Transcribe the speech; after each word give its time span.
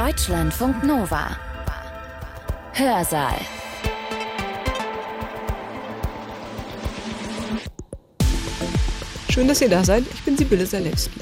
Deutschlandfunk 0.00 0.82
Nova. 0.82 1.36
Hörsaal. 2.72 3.34
Schön, 9.28 9.46
dass 9.46 9.60
ihr 9.60 9.68
da 9.68 9.84
seid. 9.84 10.04
Ich 10.14 10.22
bin 10.22 10.38
Sibylle 10.38 10.64
Salewski. 10.64 11.20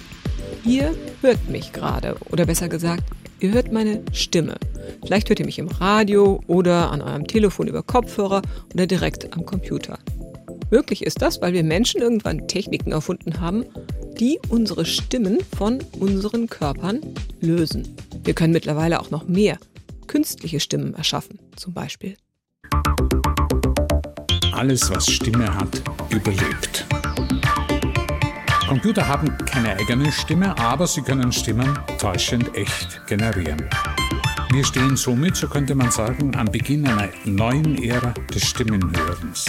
Ihr 0.64 0.94
hört 1.22 1.48
mich 1.48 1.72
gerade, 1.72 2.14
oder 2.30 2.46
besser 2.46 2.68
gesagt, 2.68 3.02
ihr 3.40 3.50
hört 3.50 3.72
meine 3.72 4.04
Stimme. 4.12 4.54
Vielleicht 5.04 5.28
hört 5.28 5.40
ihr 5.40 5.46
mich 5.46 5.58
im 5.58 5.66
Radio 5.66 6.40
oder 6.46 6.92
an 6.92 7.02
eurem 7.02 7.26
Telefon 7.26 7.66
über 7.66 7.82
Kopfhörer 7.82 8.42
oder 8.72 8.86
direkt 8.86 9.36
am 9.36 9.44
Computer. 9.44 9.98
Möglich 10.70 11.04
ist 11.04 11.20
das, 11.20 11.42
weil 11.42 11.52
wir 11.52 11.64
Menschen 11.64 12.00
irgendwann 12.00 12.46
Techniken 12.46 12.92
erfunden 12.92 13.40
haben, 13.40 13.64
die 14.20 14.38
unsere 14.50 14.84
Stimmen 14.84 15.38
von 15.56 15.80
unseren 15.98 16.46
Körpern 16.48 17.00
lösen. 17.40 17.96
Wir 18.28 18.34
können 18.34 18.52
mittlerweile 18.52 19.00
auch 19.00 19.10
noch 19.10 19.26
mehr 19.26 19.56
künstliche 20.06 20.60
Stimmen 20.60 20.92
erschaffen, 20.92 21.38
zum 21.56 21.72
Beispiel. 21.72 22.14
Alles, 24.52 24.90
was 24.90 25.10
Stimme 25.10 25.54
hat, 25.54 25.80
überlebt. 26.10 26.84
Computer 28.68 29.08
haben 29.08 29.34
keine 29.46 29.78
eigene 29.78 30.12
Stimme, 30.12 30.58
aber 30.58 30.86
sie 30.86 31.00
können 31.00 31.32
Stimmen 31.32 31.78
täuschend 31.98 32.54
echt 32.54 33.00
generieren. 33.06 33.66
Wir 34.50 34.64
stehen 34.64 34.96
somit, 34.96 35.36
so 35.36 35.46
könnte 35.46 35.74
man 35.74 35.90
sagen, 35.90 36.34
am 36.34 36.46
Beginn 36.46 36.86
einer 36.86 37.10
neuen 37.24 37.82
Ära 37.82 38.14
des 38.34 38.46
Stimmenhörens. 38.46 39.46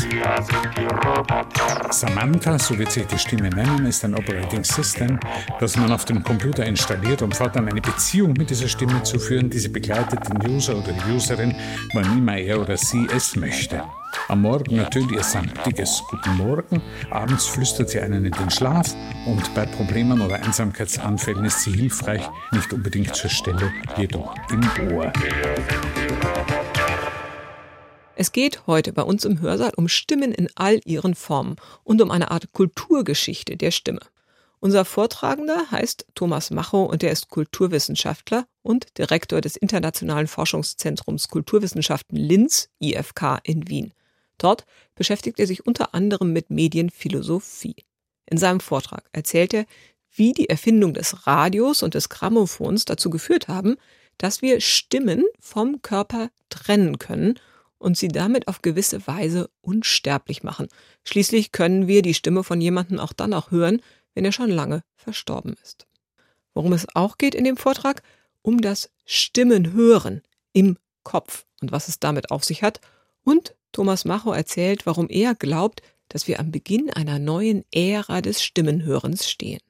Samantha, 1.90 2.60
so 2.60 2.78
wird 2.78 2.92
sich 2.92 3.06
die 3.08 3.18
Stimme 3.18 3.50
nennen, 3.50 3.86
ist 3.86 4.04
ein 4.04 4.14
Operating 4.14 4.64
System, 4.64 5.18
das 5.60 5.78
man 5.78 5.92
auf 5.92 6.04
dem 6.04 6.22
Computer 6.22 6.66
installiert, 6.66 7.22
um 7.22 7.32
fortan 7.32 7.70
eine 7.70 7.82
Beziehung 7.82 8.34
mit 8.34 8.50
dieser 8.50 8.68
Stimme 8.68 9.02
zu 9.04 9.20
führen, 9.20 9.50
die 9.50 9.60
sie 9.60 9.70
begleitet 9.70 10.20
den 10.28 10.52
User 10.52 10.78
oder 10.78 10.92
die 10.92 11.12
Userin, 11.14 11.56
wann 11.94 12.18
immer 12.18 12.38
er 12.38 12.60
oder 12.60 12.76
sie 12.76 13.08
es 13.16 13.38
möchte. 13.38 13.82
Am 14.28 14.42
Morgen 14.42 14.78
ertönt 14.78 15.12
ihr 15.12 15.24
samtiges 15.24 16.04
Guten 16.10 16.38
Morgen, 16.38 16.82
abends 17.10 17.48
flüstert 17.48 17.90
sie 17.90 18.00
einen 18.00 18.26
in 18.26 18.32
den 18.32 18.50
Schlaf 18.52 18.96
und 19.26 19.54
bei 19.56 19.66
Problemen 19.66 20.22
oder 20.22 20.36
Einsamkeitsanfällen 20.36 21.46
ist 21.46 21.62
sie 21.62 21.72
hilfreich, 21.72 22.22
nicht 22.52 22.72
unbedingt 22.72 23.16
zur 23.16 23.30
Stelle, 23.30 23.74
jedoch 23.98 24.36
im 24.52 24.94
Ohr. 24.94 25.12
Es 28.16 28.32
geht 28.32 28.68
heute 28.68 28.94
bei 28.94 29.02
uns 29.04 29.26
im 29.26 29.40
Hörsaal 29.40 29.72
um 29.76 29.88
Stimmen 29.88 30.34
in 30.34 30.50
all 30.56 30.80
ihren 30.86 31.16
Formen 31.16 31.56
und 31.84 32.02
um 32.02 32.12
eine 32.12 32.32
Art 32.32 32.52
Kulturgeschichte 32.52 33.58
der 33.58 33.72
Stimme. 33.72 34.02
Unser 34.62 34.84
Vortragender 34.84 35.72
heißt 35.72 36.06
Thomas 36.16 36.52
Macho 36.52 36.84
und 36.84 37.02
er 37.02 37.12
ist 37.12 37.30
Kulturwissenschaftler 37.30 38.46
und 38.62 38.98
Direktor 38.98 39.40
des 39.40 39.56
Internationalen 39.56 40.28
Forschungszentrums 40.28 41.30
Kulturwissenschaften 41.30 42.18
Linz, 42.18 42.70
IFK 42.80 43.40
in 43.44 43.70
Wien. 43.70 43.94
Dort 44.40 44.66
beschäftigt 44.96 45.40
er 45.40 45.46
sich 45.46 45.68
unter 45.68 45.94
anderem 45.94 46.34
mit 46.34 46.50
Medienphilosophie. 46.50 47.76
In 48.26 48.38
seinem 48.38 48.60
Vortrag 48.60 49.08
erzählt 49.12 49.54
er, 49.54 49.66
wie 50.12 50.34
die 50.34 50.50
Erfindung 50.50 50.94
des 50.94 51.28
Radios 51.28 51.84
und 51.84 51.94
des 51.94 52.10
Grammophons 52.10 52.86
dazu 52.86 53.10
geführt 53.12 53.48
haben, 53.48 53.78
dass 54.18 54.42
wir 54.42 54.60
Stimmen 54.60 55.24
vom 55.40 55.82
Körper 55.82 56.30
trennen 56.50 56.98
können 56.98 57.40
und 57.78 57.98
sie 57.98 58.10
damit 58.10 58.48
auf 58.48 58.62
gewisse 58.62 59.06
Weise 59.08 59.50
unsterblich 59.62 60.44
machen. 60.44 60.68
Schließlich 61.06 61.52
können 61.52 61.88
wir 61.88 62.02
die 62.02 62.14
Stimme 62.14 62.44
von 62.44 62.60
jemandem 62.60 63.00
auch 63.00 63.14
dann 63.14 63.34
auch 63.34 63.52
hören, 63.52 63.82
wenn 64.14 64.26
er 64.26 64.32
schon 64.32 64.50
lange 64.50 64.84
verstorben 64.96 65.56
ist. 65.64 65.88
Worum 66.54 66.74
es 66.74 66.88
auch 66.96 67.18
geht 67.18 67.36
in 67.36 67.46
dem 67.46 67.58
Vortrag, 67.58 68.02
um 68.42 68.62
das 68.62 68.92
Stimmenhören 69.06 70.22
im 70.54 70.78
Kopf 71.04 71.46
und 71.62 71.72
was 71.72 71.88
es 71.88 72.00
damit 72.00 72.32
auf 72.32 72.44
sich 72.44 72.64
hat. 72.64 72.82
Und 73.24 73.56
Thomas 73.72 74.06
Macho 74.06 74.32
erzählt, 74.32 74.86
warum 74.86 75.08
er 75.10 75.36
glaubt, 75.36 75.82
dass 76.08 76.28
wir 76.28 76.40
am 76.40 76.52
Beginn 76.52 76.90
einer 76.90 77.20
neuen 77.20 77.64
Ära 77.72 78.22
des 78.22 78.44
Stimmenhörens 78.44 79.30
stehen. 79.30 79.62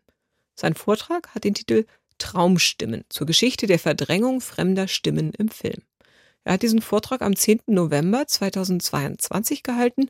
Sein 0.55 0.73
Vortrag 0.73 1.33
hat 1.35 1.43
den 1.43 1.53
Titel 1.53 1.85
Traumstimmen 2.17 3.05
zur 3.09 3.27
Geschichte 3.27 3.67
der 3.67 3.79
Verdrängung 3.79 4.41
fremder 4.41 4.87
Stimmen 4.87 5.31
im 5.37 5.49
Film. 5.49 5.81
Er 6.43 6.53
hat 6.53 6.63
diesen 6.63 6.81
Vortrag 6.81 7.21
am 7.21 7.35
10. 7.35 7.61
November 7.67 8.27
2022 8.27 9.63
gehalten 9.63 10.09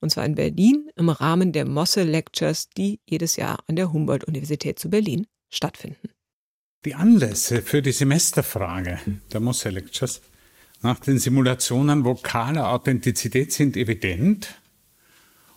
und 0.00 0.10
zwar 0.10 0.26
in 0.26 0.34
Berlin 0.34 0.90
im 0.96 1.08
Rahmen 1.08 1.52
der 1.52 1.66
Mosse 1.66 2.02
Lectures, 2.02 2.68
die 2.70 3.00
jedes 3.08 3.36
Jahr 3.36 3.58
an 3.68 3.76
der 3.76 3.92
Humboldt-Universität 3.92 4.78
zu 4.78 4.90
Berlin 4.90 5.26
stattfinden. 5.48 6.10
Die 6.84 6.94
Anlässe 6.94 7.62
für 7.62 7.80
die 7.80 7.92
Semesterfrage 7.92 8.98
der 9.32 9.40
Mosse 9.40 9.70
Lectures 9.70 10.20
nach 10.82 10.98
den 10.98 11.18
Simulationen 11.18 12.04
vokaler 12.04 12.70
Authentizität 12.70 13.52
sind 13.52 13.76
evident, 13.76 14.58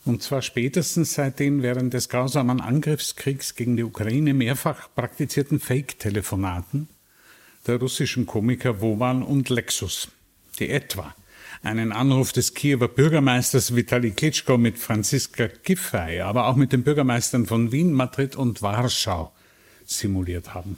und 0.05 0.21
zwar 0.21 0.43
spätestens 0.43 1.15
seit 1.15 1.39
den 1.39 1.63
während 1.63 1.93
des 1.95 2.09
grausamen 2.09 2.61
Angriffskriegs 2.61 3.55
gegen 3.55 3.75
die 3.75 3.83
Ukraine 3.83 4.35
mehrfach 4.35 4.87
praktizierten 4.93 5.59
Fake-Telefonaten 5.59 6.87
der 7.65 7.79
russischen 7.79 8.27
Komiker 8.27 8.81
Wovan 8.81 9.23
und 9.23 9.49
Lexus, 9.49 10.09
die 10.59 10.69
etwa 10.69 11.15
einen 11.63 11.91
Anruf 11.91 12.31
des 12.31 12.53
Kiewer 12.53 12.87
Bürgermeisters 12.87 13.75
Vitali 13.75 14.11
Klitschko 14.11 14.59
mit 14.59 14.77
Franziska 14.77 15.47
Giffey, 15.63 16.21
aber 16.21 16.45
auch 16.45 16.55
mit 16.55 16.71
den 16.71 16.83
Bürgermeistern 16.83 17.47
von 17.47 17.71
Wien, 17.71 17.91
Madrid 17.91 18.35
und 18.35 18.61
Warschau 18.61 19.31
simuliert 19.85 20.53
haben. 20.53 20.77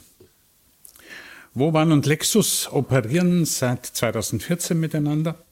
Woban 1.58 1.90
und 1.90 2.06
Lexus 2.06 2.68
operieren 2.70 3.44
seit 3.44 3.84
2014 3.84 4.78
miteinander. 4.78 5.44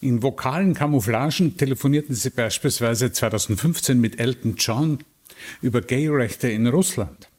In 0.00 0.22
vokalen 0.22 0.74
Camouflagen 0.74 1.56
telefonierten 1.56 2.14
sie 2.14 2.28
beispielsweise 2.30 3.12
2015 3.12 3.98
mit 3.98 4.20
Elton 4.20 4.56
John 4.58 4.98
über 5.62 5.80
Gayrechte 5.80 6.48
in 6.48 6.66
Russland, 6.66 7.30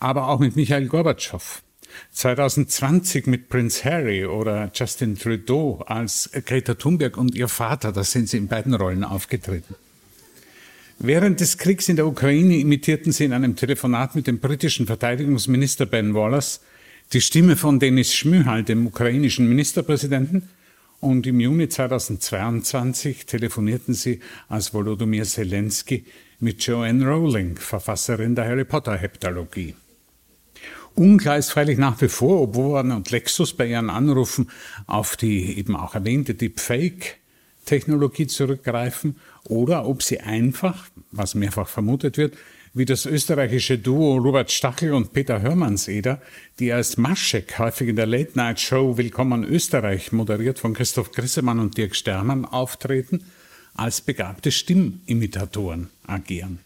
aber 0.00 0.28
auch 0.28 0.38
mit 0.38 0.56
Michael 0.56 0.86
Gorbatschow 0.86 1.62
2020 2.12 3.26
mit 3.26 3.50
Prince 3.50 3.84
Harry 3.84 4.24
oder 4.24 4.70
Justin 4.74 5.18
Trudeau 5.18 5.84
als 5.86 6.30
Greta 6.46 6.72
Thunberg 6.72 7.18
und 7.18 7.34
ihr 7.34 7.48
Vater, 7.48 7.92
da 7.92 8.02
sind 8.02 8.30
sie 8.30 8.38
in 8.38 8.48
beiden 8.48 8.72
Rollen 8.72 9.04
aufgetreten. 9.04 9.74
Während 10.98 11.40
des 11.40 11.58
Kriegs 11.58 11.90
in 11.90 11.96
der 11.96 12.06
Ukraine 12.06 12.56
imitierten 12.56 13.12
sie 13.12 13.26
in 13.26 13.34
einem 13.34 13.56
Telefonat 13.56 14.14
mit 14.14 14.26
dem 14.26 14.38
britischen 14.38 14.86
Verteidigungsminister 14.86 15.84
Ben 15.84 16.14
Wallace 16.14 16.60
die 17.12 17.20
Stimme 17.20 17.56
von 17.56 17.78
Denis 17.78 18.14
Schmyhal, 18.14 18.62
dem 18.62 18.86
ukrainischen 18.86 19.46
Ministerpräsidenten, 19.46 20.48
und 21.00 21.26
im 21.26 21.40
Juni 21.40 21.68
2022 21.68 23.26
telefonierten 23.26 23.92
sie 23.92 24.20
als 24.48 24.72
Volodymyr 24.72 25.24
Zelensky 25.24 26.04
mit 26.38 26.64
Joanne 26.64 27.04
Rowling, 27.04 27.56
Verfasserin 27.56 28.34
der 28.36 28.46
Harry 28.46 28.64
Potter 28.64 28.96
Heptalogie. 28.96 29.74
Unklar 30.94 31.38
ist 31.38 31.50
freilich 31.50 31.76
nach 31.76 32.00
wie 32.00 32.08
vor, 32.08 32.40
ob 32.40 32.54
Woran 32.54 32.92
und 32.92 33.10
Lexus 33.10 33.52
bei 33.52 33.66
ihren 33.66 33.90
Anrufen 33.90 34.48
auf 34.86 35.16
die 35.16 35.58
eben 35.58 35.74
auch 35.74 35.94
erwähnte 35.94 36.34
Deepfake-Technologie 36.34 38.28
zurückgreifen 38.28 39.16
oder 39.44 39.86
ob 39.86 40.02
sie 40.02 40.20
einfach, 40.20 40.86
was 41.10 41.34
mehrfach 41.34 41.68
vermutet 41.68 42.16
wird, 42.16 42.36
wie 42.74 42.86
das 42.86 43.04
österreichische 43.04 43.78
Duo 43.78 44.16
Robert 44.16 44.50
Stachel 44.50 44.94
und 44.94 45.12
Peter 45.12 45.42
Hörmannseder, 45.42 46.22
die 46.58 46.72
als 46.72 46.96
Maschek 46.96 47.58
häufig 47.58 47.88
in 47.88 47.96
der 47.96 48.06
Late-Night-Show 48.06 48.96
Willkommen 48.96 49.44
Österreich, 49.44 50.10
moderiert 50.10 50.58
von 50.58 50.72
Christoph 50.72 51.12
Grissemann 51.12 51.58
und 51.58 51.76
Dirk 51.76 51.94
Stermann, 51.94 52.46
auftreten, 52.46 53.24
als 53.74 54.00
begabte 54.00 54.50
Stimmimitatoren 54.50 55.90
agieren. 56.06 56.60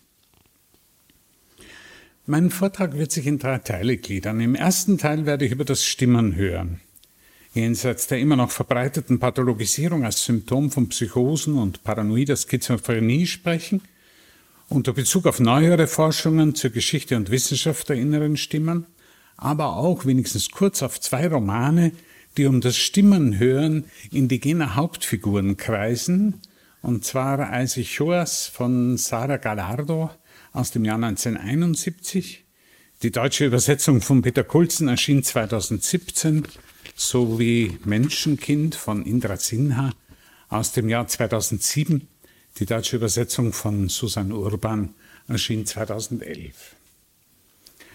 Mein 2.26 2.50
Vortrag 2.50 2.96
wird 2.96 3.10
sich 3.10 3.26
in 3.26 3.38
drei 3.38 3.58
Teile 3.58 3.96
gliedern. 3.96 4.40
Im 4.40 4.54
ersten 4.54 4.98
Teil 4.98 5.26
werde 5.26 5.44
ich 5.44 5.52
über 5.52 5.64
das 5.64 5.84
Stimmen 5.84 6.36
hören. 6.36 6.80
Jenseits 7.52 8.06
der 8.06 8.18
immer 8.18 8.36
noch 8.36 8.50
verbreiteten 8.50 9.18
Pathologisierung 9.18 10.04
als 10.04 10.24
Symptom 10.24 10.70
von 10.70 10.88
Psychosen 10.88 11.56
und 11.56 11.82
paranoider 11.82 12.36
Schizophrenie 12.36 13.26
sprechen, 13.26 13.82
unter 14.68 14.92
Bezug 14.92 15.26
auf 15.26 15.40
neuere 15.40 15.86
Forschungen 15.86 16.54
zur 16.54 16.70
Geschichte 16.70 17.16
und 17.16 17.30
Wissenschaft 17.30 17.88
der 17.88 17.96
inneren 17.96 18.36
Stimmen, 18.36 18.86
aber 19.36 19.76
auch 19.76 20.06
wenigstens 20.06 20.50
kurz 20.50 20.82
auf 20.82 21.00
zwei 21.00 21.28
Romane, 21.28 21.92
die 22.36 22.46
um 22.46 22.60
das 22.60 22.76
Stimmenhören 22.76 23.84
indigener 24.10 24.74
Hauptfiguren 24.74 25.56
kreisen, 25.56 26.40
und 26.82 27.04
zwar 27.04 27.50
Eisechoas 27.50 28.46
von 28.46 28.96
Sara 28.96 29.38
Gallardo 29.38 30.10
aus 30.52 30.70
dem 30.70 30.84
Jahr 30.84 30.96
1971. 30.96 32.44
Die 33.02 33.10
deutsche 33.10 33.46
Übersetzung 33.46 34.00
von 34.00 34.22
Peter 34.22 34.44
Kulzen 34.44 34.88
erschien 34.88 35.22
2017 35.22 36.46
sowie 36.94 37.78
Menschenkind 37.84 38.74
von 38.74 39.04
Indra 39.04 39.36
Sinha 39.36 39.92
aus 40.48 40.72
dem 40.72 40.88
Jahr 40.88 41.06
2007. 41.06 42.08
Die 42.58 42.64
deutsche 42.64 42.96
Übersetzung 42.96 43.52
von 43.52 43.90
Susan 43.90 44.32
Urban 44.32 44.94
erschien 45.28 45.66
2011. 45.66 46.74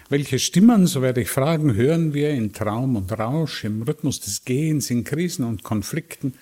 Welche 0.08 0.38
Stimmen, 0.38 0.86
so 0.86 1.02
werde 1.02 1.22
ich 1.22 1.30
fragen, 1.30 1.74
hören 1.74 2.14
wir 2.14 2.30
in 2.30 2.52
Traum 2.52 2.94
und 2.94 3.10
Rausch, 3.10 3.64
im 3.64 3.82
Rhythmus 3.82 4.20
des 4.20 4.44
Gehens, 4.44 4.88
in 4.88 5.02
Krisen 5.02 5.44
und 5.44 5.64
Konflikten, 5.64 6.34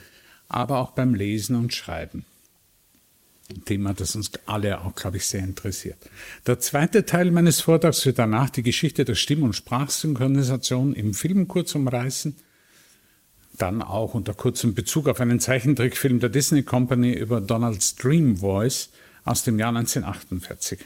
aber 0.48 0.80
auch 0.80 0.90
beim 0.90 1.14
Lesen 1.14 1.56
und 1.56 1.72
Schreiben? 1.72 2.26
Ein 3.48 3.64
Thema, 3.64 3.94
das 3.94 4.14
uns 4.14 4.32
alle 4.44 4.82
auch, 4.82 4.94
glaube 4.94 5.16
ich, 5.16 5.24
sehr 5.24 5.42
interessiert. 5.42 5.96
Der 6.46 6.60
zweite 6.60 7.06
Teil 7.06 7.30
meines 7.30 7.62
Vortrags 7.62 8.04
wird 8.04 8.18
danach 8.18 8.50
die 8.50 8.62
Geschichte 8.62 9.06
der 9.06 9.14
Stimm- 9.14 9.44
und 9.44 9.56
Sprachsynchronisation 9.56 10.92
im 10.92 11.14
Film 11.14 11.48
kurz 11.48 11.74
umreißen 11.74 12.36
dann 13.58 13.82
auch 13.82 14.14
unter 14.14 14.34
kurzem 14.34 14.74
Bezug 14.74 15.08
auf 15.08 15.20
einen 15.20 15.40
Zeichentrickfilm 15.40 16.20
der 16.20 16.30
Disney 16.30 16.62
Company 16.62 17.12
über 17.12 17.40
Donald's 17.40 17.94
Dream 17.96 18.38
Voice 18.38 18.90
aus 19.24 19.44
dem 19.44 19.58
Jahr 19.58 19.76
1948. 19.76 20.80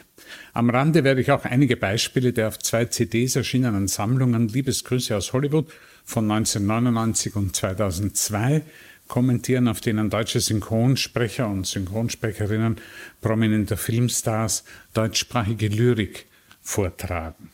Am 0.52 0.70
Rande 0.70 1.04
werde 1.04 1.20
ich 1.20 1.30
auch 1.30 1.44
einige 1.44 1.76
Beispiele 1.76 2.32
der 2.32 2.48
auf 2.48 2.58
zwei 2.58 2.86
CDs 2.86 3.36
erschienenen 3.36 3.88
Sammlungen 3.88 4.48
Liebesgrüße 4.48 5.16
aus 5.16 5.32
Hollywood 5.32 5.66
von 6.04 6.30
1999 6.30 7.36
und 7.36 7.54
2002 7.54 8.62
kommentieren, 9.08 9.68
auf 9.68 9.80
denen 9.80 10.10
deutsche 10.10 10.40
Synchronsprecher 10.40 11.48
und 11.48 11.66
Synchronsprecherinnen 11.66 12.76
prominenter 13.20 13.76
Filmstars 13.76 14.64
deutschsprachige 14.94 15.68
Lyrik 15.68 16.26
vortragen. 16.62 17.53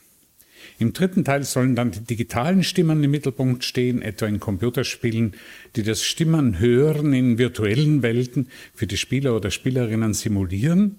Im 0.81 0.95
dritten 0.95 1.27
Teil 1.27 1.45
sollen 1.45 1.77
dann 1.77 1.91
die 1.91 2.01
digitalen 2.01 2.65
Stimmen 2.65 3.05
im 3.05 3.11
Mittelpunkt 3.11 3.65
stehen, 3.65 4.01
etwa 4.01 4.25
in 4.25 4.41
Computerspielen, 4.41 5.35
die 5.77 5.83
das 5.83 6.03
Stimmenhören 6.03 7.13
in 7.13 7.37
virtuellen 7.37 8.01
Welten 8.01 8.49
für 8.75 8.87
die 8.87 8.97
Spieler 8.97 9.37
oder 9.37 9.51
Spielerinnen 9.51 10.15
simulieren, 10.15 10.97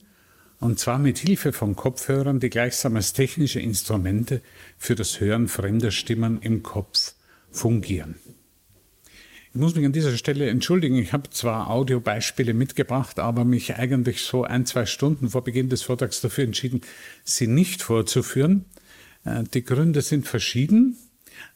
und 0.60 0.78
zwar 0.78 1.00
mit 1.00 1.18
Hilfe 1.18 1.52
von 1.52 1.76
Kopfhörern, 1.76 2.40
die 2.40 2.52
gleichsam 2.52 2.96
als 2.96 3.14
technische 3.14 3.60
Instrumente 3.60 4.44
für 4.78 4.94
das 4.94 5.20
Hören 5.20 5.48
fremder 5.48 5.90
Stimmen 5.90 6.40
im 6.44 6.62
Kopf 6.62 7.16
fungieren. 7.50 8.18
Ich 9.52 9.60
muss 9.60 9.74
mich 9.74 9.84
an 9.84 9.94
dieser 9.94 10.16
Stelle 10.16 10.48
entschuldigen. 10.48 10.98
Ich 10.98 11.12
habe 11.12 11.32
zwar 11.32 11.72
Audiobeispiele 11.72 12.54
mitgebracht, 12.54 13.18
aber 13.18 13.46
mich 13.46 13.76
eigentlich 13.78 14.22
so 14.22 14.44
ein, 14.44 14.68
zwei 14.68 14.86
Stunden 14.86 15.32
vor 15.32 15.44
Beginn 15.44 15.70
des 15.70 15.82
Vortrags 15.82 16.22
dafür 16.22 16.44
entschieden, 16.44 16.82
sie 17.24 17.48
nicht 17.48 17.82
vorzuführen. 17.82 18.66
Äh, 19.26 19.44
die 19.54 19.64
Gründe 19.64 20.02
sind 20.02 20.28
verschieden. 20.28 20.98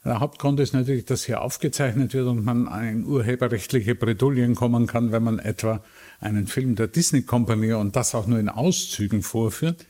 Der 0.03 0.19
Hauptgrund 0.19 0.59
ist 0.59 0.73
natürlich, 0.73 1.05
dass 1.05 1.25
hier 1.25 1.41
aufgezeichnet 1.41 2.13
wird 2.13 2.27
und 2.27 2.43
man 2.43 2.67
in 2.83 3.05
urheberrechtliche 3.05 3.95
Bredouillen 3.95 4.55
kommen 4.55 4.87
kann, 4.87 5.11
wenn 5.11 5.23
man 5.23 5.39
etwa 5.39 5.83
einen 6.19 6.47
Film 6.47 6.75
der 6.75 6.87
Disney 6.87 7.23
Company 7.23 7.73
und 7.73 7.95
das 7.95 8.15
auch 8.15 8.27
nur 8.27 8.39
in 8.39 8.49
Auszügen 8.49 9.21
vorführt. 9.21 9.85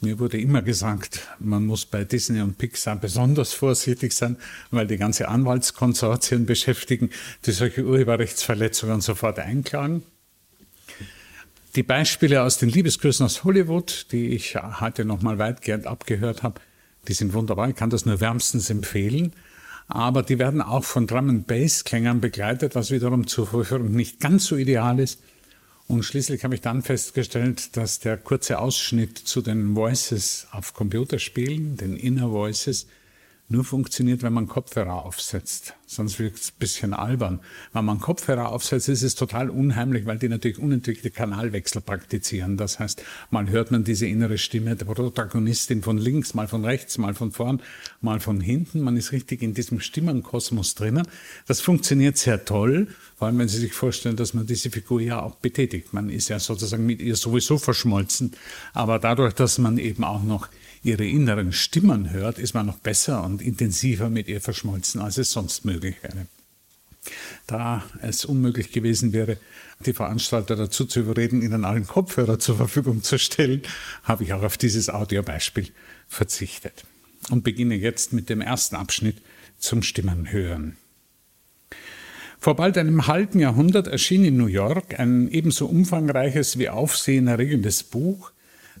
Mir 0.00 0.18
wurde 0.18 0.38
immer 0.38 0.60
gesagt, 0.60 1.26
man 1.38 1.64
muss 1.64 1.86
bei 1.86 2.04
Disney 2.04 2.42
und 2.42 2.58
Pixar 2.58 2.96
besonders 2.96 3.54
vorsichtig 3.54 4.12
sein, 4.12 4.36
weil 4.70 4.86
die 4.86 4.98
ganze 4.98 5.28
Anwaltskonsortien 5.28 6.44
beschäftigen, 6.44 7.10
die 7.46 7.52
solche 7.52 7.84
Urheberrechtsverletzungen 7.84 9.00
sofort 9.00 9.38
einklagen. 9.38 10.02
Die 11.76 11.82
Beispiele 11.82 12.42
aus 12.42 12.58
den 12.58 12.68
Liebesgrüßen 12.68 13.24
aus 13.24 13.44
Hollywood, 13.44 14.06
die 14.12 14.28
ich 14.28 14.56
heute 14.56 15.04
nochmal 15.06 15.38
weitgehend 15.38 15.86
abgehört 15.86 16.42
habe, 16.42 16.60
die 17.08 17.14
sind 17.14 17.32
wunderbar, 17.32 17.68
ich 17.68 17.76
kann 17.76 17.90
das 17.90 18.06
nur 18.06 18.20
wärmstens 18.20 18.70
empfehlen. 18.70 19.32
Aber 19.88 20.22
die 20.22 20.38
werden 20.38 20.62
auch 20.62 20.84
von 20.84 21.06
Drum 21.06 21.30
and 21.30 21.46
Bass 21.46 21.84
Klängern 21.84 22.20
begleitet, 22.20 22.74
was 22.74 22.90
wiederum 22.90 23.26
zur 23.26 23.46
Vorführung 23.46 23.92
nicht 23.92 24.18
ganz 24.18 24.46
so 24.46 24.56
ideal 24.56 24.98
ist. 24.98 25.20
Und 25.88 26.02
schließlich 26.02 26.42
habe 26.42 26.56
ich 26.56 26.60
dann 26.60 26.82
festgestellt, 26.82 27.76
dass 27.76 28.00
der 28.00 28.16
kurze 28.16 28.58
Ausschnitt 28.58 29.16
zu 29.18 29.40
den 29.40 29.76
Voices 29.76 30.48
auf 30.50 30.74
Computerspielen, 30.74 31.76
den 31.76 31.96
Inner 31.96 32.32
Voices, 32.32 32.88
nur 33.48 33.64
funktioniert, 33.64 34.22
wenn 34.22 34.32
man 34.32 34.48
Kopfhörer 34.48 35.04
aufsetzt. 35.04 35.74
Sonst 35.86 36.18
wirkt 36.18 36.40
es 36.40 36.50
ein 36.50 36.58
bisschen 36.58 36.94
albern. 36.94 37.40
Wenn 37.72 37.84
man 37.84 38.00
Kopfhörer 38.00 38.50
aufsetzt, 38.50 38.88
ist 38.88 39.02
es 39.02 39.14
total 39.14 39.50
unheimlich, 39.50 40.04
weil 40.04 40.18
die 40.18 40.28
natürlich 40.28 40.58
unentwickelte 40.58 41.10
Kanalwechsel 41.10 41.80
praktizieren. 41.80 42.56
Das 42.56 42.80
heißt, 42.80 43.04
mal 43.30 43.48
hört 43.48 43.70
man 43.70 43.84
diese 43.84 44.06
innere 44.06 44.36
Stimme 44.38 44.74
der 44.74 44.86
Protagonistin 44.86 45.82
von 45.82 45.96
links, 45.96 46.34
mal 46.34 46.48
von 46.48 46.64
rechts, 46.64 46.98
mal 46.98 47.14
von 47.14 47.30
vorn, 47.30 47.62
mal 48.00 48.18
von 48.18 48.40
hinten. 48.40 48.80
Man 48.80 48.96
ist 48.96 49.12
richtig 49.12 49.42
in 49.42 49.54
diesem 49.54 49.78
Stimmenkosmos 49.78 50.74
drinnen. 50.74 51.06
Das 51.46 51.60
funktioniert 51.60 52.16
sehr 52.16 52.44
toll, 52.44 52.88
vor 53.16 53.28
allem 53.28 53.38
wenn 53.38 53.48
Sie 53.48 53.58
sich 53.58 53.72
vorstellen, 53.72 54.16
dass 54.16 54.34
man 54.34 54.46
diese 54.46 54.70
Figur 54.70 55.00
ja 55.00 55.22
auch 55.22 55.36
betätigt. 55.36 55.92
Man 55.92 56.10
ist 56.10 56.28
ja 56.28 56.40
sozusagen 56.40 56.84
mit 56.84 57.00
ihr 57.00 57.14
sowieso 57.14 57.58
verschmolzen. 57.58 58.32
Aber 58.72 58.98
dadurch, 58.98 59.34
dass 59.34 59.58
man 59.58 59.78
eben 59.78 60.02
auch 60.02 60.24
noch 60.24 60.48
ihre 60.86 61.04
inneren 61.04 61.52
Stimmen 61.52 62.10
hört, 62.10 62.38
ist 62.38 62.54
man 62.54 62.66
noch 62.66 62.78
besser 62.78 63.24
und 63.24 63.42
intensiver 63.42 64.08
mit 64.08 64.28
ihr 64.28 64.40
verschmolzen, 64.40 65.00
als 65.00 65.18
es 65.18 65.32
sonst 65.32 65.64
möglich 65.64 65.96
wäre. 66.02 66.26
Da 67.46 67.84
es 68.02 68.24
unmöglich 68.24 68.72
gewesen 68.72 69.12
wäre, 69.12 69.36
die 69.84 69.92
Veranstalter 69.92 70.56
dazu 70.56 70.84
zu 70.84 71.00
überreden, 71.00 71.42
ihnen 71.42 71.64
allen 71.64 71.86
Kopfhörer 71.86 72.38
zur 72.38 72.56
Verfügung 72.56 73.02
zu 73.02 73.18
stellen, 73.18 73.62
habe 74.02 74.24
ich 74.24 74.32
auch 74.32 74.42
auf 74.42 74.56
dieses 74.56 74.88
Audiobeispiel 74.88 75.68
verzichtet. 76.08 76.84
Und 77.30 77.44
beginne 77.44 77.74
jetzt 77.74 78.12
mit 78.12 78.28
dem 78.28 78.40
ersten 78.40 78.76
Abschnitt 78.76 79.16
zum 79.58 79.82
Stimmenhören. 79.82 80.76
Vor 82.38 82.54
bald 82.54 82.78
einem 82.78 83.08
halben 83.08 83.40
Jahrhundert 83.40 83.88
erschien 83.88 84.24
in 84.24 84.36
New 84.36 84.46
York 84.46 85.00
ein 85.00 85.28
ebenso 85.28 85.66
umfangreiches 85.66 86.58
wie 86.58 86.68
aufsehenerregendes 86.68 87.82
Buch 87.82 88.30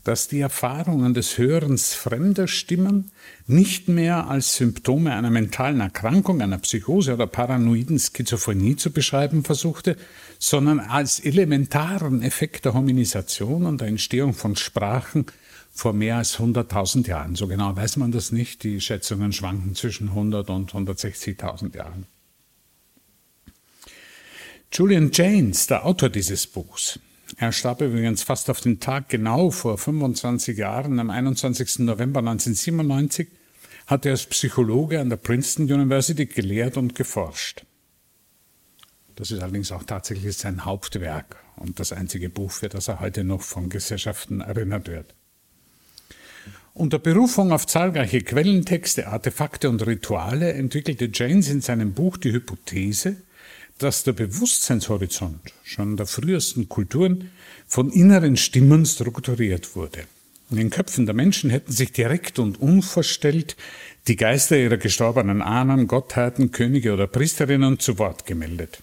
dass 0.04 0.28
die 0.28 0.40
Erfahrungen 0.40 1.14
des 1.14 1.38
Hörens 1.38 1.94
fremder 1.94 2.48
Stimmen 2.48 3.10
nicht 3.46 3.88
mehr 3.88 4.28
als 4.28 4.56
Symptome 4.56 5.12
einer 5.14 5.30
mentalen 5.30 5.80
Erkrankung, 5.80 6.42
einer 6.42 6.58
Psychose 6.58 7.14
oder 7.14 7.26
paranoiden 7.26 7.98
Schizophrenie 7.98 8.76
zu 8.76 8.92
beschreiben 8.92 9.44
versuchte, 9.44 9.96
sondern 10.38 10.80
als 10.80 11.20
elementaren 11.20 12.22
Effekt 12.22 12.64
der 12.64 12.74
Hominisation 12.74 13.66
und 13.66 13.80
der 13.80 13.88
Entstehung 13.88 14.34
von 14.34 14.56
Sprachen 14.56 15.26
vor 15.72 15.92
mehr 15.92 16.16
als 16.16 16.38
100.000 16.38 17.06
Jahren. 17.06 17.34
So 17.34 17.46
genau 17.46 17.76
weiß 17.76 17.98
man 17.98 18.10
das 18.10 18.32
nicht. 18.32 18.62
Die 18.62 18.80
Schätzungen 18.80 19.32
schwanken 19.32 19.74
zwischen 19.74 20.08
100 20.08 20.48
und 20.50 20.72
160.000 20.72 21.76
Jahren. 21.76 22.06
Julian 24.72 25.10
Janes, 25.12 25.66
der 25.66 25.84
Autor 25.84 26.08
dieses 26.08 26.46
Buchs, 26.46 26.98
er 27.36 27.52
starb 27.52 27.80
übrigens 27.80 28.22
fast 28.22 28.50
auf 28.50 28.60
den 28.60 28.80
Tag 28.80 29.08
genau 29.08 29.50
vor 29.50 29.78
25 29.78 30.56
Jahren, 30.56 30.98
am 30.98 31.10
21. 31.10 31.80
November 31.80 32.20
1997, 32.20 33.28
hat 33.86 34.04
er 34.04 34.12
als 34.12 34.26
Psychologe 34.26 35.00
an 35.00 35.10
der 35.10 35.16
Princeton 35.16 35.72
University 35.72 36.26
gelehrt 36.26 36.76
und 36.76 36.94
geforscht. 36.94 37.64
Das 39.14 39.30
ist 39.30 39.40
allerdings 39.40 39.72
auch 39.72 39.84
tatsächlich 39.84 40.36
sein 40.36 40.64
Hauptwerk 40.64 41.36
und 41.56 41.80
das 41.80 41.92
einzige 41.92 42.28
Buch, 42.28 42.50
für 42.50 42.68
das 42.68 42.88
er 42.88 43.00
heute 43.00 43.24
noch 43.24 43.42
von 43.42 43.70
Gesellschaften 43.70 44.40
erinnert 44.40 44.88
wird. 44.88 45.14
Unter 46.74 46.98
Berufung 46.98 47.52
auf 47.52 47.66
zahlreiche 47.66 48.20
Quellentexte, 48.20 49.08
Artefakte 49.08 49.70
und 49.70 49.86
Rituale 49.86 50.52
entwickelte 50.52 51.10
James 51.10 51.48
in 51.48 51.62
seinem 51.62 51.94
Buch 51.94 52.18
die 52.18 52.32
Hypothese, 52.32 53.16
dass 53.78 54.04
der 54.04 54.12
Bewusstseinshorizont 54.12 55.52
schon 55.62 55.96
der 55.96 56.06
frühesten 56.06 56.68
Kulturen 56.68 57.30
von 57.66 57.90
inneren 57.90 58.36
Stimmen 58.36 58.86
strukturiert 58.86 59.76
wurde. 59.76 60.04
In 60.50 60.56
den 60.56 60.70
Köpfen 60.70 61.06
der 61.06 61.14
Menschen 61.14 61.50
hätten 61.50 61.72
sich 61.72 61.92
direkt 61.92 62.38
und 62.38 62.60
unverstellt 62.60 63.56
die 64.06 64.16
Geister 64.16 64.56
ihrer 64.56 64.76
gestorbenen 64.76 65.42
Ahnen, 65.42 65.88
Gottheiten, 65.88 66.52
Könige 66.52 66.92
oder 66.94 67.08
Priesterinnen 67.08 67.80
zu 67.80 67.98
Wort 67.98 68.26
gemeldet. 68.26 68.80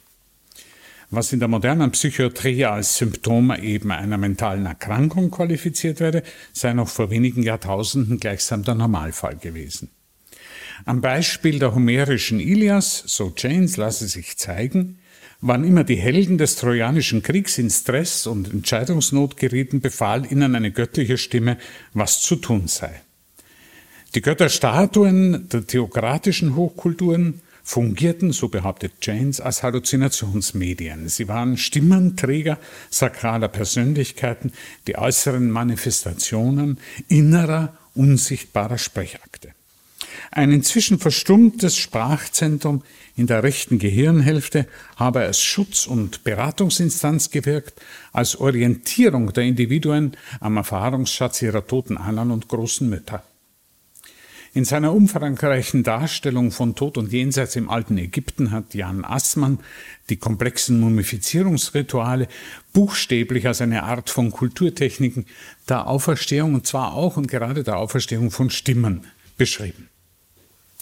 Was 1.09 1.31
in 1.31 1.39
der 1.39 1.47
modernen 1.47 1.91
Psychiatrie 1.91 2.65
als 2.65 2.97
Symptom 2.97 3.53
eben 3.55 3.91
einer 3.91 4.17
mentalen 4.17 4.65
Erkrankung 4.65 5.31
qualifiziert 5.31 5.99
werde, 5.99 6.23
sei 6.53 6.73
noch 6.73 6.89
vor 6.89 7.11
wenigen 7.11 7.43
Jahrtausenden 7.43 8.19
gleichsam 8.19 8.63
der 8.63 8.75
Normalfall 8.75 9.37
gewesen. 9.37 9.89
Am 10.85 11.01
Beispiel 11.01 11.59
der 11.59 11.75
homerischen 11.75 12.39
Ilias, 12.39 13.03
so 13.05 13.33
Janes, 13.35 13.77
lasse 13.77 14.07
sich 14.07 14.37
zeigen, 14.37 14.99
wann 15.41 15.63
immer 15.63 15.83
die 15.83 15.95
Helden 15.95 16.37
des 16.37 16.55
Trojanischen 16.55 17.21
Kriegs 17.21 17.57
in 17.57 17.69
Stress 17.69 18.27
und 18.27 18.51
Entscheidungsnot 18.51 19.37
gerieten, 19.37 19.81
befahl 19.81 20.31
ihnen 20.31 20.55
eine 20.55 20.71
göttliche 20.71 21.17
Stimme, 21.17 21.57
was 21.93 22.21
zu 22.21 22.37
tun 22.37 22.67
sei. 22.67 23.01
Die 24.15 24.21
Götterstatuen 24.21 25.49
der 25.49 25.65
theokratischen 25.65 26.55
Hochkulturen 26.55 27.41
fungierten, 27.63 28.31
so 28.31 28.49
behauptet 28.49 28.93
Janes, 29.01 29.41
als 29.41 29.63
Halluzinationsmedien. 29.63 31.09
Sie 31.09 31.27
waren 31.27 31.57
Stimmenträger 31.57 32.59
sakraler 32.89 33.47
Persönlichkeiten, 33.47 34.51
die 34.87 34.97
äußeren 34.97 35.49
Manifestationen 35.49 36.77
innerer, 37.07 37.75
unsichtbarer 37.95 38.77
Sprechakte. 38.77 39.53
Ein 40.31 40.51
inzwischen 40.51 40.99
verstummtes 40.99 41.77
Sprachzentrum 41.77 42.83
in 43.15 43.27
der 43.27 43.43
rechten 43.43 43.79
Gehirnhälfte 43.79 44.67
habe 44.95 45.21
als 45.21 45.41
Schutz- 45.41 45.85
und 45.87 46.23
Beratungsinstanz 46.23 47.29
gewirkt, 47.29 47.81
als 48.11 48.35
Orientierung 48.35 49.33
der 49.33 49.43
Individuen 49.43 50.17
am 50.39 50.57
Erfahrungsschatz 50.57 51.41
ihrer 51.41 51.67
toten 51.67 51.97
Ahnen 51.97 52.31
und 52.31 52.47
großen 52.47 52.89
Mütter. 52.89 53.23
In 54.55 54.65
seiner 54.65 54.93
umfangreichen 54.93 55.81
Darstellung 55.81 56.51
von 56.51 56.75
Tod 56.75 56.99
und 56.99 57.11
Jenseits 57.11 57.55
im 57.55 57.71
alten 57.71 57.97
Ägypten 57.97 58.51
hat 58.51 58.75
Jan 58.75 59.03
Assmann 59.03 59.57
die 60.09 60.17
komplexen 60.17 60.79
Mumifizierungsrituale 60.79 62.27
buchstäblich 62.71 63.47
als 63.47 63.61
eine 63.61 63.81
Art 63.81 64.11
von 64.11 64.29
Kulturtechniken 64.29 65.25
der 65.67 65.87
Auferstehung 65.87 66.53
und 66.53 66.67
zwar 66.67 66.93
auch 66.93 67.17
und 67.17 67.27
gerade 67.27 67.63
der 67.63 67.77
Auferstehung 67.77 68.29
von 68.29 68.51
Stimmen 68.51 69.07
beschrieben. 69.37 69.89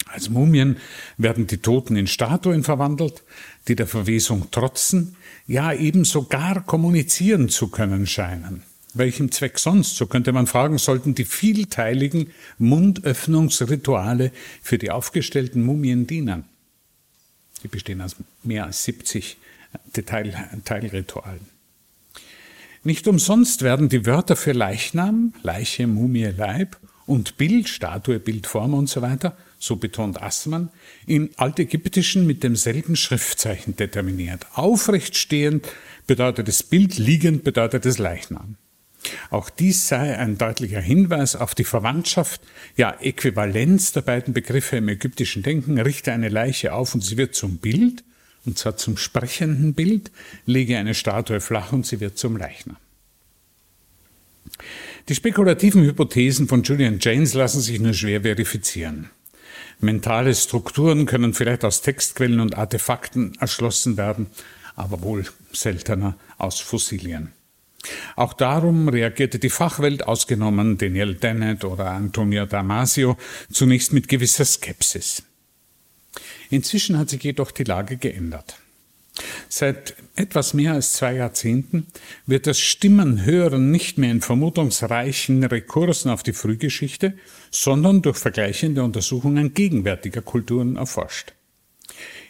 Als 0.08 0.30
Mumien 0.30 0.78
werden 1.18 1.48
die 1.48 1.60
Toten 1.60 1.96
in 1.96 2.08
Statuen 2.08 2.64
verwandelt, 2.64 3.24
die 3.68 3.76
der 3.76 3.88
Verwesung 3.88 4.52
trotzen, 4.52 5.16
ja 5.48 5.74
eben 5.74 6.06
sogar 6.06 6.66
kommunizieren 6.66 7.50
zu 7.50 7.70
können 7.70 8.08
scheinen. 8.08 8.64
Welchem 8.94 9.32
Zweck 9.32 9.58
sonst, 9.58 9.96
so 9.96 10.06
könnte 10.06 10.34
man 10.34 10.48
fragen, 10.48 10.78
sollten 10.78 11.16
die 11.16 11.24
vielteiligen 11.24 12.32
Mundöffnungsrituale 12.58 14.32
für 14.62 14.78
die 14.78 14.92
aufgestellten 14.92 15.64
Mumien 15.64 16.08
dienen? 16.08 16.44
Die 17.64 17.70
bestehen 17.70 18.02
aus 18.02 18.16
mehr 18.44 18.66
als 18.66 18.84
70 18.84 19.38
Detail 19.96 20.34
Teilritualen. 20.66 21.46
Nicht 22.84 23.08
umsonst 23.08 23.62
werden 23.62 23.90
die 23.90 24.06
Wörter 24.06 24.36
für 24.36 24.54
Leichnam, 24.54 25.34
Leiche, 25.44 25.86
Mumie, 25.88 26.34
Leib 26.36 26.78
und 27.06 27.38
Bild, 27.38 27.70
Statue, 27.70 28.20
Bildform 28.20 28.74
und 28.74 28.90
so 28.90 29.02
weiter, 29.02 29.38
so 29.62 29.76
betont 29.76 30.22
Assmann, 30.22 30.70
in 31.06 31.30
altägyptischen 31.38 32.26
mit 32.26 32.44
demselben 32.44 32.96
Schriftzeichen 32.96 33.76
determiniert. 33.76 34.46
Aufrecht 34.54 35.16
stehend 35.16 35.68
bedeutet 36.08 36.48
das 36.48 36.64
Bild, 36.64 36.98
liegend 36.98 37.44
bedeutet 37.44 37.86
das 37.86 37.98
Leichnam. 37.98 38.58
Auch 39.30 39.50
dies 39.50 39.88
sei 39.88 40.18
ein 40.18 40.38
deutlicher 40.38 40.82
Hinweis 40.82 41.36
auf 41.36 41.56
die 41.56 41.64
Verwandtschaft, 41.64 42.42
ja 42.76 42.96
Äquivalenz 43.00 43.92
der 43.94 44.02
beiden 44.02 44.34
Begriffe 44.34 44.78
im 44.78 44.90
ägyptischen 44.90 45.44
Denken, 45.44 45.80
richte 45.80 46.12
eine 46.12 46.30
Leiche 46.30 46.74
auf 46.74 46.94
und 46.94 47.02
sie 47.02 47.18
wird 47.18 47.36
zum 47.36 47.58
Bild, 47.58 48.04
und 48.46 48.58
zwar 48.58 48.78
zum 48.78 48.98
sprechenden 48.98 49.74
Bild, 49.74 50.12
lege 50.46 50.78
eine 50.78 50.94
Statue 50.94 51.40
flach 51.40 51.72
und 51.72 51.86
sie 51.86 52.00
wird 52.00 52.18
zum 52.18 52.38
Leichnam. 52.38 52.78
Die 55.10 55.16
spekulativen 55.16 55.84
Hypothesen 55.84 56.48
von 56.48 56.64
Julian 56.64 56.98
James 57.00 57.34
lassen 57.34 57.62
sich 57.62 57.80
nur 57.80 57.94
schwer 57.94 58.22
verifizieren. 58.22 59.10
Mentale 59.82 60.36
Strukturen 60.36 61.06
können 61.06 61.34
vielleicht 61.34 61.66
aus 61.66 61.82
Textquellen 61.82 62.40
und 62.40 62.58
Artefakten 62.58 63.34
erschlossen 63.40 63.98
werden, 63.98 64.28
aber 64.76 65.02
wohl 65.02 65.26
seltener 65.52 66.16
aus 66.38 66.60
Fossilien. 66.60 67.34
Auch 68.16 68.34
darum 68.34 68.90
reagierte 68.90 69.40
die 69.40 69.50
Fachwelt, 69.50 70.08
ausgenommen 70.08 70.78
Daniel 70.78 71.16
Dennett 71.16 71.64
oder 71.66 71.92
Antonio 71.92 72.46
Damasio, 72.46 73.18
zunächst 73.52 73.92
mit 73.92 74.08
gewisser 74.08 74.46
Skepsis. 74.46 75.24
Inzwischen 76.52 77.00
hat 77.00 77.10
sich 77.10 77.24
jedoch 77.24 77.52
die 77.52 77.64
Lage 77.64 77.98
geändert. 77.98 78.58
Seit 79.50 79.96
etwas 80.16 80.54
mehr 80.54 80.74
als 80.74 80.94
zwei 80.94 81.16
Jahrzehnten 81.16 81.88
wird 82.26 82.48
das 82.48 82.60
Stimmenhören 82.60 83.70
nicht 83.72 83.98
mehr 83.98 84.12
in 84.12 84.22
vermutungsreichen 84.22 85.44
Rekursen 85.44 86.10
auf 86.10 86.24
die 86.24 86.34
Frühgeschichte, 86.34 87.14
sondern 87.50 88.02
durch 88.02 88.18
vergleichende 88.18 88.84
Untersuchungen 88.84 89.54
gegenwärtiger 89.54 90.22
Kulturen 90.22 90.78
erforscht. 90.78 91.34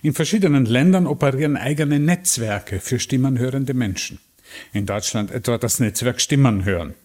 In 0.01 0.13
verschiedenen 0.13 0.65
Ländern 0.65 1.05
operieren 1.05 1.57
eigene 1.57 1.99
Netzwerke 1.99 2.79
für 2.79 2.99
stimmenhörende 2.99 3.75
Menschen. 3.75 4.19
In 4.73 4.85
Deutschland 4.85 5.31
etwa 5.31 5.57
das 5.57 5.79
Netzwerk 5.79 6.19
Stimmenhören. 6.19 6.95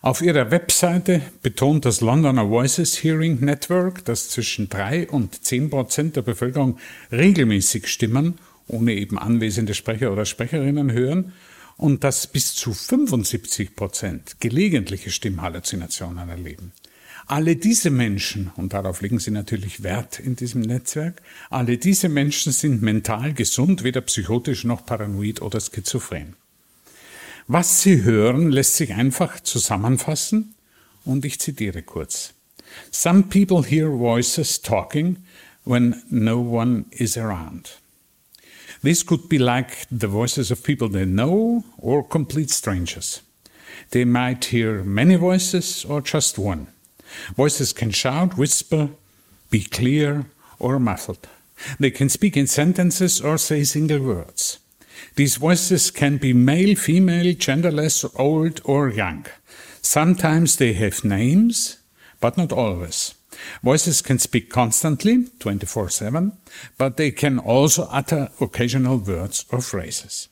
Auf 0.00 0.22
ihrer 0.22 0.50
Webseite 0.50 1.20
betont 1.42 1.84
das 1.84 2.00
Londoner 2.00 2.48
Voices 2.48 3.02
Hearing 3.02 3.40
Network, 3.40 4.04
dass 4.04 4.30
zwischen 4.30 4.68
drei 4.68 5.08
und 5.08 5.44
zehn 5.44 5.70
Prozent 5.70 6.14
der 6.16 6.22
Bevölkerung 6.22 6.78
regelmäßig 7.10 7.88
Stimmen 7.88 8.38
ohne 8.68 8.94
eben 8.94 9.18
anwesende 9.18 9.74
Sprecher 9.74 10.12
oder 10.12 10.24
Sprecherinnen 10.24 10.92
hören 10.92 11.32
und 11.76 12.04
dass 12.04 12.26
bis 12.26 12.54
zu 12.54 12.72
75 12.72 13.74
Prozent 13.74 14.36
gelegentliche 14.40 15.10
Stimmhalluzinationen 15.10 16.28
erleben. 16.28 16.72
Alle 17.26 17.56
diese 17.56 17.90
Menschen, 17.90 18.50
und 18.56 18.72
darauf 18.72 19.02
legen 19.02 19.18
sie 19.18 19.30
natürlich 19.30 19.82
Wert 19.82 20.18
in 20.18 20.34
diesem 20.34 20.62
Netzwerk, 20.62 21.20
alle 21.50 21.76
diese 21.76 22.08
Menschen 22.08 22.52
sind 22.52 22.80
mental 22.80 23.34
gesund, 23.34 23.84
weder 23.84 24.00
psychotisch 24.00 24.64
noch 24.64 24.86
paranoid 24.86 25.42
oder 25.42 25.60
schizophren. 25.60 26.36
Was 27.46 27.82
sie 27.82 28.02
hören, 28.02 28.50
lässt 28.50 28.76
sich 28.76 28.94
einfach 28.94 29.40
zusammenfassen 29.40 30.54
und 31.04 31.24
ich 31.24 31.38
zitiere 31.38 31.82
kurz. 31.82 32.34
Some 32.90 33.24
people 33.24 33.62
hear 33.62 33.88
voices 33.90 34.60
talking 34.60 35.16
when 35.64 36.02
no 36.10 36.40
one 36.40 36.86
is 36.90 37.16
around. 37.16 37.78
This 38.82 39.02
could 39.02 39.28
be 39.28 39.38
like 39.38 39.86
the 39.90 40.06
voices 40.06 40.50
of 40.50 40.62
people 40.62 40.88
they 40.88 41.04
know 41.04 41.64
or 41.78 42.02
complete 42.04 42.50
strangers. 42.50 43.22
They 43.90 44.04
might 44.04 44.46
hear 44.46 44.84
many 44.84 45.16
voices 45.16 45.84
or 45.84 46.00
just 46.00 46.38
one. 46.38 46.68
Voices 47.34 47.72
can 47.72 47.90
shout, 47.90 48.36
whisper, 48.36 48.90
be 49.50 49.64
clear 49.64 50.26
or 50.58 50.78
muffled. 50.78 51.26
They 51.80 51.90
can 51.90 52.08
speak 52.08 52.36
in 52.36 52.46
sentences 52.46 53.20
or 53.20 53.38
say 53.38 53.64
single 53.64 54.00
words. 54.00 54.58
These 55.16 55.36
voices 55.36 55.90
can 55.90 56.18
be 56.18 56.32
male, 56.32 56.76
female, 56.76 57.34
genderless, 57.34 58.08
old 58.16 58.60
or 58.64 58.88
young. 58.88 59.26
Sometimes 59.82 60.56
they 60.56 60.74
have 60.74 61.04
names, 61.04 61.78
but 62.20 62.36
not 62.36 62.52
always. 62.52 63.14
Voices 63.62 64.02
can 64.02 64.18
speak 64.18 64.50
constantly, 64.50 65.26
24 65.40 65.90
7, 65.90 66.32
but 66.76 66.96
they 66.96 67.10
can 67.12 67.38
also 67.38 67.88
utter 67.92 68.30
occasional 68.40 69.06
words 69.06 69.46
or 69.50 69.60
phrases. 69.60 70.28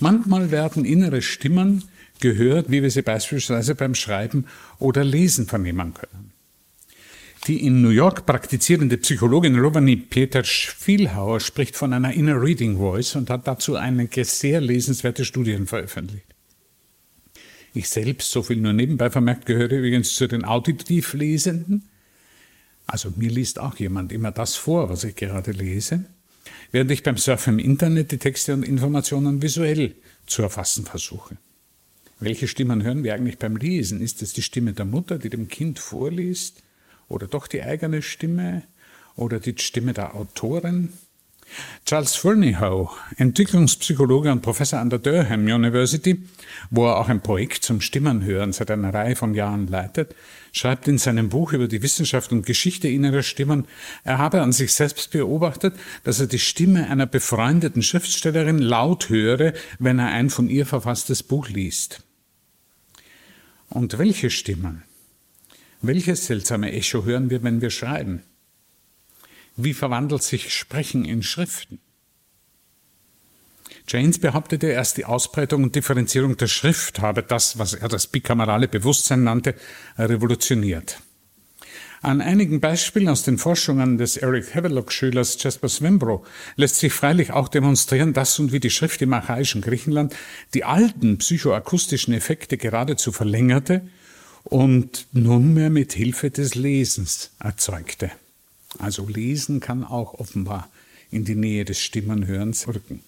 Manchmal 0.00 0.50
werden 0.50 0.84
innere 0.84 1.22
Stimmen 1.22 1.84
gehört, 2.20 2.70
wie 2.70 2.82
wir 2.82 2.90
sie 2.90 3.02
beispielsweise 3.02 3.74
beim 3.74 3.94
Schreiben 3.94 4.46
oder 4.78 5.04
Lesen 5.04 5.46
vernehmen 5.46 5.94
können. 5.94 6.32
Die 7.46 7.66
in 7.66 7.82
New 7.82 7.90
York 7.90 8.24
praktizierende 8.24 8.96
Psychologin 8.96 9.58
Rovani 9.58 9.96
Peter 9.96 10.42
Spielhauer 10.44 11.40
spricht 11.40 11.76
von 11.76 11.92
einer 11.92 12.14
Inner 12.14 12.40
Reading 12.40 12.78
Voice 12.78 13.16
und 13.16 13.28
hat 13.28 13.46
dazu 13.46 13.76
einige 13.76 14.24
sehr 14.24 14.62
lesenswerte 14.62 15.26
Studien 15.26 15.66
veröffentlicht. 15.66 16.33
Ich 17.76 17.88
selbst, 17.88 18.30
so 18.30 18.42
viel 18.44 18.58
nur 18.58 18.72
nebenbei 18.72 19.10
vermerkt, 19.10 19.46
gehöre 19.46 19.72
übrigens 19.72 20.14
zu 20.14 20.28
den 20.28 20.44
auditiv 20.44 21.12
Lesenden. 21.12 21.88
Also 22.86 23.12
mir 23.16 23.30
liest 23.30 23.58
auch 23.58 23.76
jemand 23.76 24.12
immer 24.12 24.30
das 24.30 24.54
vor, 24.54 24.88
was 24.88 25.02
ich 25.02 25.16
gerade 25.16 25.50
lese, 25.50 26.04
während 26.70 26.92
ich 26.92 27.02
beim 27.02 27.16
Surfen 27.16 27.58
im 27.58 27.64
Internet 27.64 28.12
die 28.12 28.18
Texte 28.18 28.54
und 28.54 28.62
Informationen 28.62 29.42
visuell 29.42 29.96
zu 30.26 30.42
erfassen 30.42 30.84
versuche. 30.84 31.36
Welche 32.20 32.46
Stimmen 32.46 32.84
hören 32.84 33.02
wir 33.02 33.12
eigentlich 33.12 33.38
beim 33.38 33.56
Lesen? 33.56 34.00
Ist 34.00 34.22
es 34.22 34.32
die 34.32 34.42
Stimme 34.42 34.72
der 34.72 34.84
Mutter, 34.84 35.18
die 35.18 35.28
dem 35.28 35.48
Kind 35.48 35.80
vorliest? 35.80 36.62
Oder 37.08 37.26
doch 37.26 37.48
die 37.48 37.62
eigene 37.62 38.02
Stimme? 38.02 38.62
Oder 39.16 39.40
die 39.40 39.54
Stimme 39.58 39.94
der 39.94 40.14
Autorin? 40.14 40.92
Charles 41.86 42.16
Fernyhough, 42.16 42.96
Entwicklungspsychologe 43.16 44.32
und 44.32 44.40
Professor 44.40 44.80
an 44.80 44.90
der 44.90 44.98
Durham 44.98 45.44
University, 45.44 46.22
wo 46.70 46.86
er 46.86 46.98
auch 46.98 47.08
ein 47.08 47.20
Projekt 47.20 47.62
zum 47.62 47.80
Stimmenhören 47.80 48.52
seit 48.52 48.70
einer 48.70 48.94
Reihe 48.94 49.16
von 49.16 49.34
Jahren 49.34 49.66
leitet, 49.66 50.14
schreibt 50.52 50.88
in 50.88 50.98
seinem 50.98 51.28
Buch 51.28 51.52
über 51.52 51.68
die 51.68 51.82
Wissenschaft 51.82 52.32
und 52.32 52.46
Geschichte 52.46 52.88
innerer 52.88 53.22
Stimmen, 53.22 53.66
er 54.02 54.18
habe 54.18 54.40
an 54.40 54.52
sich 54.52 54.72
selbst 54.72 55.10
beobachtet, 55.10 55.74
dass 56.04 56.20
er 56.20 56.26
die 56.26 56.38
Stimme 56.38 56.88
einer 56.88 57.06
befreundeten 57.06 57.82
Schriftstellerin 57.82 58.58
laut 58.58 59.08
höre, 59.08 59.52
wenn 59.78 59.98
er 59.98 60.08
ein 60.08 60.30
von 60.30 60.48
ihr 60.48 60.66
verfasstes 60.66 61.22
Buch 61.22 61.48
liest. 61.48 62.02
Und 63.68 63.98
welche 63.98 64.30
Stimmen? 64.30 64.84
Welches 65.82 66.26
seltsame 66.26 66.72
Echo 66.72 67.04
hören 67.04 67.28
wir, 67.28 67.42
wenn 67.42 67.60
wir 67.60 67.70
schreiben? 67.70 68.22
Wie 69.56 69.74
verwandelt 69.74 70.22
sich 70.22 70.52
Sprechen 70.52 71.04
in 71.04 71.22
Schriften? 71.22 71.78
James 73.86 74.18
behauptete 74.18 74.68
erst, 74.68 74.96
die 74.96 75.04
Ausbreitung 75.04 75.62
und 75.62 75.74
Differenzierung 75.76 76.36
der 76.36 76.46
Schrift 76.46 77.00
habe 77.00 77.22
das, 77.22 77.58
was 77.58 77.74
er 77.74 77.88
das 77.88 78.06
bikamerale 78.06 78.66
Bewusstsein 78.66 79.24
nannte, 79.24 79.54
revolutioniert. 79.98 81.00
An 82.00 82.20
einigen 82.20 82.60
Beispielen 82.60 83.08
aus 83.08 83.22
den 83.22 83.38
Forschungen 83.38 83.96
des 83.96 84.18
Eric 84.18 84.54
Havelock-Schülers 84.54 85.42
Jasper 85.42 85.68
Swimbro 85.68 86.24
lässt 86.56 86.76
sich 86.76 86.92
freilich 86.92 87.30
auch 87.30 87.48
demonstrieren, 87.48 88.12
dass 88.12 88.38
und 88.38 88.52
wie 88.52 88.60
die 88.60 88.70
Schrift 88.70 89.00
im 89.00 89.14
archaischen 89.14 89.62
Griechenland 89.62 90.14
die 90.52 90.64
alten 90.64 91.18
psychoakustischen 91.18 92.12
Effekte 92.12 92.58
geradezu 92.58 93.10
verlängerte 93.10 93.88
und 94.42 95.06
nunmehr 95.12 95.70
mit 95.70 95.94
Hilfe 95.94 96.30
des 96.30 96.54
Lesens 96.54 97.30
erzeugte. 97.38 98.10
Also 98.78 99.06
Lesen 99.06 99.60
kann 99.60 99.84
auch 99.84 100.14
offenbar 100.14 100.68
in 101.10 101.24
die 101.24 101.36
Nähe 101.36 101.64
des 101.64 101.80
Stimmenhörens 101.80 102.66
rücken. 102.68 103.00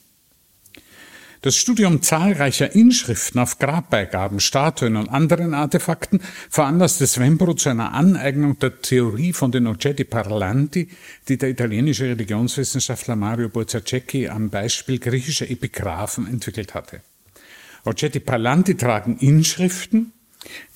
Das 1.42 1.54
Studium 1.54 2.02
zahlreicher 2.02 2.74
Inschriften 2.74 3.38
auf 3.38 3.58
Grabbeigaben, 3.58 4.40
Statuen 4.40 4.96
und 4.96 5.08
anderen 5.08 5.54
Artefakten 5.54 6.20
veranlasste 6.50 7.06
Svembro 7.06 7.54
zu 7.54 7.68
einer 7.68 7.92
Aneignung 7.92 8.58
der 8.58 8.80
Theorie 8.80 9.32
von 9.32 9.52
den 9.52 9.66
Oggetti 9.66 10.04
Parlanti, 10.04 10.88
die 11.28 11.36
der 11.36 11.50
italienische 11.50 12.06
Religionswissenschaftler 12.06 13.16
Mario 13.16 13.48
Borzacecchi 13.48 14.28
am 14.28 14.50
Beispiel 14.50 14.98
griechischer 14.98 15.48
Epigraphen 15.48 16.26
entwickelt 16.26 16.74
hatte. 16.74 17.02
Oggetti 17.84 18.18
Parlanti 18.18 18.76
tragen 18.76 19.18
Inschriften, 19.18 20.12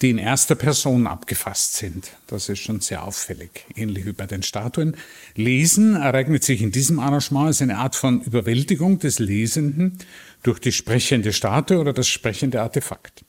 die 0.02 0.10
in 0.10 0.18
erster 0.18 0.54
Person 0.54 1.06
abgefasst 1.06 1.74
sind. 1.74 2.10
Das 2.26 2.48
ist 2.48 2.60
schon 2.60 2.80
sehr 2.80 3.04
auffällig, 3.04 3.66
ähnlich 3.74 4.06
wie 4.06 4.12
bei 4.12 4.26
den 4.26 4.42
Statuen. 4.42 4.96
Lesen 5.34 5.96
ereignet 5.96 6.44
sich 6.44 6.62
in 6.62 6.72
diesem 6.72 6.98
Arrangement 6.98 7.48
als 7.48 7.62
eine 7.62 7.78
Art 7.78 7.96
von 7.96 8.22
Überwältigung 8.22 8.98
des 8.98 9.18
Lesenden 9.18 9.98
durch 10.42 10.58
die 10.58 10.72
sprechende 10.72 11.32
Statue 11.32 11.78
oder 11.78 11.92
das 11.92 12.08
sprechende 12.08 12.62
Artefakt. 12.62 13.24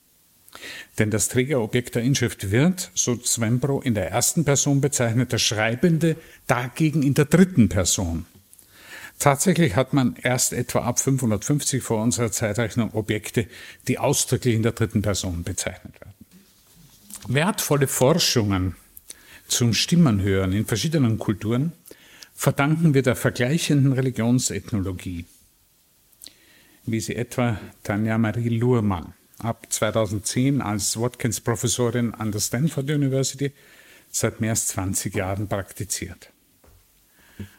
Denn 0.99 1.11
das 1.11 1.29
Trägerobjekt 1.29 1.95
der 1.95 2.03
Inschrift 2.03 2.51
wird, 2.51 2.91
so 2.93 3.15
Zwembro, 3.15 3.81
in 3.81 3.93
der 3.93 4.11
ersten 4.11 4.43
Person 4.45 4.81
bezeichnet, 4.81 5.31
der 5.31 5.37
Schreibende 5.37 6.17
dagegen 6.47 7.03
in 7.03 7.13
der 7.13 7.25
dritten 7.25 7.69
Person. 7.69 8.25
Tatsächlich 9.17 9.75
hat 9.75 9.93
man 9.93 10.15
erst 10.21 10.51
etwa 10.51 10.79
ab 10.79 10.99
550 10.99 11.83
vor 11.83 12.01
unserer 12.01 12.31
Zeitrechnung 12.31 12.91
Objekte, 12.93 13.47
die 13.87 13.99
ausdrücklich 13.99 14.55
in 14.55 14.63
der 14.63 14.71
dritten 14.71 15.03
Person 15.03 15.43
bezeichnet 15.43 15.93
werden. 16.01 16.10
Wertvolle 17.27 17.87
Forschungen 17.87 18.75
zum 19.47 19.73
Stimmenhören 19.73 20.53
in 20.53 20.65
verschiedenen 20.65 21.19
Kulturen 21.19 21.73
verdanken 22.33 22.93
wir 22.93 23.03
der 23.03 23.15
vergleichenden 23.15 23.93
Religionsethnologie, 23.93 25.25
wie 26.85 26.99
sie 26.99 27.15
etwa 27.15 27.59
Tanja 27.83 28.17
Marie 28.17 28.49
Luhrmann 28.49 29.13
ab 29.37 29.67
2010 29.69 30.61
als 30.61 30.99
Watkins-Professorin 30.99 32.13
an 32.15 32.31
der 32.31 32.39
Stanford 32.39 32.89
University 32.89 33.51
seit 34.09 34.41
mehr 34.41 34.51
als 34.51 34.67
20 34.67 35.13
Jahren 35.13 35.47
praktiziert. 35.47 36.31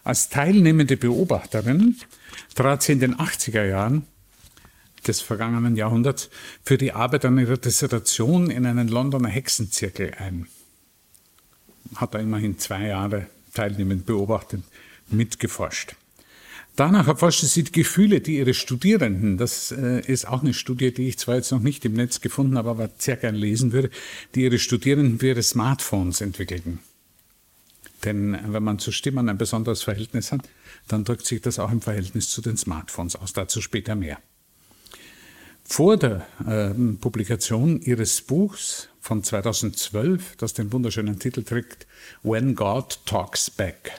Als 0.02 0.28
teilnehmende 0.28 0.96
Beobachterin 0.96 1.96
trat 2.54 2.82
sie 2.82 2.92
in 2.92 3.00
den 3.00 3.16
80er 3.16 3.64
Jahren 3.64 4.06
des 5.06 5.20
vergangenen 5.20 5.76
Jahrhunderts 5.76 6.30
für 6.64 6.78
die 6.78 6.92
Arbeit 6.92 7.24
an 7.24 7.38
ihrer 7.38 7.56
Dissertation 7.56 8.50
in 8.50 8.66
einen 8.66 8.88
Londoner 8.88 9.28
Hexenzirkel 9.28 10.12
ein. 10.18 10.46
Hat 11.96 12.14
da 12.14 12.18
immerhin 12.18 12.58
zwei 12.58 12.86
Jahre 12.86 13.26
teilnehmend 13.54 14.06
beobachtet, 14.06 14.62
mitgeforscht. 15.08 15.94
Danach 16.74 17.06
erforschte 17.06 17.46
sie 17.46 17.64
die 17.64 17.72
Gefühle, 17.72 18.22
die 18.22 18.38
ihre 18.38 18.54
Studierenden, 18.54 19.36
das 19.36 19.72
äh, 19.72 20.00
ist 20.06 20.26
auch 20.26 20.42
eine 20.42 20.54
Studie, 20.54 20.92
die 20.92 21.08
ich 21.08 21.18
zwar 21.18 21.34
jetzt 21.34 21.52
noch 21.52 21.60
nicht 21.60 21.84
im 21.84 21.92
Netz 21.92 22.22
gefunden 22.22 22.56
habe, 22.56 22.70
aber 22.70 22.88
sehr 22.96 23.16
gern 23.16 23.34
lesen 23.34 23.72
würde, 23.72 23.90
die 24.34 24.44
ihre 24.44 24.58
Studierenden 24.58 25.18
für 25.18 25.28
ihre 25.28 25.42
Smartphones 25.42 26.22
entwickelten. 26.22 26.78
Denn 28.04 28.38
wenn 28.46 28.62
man 28.62 28.78
zu 28.78 28.90
Stimmen 28.90 29.28
ein 29.28 29.36
besonderes 29.38 29.82
Verhältnis 29.82 30.32
hat, 30.32 30.48
dann 30.88 31.04
drückt 31.04 31.26
sich 31.26 31.42
das 31.42 31.58
auch 31.58 31.70
im 31.70 31.82
Verhältnis 31.82 32.30
zu 32.30 32.40
den 32.40 32.56
Smartphones 32.56 33.16
aus. 33.16 33.34
Dazu 33.34 33.60
später 33.60 33.94
mehr. 33.94 34.18
Vor 35.72 35.96
der 35.96 36.26
äh, 36.46 36.74
Publikation 37.00 37.80
ihres 37.80 38.20
Buchs 38.20 38.90
von 39.00 39.24
2012, 39.24 40.36
das 40.36 40.52
den 40.52 40.70
wunderschönen 40.70 41.18
Titel 41.18 41.44
trägt, 41.44 41.86
When 42.22 42.54
God 42.54 42.98
Talks 43.06 43.48
Back, 43.48 43.92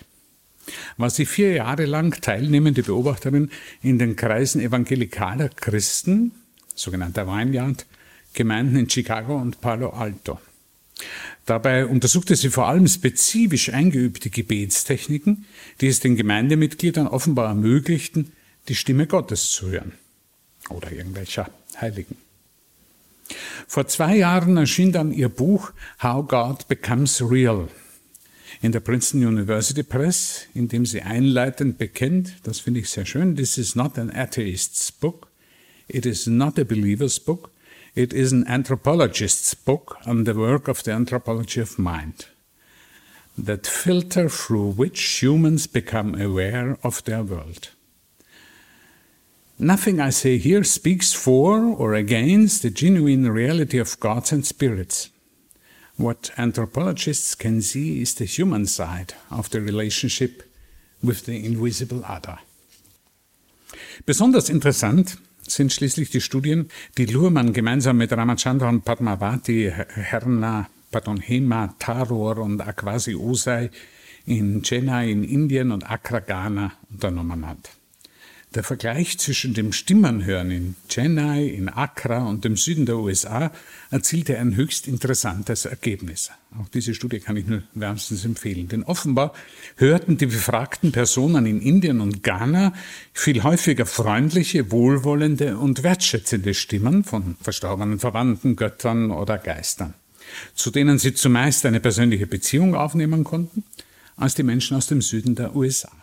war 0.98 1.10
sie 1.10 1.26
vier 1.26 1.54
Jahre 1.54 1.86
lang 1.86 2.22
teilnehmende 2.22 2.84
Beobachterin 2.84 3.50
in 3.82 3.98
den 3.98 4.16
Kreisen 4.16 4.62
evangelikaler 4.62 5.50
Christen, 5.50 6.34
sogenannter 6.76 7.26
Vineyard, 7.26 7.88
Gemeinden 8.36 8.76
in 8.76 8.88
Chicago 8.88 9.36
und 9.36 9.60
Palo 9.60 9.90
Alto. 9.90 10.40
Dabei 11.48 11.88
untersuchte 11.88 12.36
sie 12.36 12.52
vor 12.52 12.68
allem 12.68 12.88
spezifisch 12.88 13.74
eingeübte 13.74 14.30
Gebetstechniken, 14.30 15.48
die 15.82 15.88
es 15.88 16.02
den 16.02 16.18
Gemeindemitgliedern 16.18 17.08
offenbar 17.08 17.48
ermöglichten, 17.48 18.32
die 18.68 18.76
Stimme 18.76 19.08
Gottes 19.08 19.50
zu 19.50 19.72
hören 19.72 19.94
oder 20.70 20.92
irgendwelcher 20.92 21.50
Heiligen. 21.80 22.18
Vor 23.68 23.88
zwei 23.88 24.18
Jahren 24.18 24.58
erschien 24.58 24.92
dann 24.92 25.12
ihr 25.12 25.30
Buch 25.30 25.72
How 26.02 26.28
God 26.28 26.68
Becomes 26.68 27.22
Real 27.22 27.70
in 28.64 28.72
der 28.72 28.80
Princeton 28.80 29.26
University 29.26 29.84
Press, 29.84 30.48
in 30.54 30.70
dem 30.70 30.86
sie 30.86 31.02
einleitend 31.02 31.78
bekennt, 31.78 32.36
das 32.44 32.62
finde 32.62 32.80
ich 32.80 32.90
sehr 32.90 33.06
schön, 33.06 33.36
this 33.36 33.58
is 33.58 33.76
not 33.76 34.00
an 34.00 34.10
atheist's 34.10 34.90
book, 34.90 35.28
it 35.90 36.06
is 36.06 36.28
not 36.28 36.58
a 36.58 36.64
believer's 36.64 37.20
book, 37.20 37.52
it 37.94 38.14
is 38.14 38.32
an 38.32 38.46
anthropologist's 38.48 39.54
book 39.54 39.98
on 40.06 40.24
the 40.24 40.34
work 40.34 40.70
of 40.70 40.82
the 40.84 40.92
anthropology 40.92 41.60
of 41.60 41.78
mind, 41.78 42.28
that 43.38 43.68
filter 43.68 44.30
through 44.30 44.72
which 44.78 45.22
humans 45.22 45.68
become 45.68 46.16
aware 46.16 46.78
of 46.84 47.04
their 47.04 47.22
world. 47.22 47.72
Nothing 49.60 50.00
I 50.00 50.10
say 50.10 50.40
here 50.40 50.64
speaks 50.64 51.14
for 51.14 51.60
or 51.60 51.94
against 51.94 52.64
the 52.64 52.72
genuine 52.72 53.30
reality 53.30 53.78
of 53.78 54.00
gods 54.00 54.32
and 54.32 54.44
spirits. 54.46 55.10
What 55.96 56.32
anthropologists 56.38 57.36
can 57.36 57.62
see 57.62 58.02
is 58.02 58.16
the 58.16 58.26
human 58.26 58.66
side 58.66 59.14
of 59.30 59.52
the 59.52 59.62
relationship 59.62 60.42
with 61.04 61.26
the 61.26 61.46
invisible 61.46 62.04
other. 62.04 62.40
Besonders 64.06 64.50
interessant 64.50 65.18
sind 65.48 65.72
schließlich 65.72 66.10
die 66.10 66.22
Studien, 66.22 66.70
die 66.98 67.06
Luhrmann 67.06 67.54
gemeinsam 67.54 67.98
mit 67.98 68.12
Ramachandran 68.12 68.82
Padmavati, 68.82 69.72
Herna, 69.72 70.68
pardon, 70.92 71.18
Hema, 71.18 71.76
Taror 71.78 72.40
und 72.40 72.60
Akwasi 72.62 73.16
Osai 73.16 73.70
in 74.26 74.64
Chennai 74.64 75.12
in 75.12 75.24
Indien 75.24 75.72
und 75.72 75.90
Accra, 75.90 76.20
Ghana 76.22 76.72
unternommen 76.90 77.46
hat. 77.46 77.70
Der 78.56 78.64
Vergleich 78.64 79.18
zwischen 79.18 79.56
dem 79.56 79.74
Stimmenhören 79.74 80.52
in 80.52 80.76
Chennai, 80.88 81.46
in 81.46 81.70
Accra 81.70 82.28
und 82.28 82.46
dem 82.46 82.56
Süden 82.56 82.86
der 82.86 82.98
USA 82.98 83.52
erzielte 83.90 84.38
ein 84.38 84.56
höchst 84.56 84.88
interessantes 84.88 85.66
Ergebnis. 85.66 86.30
Auch 86.60 86.68
diese 86.68 86.94
Studie 86.94 87.20
kann 87.20 87.36
ich 87.36 87.48
nur 87.48 87.64
wärmstens 87.74 88.26
empfehlen. 88.26 88.68
Denn 88.68 88.84
offenbar 88.84 89.34
hörten 89.78 90.20
die 90.20 90.28
befragten 90.28 90.92
Personen 90.92 91.48
in 91.48 91.62
Indien 91.62 92.00
und 92.00 92.22
Ghana 92.22 92.74
viel 93.12 93.42
häufiger 93.42 93.88
freundliche, 93.88 94.72
wohlwollende 94.72 95.58
und 95.58 95.82
wertschätzende 95.82 96.54
Stimmen 96.54 97.04
von 97.04 97.36
verstorbenen 97.42 97.98
Verwandten, 97.98 98.56
Göttern 98.56 99.10
oder 99.10 99.40
Geistern, 99.40 99.96
zu 100.54 100.70
denen 100.70 101.00
sie 101.00 101.16
zumeist 101.16 101.66
eine 101.66 101.80
persönliche 101.80 102.28
Beziehung 102.28 102.76
aufnehmen 102.76 103.24
konnten, 103.24 103.64
als 104.16 104.36
die 104.36 104.44
Menschen 104.44 104.78
aus 104.78 104.86
dem 104.86 105.02
Süden 105.02 105.34
der 105.34 105.56
USA. 105.56 106.03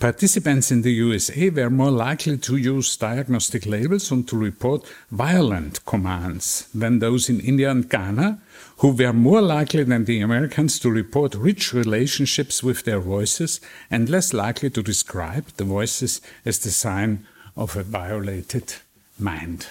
Participants 0.00 0.70
in 0.70 0.82
the 0.82 0.92
USA 0.92 1.50
were 1.50 1.70
more 1.70 1.90
likely 1.90 2.36
to 2.36 2.56
use 2.56 2.96
diagnostic 2.96 3.64
labels 3.64 4.10
and 4.10 4.28
to 4.28 4.36
report 4.36 4.84
violent 5.10 5.84
commands 5.86 6.68
than 6.74 6.98
those 6.98 7.28
in 7.28 7.40
India 7.40 7.70
and 7.70 7.88
Ghana, 7.88 8.38
who 8.78 8.88
were 8.88 9.12
more 9.12 9.40
likely 9.40 9.84
than 9.84 10.04
the 10.04 10.20
Americans 10.20 10.78
to 10.80 10.90
report 10.90 11.34
rich 11.34 11.72
relationships 11.72 12.62
with 12.62 12.84
their 12.84 13.00
voices 13.00 13.60
and 13.90 14.08
less 14.08 14.32
likely 14.32 14.68
to 14.70 14.82
describe 14.82 15.46
the 15.56 15.64
voices 15.64 16.20
as 16.44 16.58
the 16.58 16.70
sign 16.70 17.24
of 17.56 17.76
a 17.76 17.84
violated 17.84 18.74
mind. 19.18 19.68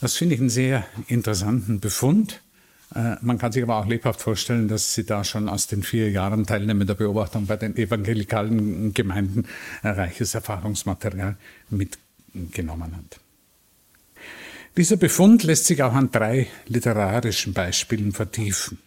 Das 0.00 0.16
finde 0.16 0.34
ich 0.34 0.40
einen 0.40 0.50
sehr 0.50 0.86
interessanten 1.08 1.80
Befund. 1.80 2.40
Äh, 2.94 3.16
man 3.20 3.38
kann 3.38 3.52
sich 3.52 3.62
aber 3.62 3.76
auch 3.76 3.86
lebhaft 3.86 4.20
vorstellen, 4.20 4.68
dass 4.68 4.94
sie 4.94 5.04
da 5.04 5.24
schon 5.24 5.48
aus 5.48 5.66
den 5.66 5.82
vier 5.82 6.10
Jahren 6.10 6.46
teilnehmender 6.46 6.94
Beobachtung 6.94 7.46
bei 7.46 7.56
den 7.56 7.76
evangelikalen 7.76 8.94
Gemeinden 8.94 9.46
reiches 9.82 10.34
Erfahrungsmaterial 10.34 11.36
mitgenommen 11.70 12.96
hat. 12.96 13.20
Dieser 14.76 14.96
Befund 14.96 15.44
lässt 15.44 15.66
sich 15.66 15.82
auch 15.82 15.92
an 15.92 16.10
drei 16.10 16.48
literarischen 16.66 17.52
Beispielen 17.52 18.12
vertiefen. 18.12 18.78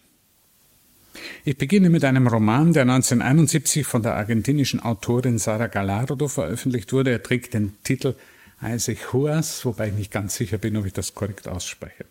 Ich 1.44 1.56
beginne 1.56 1.88
mit 1.88 2.04
einem 2.04 2.26
Roman, 2.26 2.74
der 2.74 2.82
1971 2.82 3.86
von 3.86 4.02
der 4.02 4.14
argentinischen 4.14 4.80
Autorin 4.80 5.38
Sara 5.38 5.66
Gallardo 5.66 6.28
veröffentlicht 6.28 6.92
wurde. 6.92 7.10
Er 7.10 7.22
trägt 7.22 7.54
den 7.54 7.74
Titel 7.84 8.14
Isaac 8.62 9.12
Huas, 9.12 9.64
wobei 9.64 9.88
ich 9.88 9.94
nicht 9.94 10.12
ganz 10.12 10.36
sicher 10.36 10.58
bin, 10.58 10.76
ob 10.76 10.84
ich 10.84 10.92
das 10.92 11.14
korrekt 11.14 11.48
ausspreche. 11.48 12.04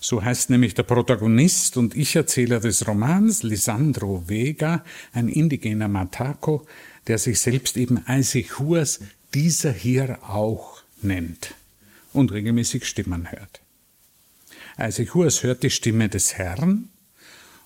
So 0.00 0.24
heißt 0.24 0.48
nämlich 0.48 0.74
der 0.74 0.82
Protagonist 0.84 1.76
und 1.76 1.94
Ich-Erzähler 1.94 2.58
des 2.58 2.88
Romans, 2.88 3.42
Lisandro 3.42 4.24
Vega, 4.26 4.82
ein 5.12 5.28
indigener 5.28 5.88
Matako, 5.88 6.66
der 7.06 7.18
sich 7.18 7.38
selbst 7.38 7.76
eben 7.76 8.02
Huas, 8.58 9.00
dieser 9.34 9.72
hier 9.72 10.18
auch 10.22 10.82
nennt 11.02 11.54
und 12.14 12.32
regelmäßig 12.32 12.86
Stimmen 12.86 13.30
hört. 13.30 13.60
Huas 15.14 15.42
hört 15.42 15.62
die 15.62 15.70
Stimme 15.70 16.08
des 16.08 16.34
Herrn, 16.34 16.88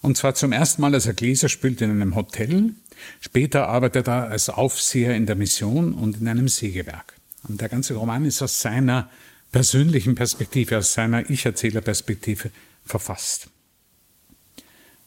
und 0.03 0.19
zwar 0.19 0.35
zum 0.35 0.53
ersten 0.53 0.83
Mal, 0.83 0.93
als 0.93 1.07
er 1.07 1.15
Gläser 1.15 1.49
spült 1.49 1.81
in 1.81 1.91
einem 1.91 2.15
Hotel, 2.15 2.75
später 3.21 3.69
arbeitet 3.69 4.09
er 4.09 4.29
als 4.29 4.51
Aufseher 4.51 5.15
in 5.15 5.25
der 5.25 5.37
Mission 5.37 5.95
und 5.95 6.21
in 6.21 6.29
einem 6.29 6.49
Sägewerk. 6.49 7.15
Und 7.49 7.61
der 7.61 7.71
ganze 7.71 7.95
Roman 7.95 8.27
ist 8.27 8.43
aus 8.43 8.61
seiner 8.61 9.09
persönlichen 9.55 10.17
Perspektive, 10.17 10.79
aus 10.79 10.95
seiner 10.95 11.31
Ich-Erzähler-Perspektive 11.31 12.51
verfasst. 12.85 13.51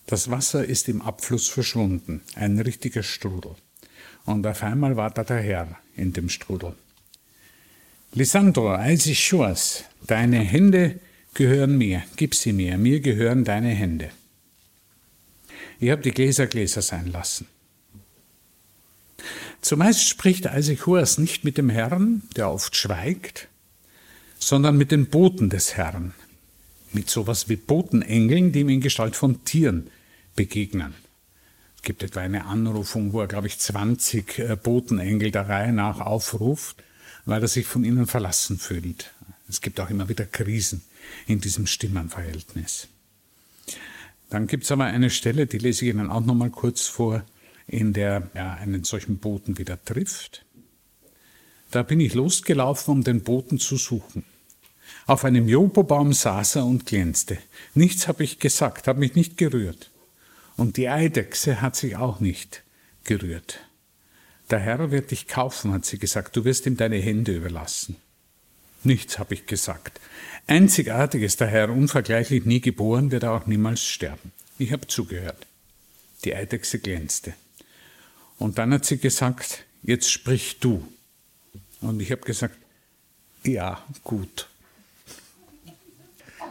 Das 0.05 0.31
Wasser 0.31 0.63
ist 0.63 0.88
im 0.88 1.01
Abfluss 1.01 1.49
verschwunden, 1.49 2.21
ein 2.33 2.57
richtiger 2.57 3.03
Strudel. 3.03 3.55
Und 4.23 4.47
auf 4.47 4.63
einmal 4.63 4.95
war 4.95 5.12
da 5.12 5.25
der 5.25 5.41
Herr 5.41 5.77
in 5.97 6.13
dem 6.13 6.29
Strudel. 6.29 6.75
Lisandro, 8.13 8.69
als 8.69 9.05
ich 9.07 9.19
schoss, 9.19 9.83
deine 10.07 10.39
Hände 10.39 10.97
gehören 11.33 11.77
mir, 11.77 12.03
gib 12.15 12.33
sie 12.33 12.53
mir, 12.53 12.77
mir 12.77 13.01
gehören 13.01 13.43
deine 13.43 13.71
Hände. 13.71 14.12
Ich 15.81 15.89
habe 15.89 16.01
die 16.01 16.12
Gläser 16.12 16.47
Gläser 16.47 16.81
sein 16.81 17.12
lassen. 17.12 17.47
Zumeist 19.60 20.07
spricht 20.07 20.45
Isaac 20.45 20.88
Hoas 20.88 21.17
nicht 21.17 21.43
mit 21.43 21.57
dem 21.57 21.69
Herrn, 21.69 22.21
der 22.38 22.49
oft 22.49 22.77
schweigt, 22.77 23.49
sondern 24.39 24.78
mit 24.78 24.91
den 24.91 25.08
Boten 25.08 25.50
des 25.50 25.76
Herrn, 25.76 26.13
mit 26.93 27.10
sowas 27.10 27.50
wie 27.50 27.56
Botenengeln, 27.56 28.52
die 28.52 28.62
ihm 28.62 28.69
in 28.69 28.82
Gestalt 28.82 29.15
von 29.15 29.43
Tieren 29.43 29.89
begegnen. 30.36 30.93
Es 31.76 31.82
gibt 31.84 32.04
etwa 32.04 32.21
eine 32.21 32.45
Anrufung, 32.45 33.13
wo 33.13 33.21
er, 33.21 33.28
glaube 33.28 33.47
ich, 33.47 33.60
20 33.60 34.39
äh, 34.39 34.58
Botenengel 34.62 35.32
der 35.32 35.47
Reihe 35.47 35.73
nach 35.73 36.00
aufruft, 36.00 36.84
weil 37.26 37.41
er 37.41 37.47
sich 37.47 37.65
von 37.65 37.84
ihnen 37.84 38.08
verlassen 38.08 38.58
fühlt. 38.58 39.12
Es 39.50 39.62
gibt 39.62 39.80
auch 39.80 39.89
immer 39.89 40.10
wieder 40.10 40.26
Krisen 40.26 40.82
in 41.26 41.39
diesem 41.39 41.67
Stimmenverhältnis. 41.67 42.88
Dann 44.30 44.47
gibt 44.47 44.65
es 44.65 44.71
aber 44.71 44.86
eine 44.86 45.10
Stelle, 45.10 45.47
die 45.47 45.58
lese 45.58 45.86
ich 45.86 45.93
Ihnen 45.93 46.10
auch 46.10 46.26
noch 46.26 46.36
mal 46.36 46.50
kurz 46.50 46.88
vor, 46.88 47.23
in 47.65 47.93
der 47.93 48.30
er 48.34 48.58
einen 48.58 48.84
solchen 48.84 49.17
Boten 49.19 49.58
wieder 49.58 49.84
trifft. 49.84 50.45
Da 51.71 51.84
bin 51.84 51.99
ich 51.99 52.13
losgelaufen, 52.13 52.91
um 52.91 53.03
den 53.03 53.21
Boten 53.21 53.60
zu 53.60 53.77
suchen. 53.77 54.23
Auf 55.06 55.23
einem 55.23 55.47
Jobobaum 55.47 56.13
saß 56.13 56.58
er 56.58 56.65
und 56.65 56.86
glänzte. 56.86 57.38
Nichts 57.73 58.08
habe 58.08 58.23
ich 58.23 58.39
gesagt, 58.39 58.88
habe 58.88 58.99
mich 58.99 59.15
nicht 59.15 59.38
gerührt. 59.38 59.89
Und 60.58 60.77
die 60.77 60.89
Eidechse 60.89 61.62
hat 61.62 61.75
sich 61.75 61.95
auch 61.95 62.19
nicht 62.19 62.63
gerührt. 63.03 63.60
Der 64.49 64.60
Herr 64.60 64.91
wird 64.91 65.12
dich 65.12 65.27
kaufen, 65.27 65.73
hat 65.73 65.86
sie 65.86 65.99
gesagt, 65.99 66.36
du 66.36 66.45
wirst 66.45 66.65
ihm 66.65 66.77
deine 66.77 66.97
Hände 66.97 67.36
überlassen. 67.36 67.97
Nichts 68.84 69.19
habe 69.19 69.34
ich 69.34 69.45
gesagt. 69.45 69.99
Einzigartig 70.45 71.23
ist 71.23 71.41
der 71.41 71.47
Herr, 71.47 71.69
unvergleichlich 71.69 72.45
nie 72.45 72.62
geboren, 72.62 73.12
wird 73.12 73.23
er 73.23 73.34
auch 73.34 73.45
niemals 73.45 73.84
sterben. 73.84 74.32
Ich 74.58 74.71
habe 74.71 74.88
zugehört. 74.88 75.45
Die 76.23 76.34
Eidechse 76.34 76.80
glänzte. 76.80 77.34
Und 78.39 78.58
dann 78.58 78.73
hat 78.73 78.86
sie 78.86 78.97
gesagt, 78.97 79.65
jetzt 79.84 80.10
sprich 80.10 80.60
du. 80.60 80.88
Und 81.82 82.02
ich 82.02 82.12
habe 82.12 82.22
gesagt, 82.22 82.56
ja, 83.44 83.82
gut. 84.04 84.48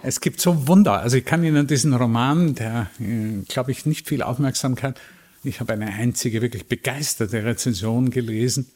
Es 0.03 0.21
gibt 0.21 0.41
so 0.41 0.69
Wunder. 0.69 1.01
Also 1.01 1.17
ich 1.17 1.25
kann 1.25 1.43
Ihnen 1.45 1.67
diesen 1.67 1.95
Roman, 1.95 2.55
der, 2.55 2.91
äh, 3.01 3.43
glaube 3.49 3.73
ich, 3.73 3.87
nicht 3.87 4.09
viel 4.09 4.23
Aufmerksamkeit, 4.23 5.01
ich 5.43 5.61
habe 5.61 5.73
eine 5.73 5.87
einzige 5.87 6.43
wirklich 6.43 6.67
begeisterte 6.67 7.45
Rezension 7.45 8.11
gelesen. 8.11 8.71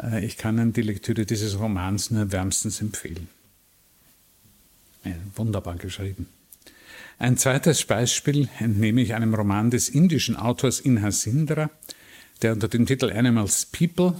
Äh, 0.00 0.24
ich 0.24 0.36
kann 0.36 0.58
Ihnen 0.58 0.72
die 0.72 0.82
Lektüre 0.82 1.26
dieses 1.26 1.58
Romans 1.58 2.10
nur 2.10 2.30
wärmstens 2.32 2.80
empfehlen. 2.80 3.28
Wunderbar 5.36 5.76
geschrieben. 5.76 6.28
Ein 7.18 7.36
zweites 7.36 7.84
Beispiel 7.84 8.48
entnehme 8.58 9.02
ich 9.02 9.14
einem 9.14 9.34
Roman 9.34 9.70
des 9.70 9.88
indischen 9.88 10.36
Autors 10.36 10.80
Inha 10.80 11.10
Sindra, 11.10 11.70
der 12.42 12.54
unter 12.54 12.68
dem 12.68 12.86
Titel 12.86 13.12
Animals 13.12 13.66
People 13.66 14.14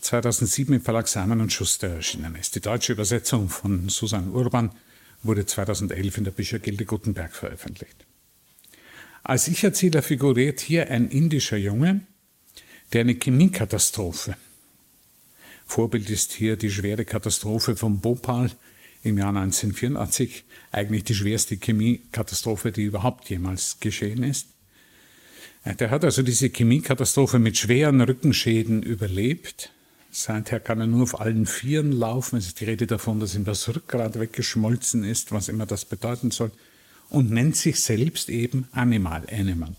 2007 0.00 0.74
im 0.74 0.80
Verlag 0.80 1.06
und 1.16 1.52
Schuster 1.52 1.88
erschienen 1.88 2.34
ist. 2.34 2.54
Die 2.54 2.60
deutsche 2.60 2.92
Übersetzung 2.92 3.48
von 3.48 3.88
Susan 3.88 4.30
Urban 4.32 4.70
wurde 5.22 5.46
2011 5.46 6.18
in 6.18 6.24
der 6.24 6.32
Büchergilde 6.32 6.84
Gutenberg 6.84 7.32
veröffentlicht. 7.34 8.04
Als 9.22 9.46
Ich-Erzähler 9.46 10.02
figuriert 10.02 10.60
hier 10.60 10.90
ein 10.90 11.08
indischer 11.08 11.56
Junge, 11.56 12.00
der 12.92 13.02
eine 13.02 13.14
Chemiekatastrophe. 13.14 14.36
Vorbild 15.64 16.10
ist 16.10 16.32
hier 16.32 16.56
die 16.56 16.70
schwere 16.70 17.04
Katastrophe 17.04 17.76
von 17.76 18.00
Bhopal 18.00 18.50
im 19.04 19.18
Jahr 19.18 19.28
1984, 19.28 20.44
eigentlich 20.72 21.04
die 21.04 21.14
schwerste 21.14 21.56
Chemiekatastrophe, 21.56 22.72
die 22.72 22.82
überhaupt 22.82 23.30
jemals 23.30 23.78
geschehen 23.80 24.22
ist. 24.22 24.48
Der 25.64 25.90
hat 25.90 26.04
also 26.04 26.22
diese 26.22 26.48
Chemiekatastrophe 26.48 27.38
mit 27.38 27.56
schweren 27.56 28.00
Rückenschäden 28.00 28.82
überlebt. 28.82 29.70
Seither 30.14 30.60
kann 30.60 30.78
er 30.78 30.86
nur 30.86 31.04
auf 31.04 31.20
allen 31.20 31.46
Vieren 31.46 31.90
laufen. 31.90 32.36
Es 32.36 32.46
ist 32.46 32.60
die 32.60 32.66
Rede 32.66 32.86
davon, 32.86 33.18
dass 33.18 33.34
ihm 33.34 33.44
das 33.44 33.66
Rückgrat 33.66 34.20
weggeschmolzen 34.20 35.04
ist, 35.04 35.32
was 35.32 35.48
immer 35.48 35.64
das 35.64 35.86
bedeuten 35.86 36.30
soll. 36.30 36.52
Und 37.08 37.30
nennt 37.30 37.56
sich 37.56 37.80
selbst 37.80 38.28
eben 38.28 38.68
Animal, 38.72 39.26
Animal. 39.32 39.74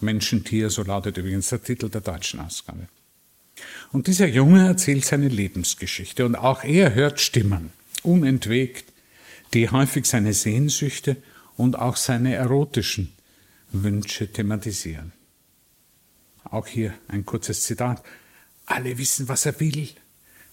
Menschentier, 0.00 0.68
so 0.68 0.82
lautet 0.82 1.16
übrigens 1.16 1.48
der 1.48 1.62
Titel 1.62 1.88
der 1.88 2.00
deutschen 2.00 2.40
Ausgabe. 2.40 2.88
Und 3.92 4.08
dieser 4.08 4.26
Junge 4.26 4.66
erzählt 4.66 5.04
seine 5.04 5.28
Lebensgeschichte 5.28 6.26
und 6.26 6.34
auch 6.34 6.64
er 6.64 6.94
hört 6.94 7.20
Stimmen, 7.20 7.70
unentwegt, 8.02 8.92
die 9.54 9.70
häufig 9.70 10.06
seine 10.06 10.34
Sehnsüchte 10.34 11.16
und 11.56 11.78
auch 11.78 11.96
seine 11.96 12.34
erotischen 12.34 13.12
Wünsche 13.70 14.32
thematisieren. 14.32 15.12
Auch 16.42 16.66
hier 16.66 16.94
ein 17.06 17.24
kurzes 17.24 17.62
Zitat. 17.62 18.02
Alle 18.66 18.96
wissen, 18.98 19.28
was 19.28 19.46
er 19.46 19.58
will, 19.60 19.88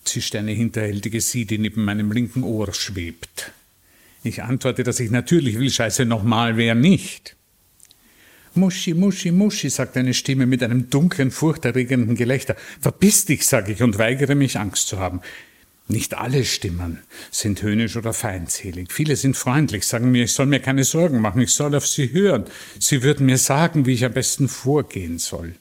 zischt 0.03 0.35
eine 0.35 0.51
hinterhältige 0.51 1.21
Sie, 1.21 1.45
die 1.45 1.57
neben 1.57 1.85
meinem 1.85 2.11
linken 2.11 2.43
Ohr 2.43 2.73
schwebt. 2.73 3.51
Ich 4.23 4.43
antworte, 4.43 4.83
dass 4.83 4.99
ich 4.99 5.11
natürlich 5.11 5.57
will, 5.57 5.69
scheiße 5.69 6.05
nochmal, 6.05 6.57
wer 6.57 6.75
nicht? 6.75 7.35
Muschi, 8.53 8.93
Muschi, 8.93 9.31
Muschi, 9.31 9.69
sagt 9.69 9.95
eine 9.95 10.13
Stimme 10.13 10.45
mit 10.45 10.61
einem 10.61 10.89
dunklen, 10.89 11.31
furchterregenden 11.31 12.15
Gelächter. 12.15 12.57
Verbiss 12.81 13.25
dich, 13.25 13.45
sage 13.45 13.71
ich 13.71 13.81
und 13.81 13.97
weigere 13.97 14.35
mich, 14.35 14.59
Angst 14.59 14.89
zu 14.89 14.99
haben. 14.99 15.21
Nicht 15.87 16.17
alle 16.17 16.45
Stimmen 16.45 16.99
sind 17.31 17.61
höhnisch 17.61 17.95
oder 17.95 18.13
feindselig. 18.13 18.91
Viele 18.91 19.15
sind 19.15 19.35
freundlich, 19.35 19.85
sagen 19.87 20.11
mir, 20.11 20.25
ich 20.25 20.33
soll 20.33 20.45
mir 20.45 20.59
keine 20.59 20.83
Sorgen 20.83 21.21
machen, 21.21 21.41
ich 21.41 21.51
soll 21.51 21.75
auf 21.75 21.87
sie 21.87 22.11
hören. 22.11 22.45
Sie 22.79 23.03
würden 23.03 23.25
mir 23.25 23.37
sagen, 23.37 23.85
wie 23.85 23.93
ich 23.93 24.05
am 24.05 24.13
besten 24.13 24.47
vorgehen 24.47 25.17
soll. 25.17 25.55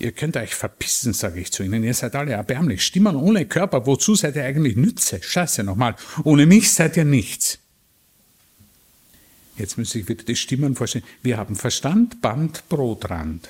Ihr 0.00 0.12
könnt 0.12 0.36
euch 0.36 0.54
verpissen, 0.54 1.12
sage 1.12 1.40
ich 1.40 1.50
zu 1.50 1.64
ihnen. 1.64 1.82
Ihr 1.82 1.94
seid 1.94 2.14
alle 2.14 2.32
erbärmlich. 2.32 2.84
Stimmen 2.84 3.16
ohne 3.16 3.46
Körper, 3.46 3.84
wozu 3.86 4.14
seid 4.14 4.36
ihr 4.36 4.44
eigentlich 4.44 4.76
Nütze? 4.76 5.20
Scheiße 5.20 5.64
nochmal. 5.64 5.96
Ohne 6.22 6.46
mich 6.46 6.72
seid 6.72 6.96
ihr 6.96 7.04
nichts. 7.04 7.58
Jetzt 9.56 9.76
muss 9.76 9.94
ich 9.96 10.08
wieder 10.08 10.22
die 10.22 10.36
Stimmen 10.36 10.76
vorstellen. 10.76 11.04
Wir 11.22 11.36
haben 11.36 11.56
Verstand, 11.56 12.20
Band, 12.20 12.68
Brotrand. 12.68 13.48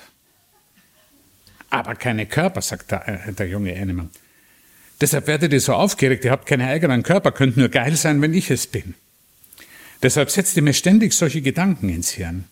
Aber 1.69 1.93
keine 1.93 2.25
Körper, 2.25 2.61
sagt 2.61 2.89
der, 2.89 3.27
äh, 3.27 3.33
der 3.33 3.47
junge 3.47 3.79
Animal. 3.79 4.09
Deshalb 4.99 5.27
werdet 5.27 5.53
ihr 5.53 5.61
so 5.61 5.73
aufgeregt, 5.73 6.25
ihr 6.25 6.31
habt 6.31 6.47
keine 6.47 6.67
eigenen 6.67 7.03
Körper, 7.03 7.31
könnt 7.31 7.57
nur 7.57 7.69
geil 7.69 7.95
sein, 7.95 8.21
wenn 8.23 8.33
ich 8.33 8.49
es 8.49 8.65
bin. 8.65 8.95
Deshalb 10.01 10.31
setzt 10.31 10.57
ihr 10.57 10.63
mir 10.63 10.73
ständig 10.73 11.13
solche 11.13 11.41
Gedanken 11.41 11.89
ins 11.89 12.11
Hirn. 12.11 12.45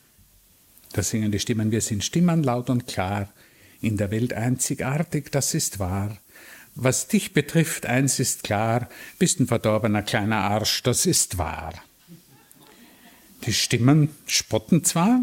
Da 0.94 1.02
singen 1.02 1.32
die 1.32 1.40
Stimmen, 1.40 1.72
wir 1.72 1.82
sind 1.82 2.04
Stimmen 2.04 2.44
laut 2.44 2.70
und 2.70 2.88
klar, 2.88 3.30
in 3.82 3.98
der 3.98 4.12
Welt 4.12 4.34
einzigartig, 4.34 5.32
das 5.32 5.54
ist 5.54 5.80
wahr. 5.80 6.18
Was 6.76 7.08
dich 7.08 7.34
betrifft, 7.34 7.86
eins 7.86 8.20
ist 8.20 8.44
klar, 8.44 8.90
bist 9.18 9.40
ein 9.40 9.48
verdorbener 9.48 10.04
kleiner 10.04 10.38
Arsch, 10.38 10.84
das 10.84 11.06
ist 11.06 11.38
wahr. 11.38 11.74
Die 13.46 13.54
Stimmen 13.54 14.10
spotten 14.26 14.84
zwar, 14.84 15.22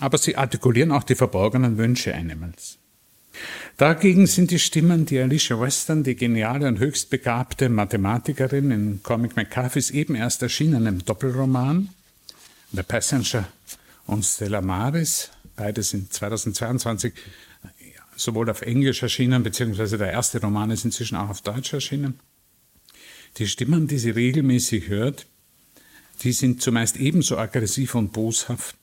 aber 0.00 0.18
sie 0.18 0.36
artikulieren 0.36 0.92
auch 0.92 1.04
die 1.04 1.14
verborgenen 1.14 1.78
Wünsche 1.78 2.14
Animals. 2.14 2.78
Dagegen 3.76 4.26
sind 4.26 4.50
die 4.50 4.58
Stimmen, 4.58 5.04
die 5.04 5.20
Alicia 5.20 5.60
Western, 5.60 6.02
die 6.02 6.16
geniale 6.16 6.66
und 6.66 6.78
höchst 6.78 7.10
begabte 7.10 7.68
Mathematikerin 7.68 8.70
in 8.70 9.02
Comic 9.02 9.36
McCarthy's 9.36 9.90
eben 9.90 10.14
erst 10.14 10.42
erschienenen 10.42 11.04
Doppelroman 11.04 11.90
The 12.72 12.82
Passenger 12.82 13.46
und 14.06 14.24
Stella 14.24 14.60
Maris, 14.60 15.30
beide 15.56 15.82
sind 15.82 16.12
2022 16.12 17.12
sowohl 18.16 18.50
auf 18.50 18.62
Englisch 18.62 19.02
erschienen, 19.02 19.42
beziehungsweise 19.42 19.98
der 19.98 20.10
erste 20.10 20.40
Roman 20.40 20.70
ist 20.70 20.84
inzwischen 20.84 21.16
auch 21.16 21.28
auf 21.28 21.42
Deutsch 21.42 21.72
erschienen. 21.72 22.18
Die 23.38 23.46
Stimmen, 23.46 23.86
die 23.86 23.98
sie 23.98 24.10
regelmäßig 24.10 24.88
hört, 24.88 25.26
die 26.22 26.32
sind 26.32 26.62
zumeist 26.62 26.96
ebenso 26.96 27.36
aggressiv 27.36 27.94
und 27.94 28.12
boshaft 28.12 28.76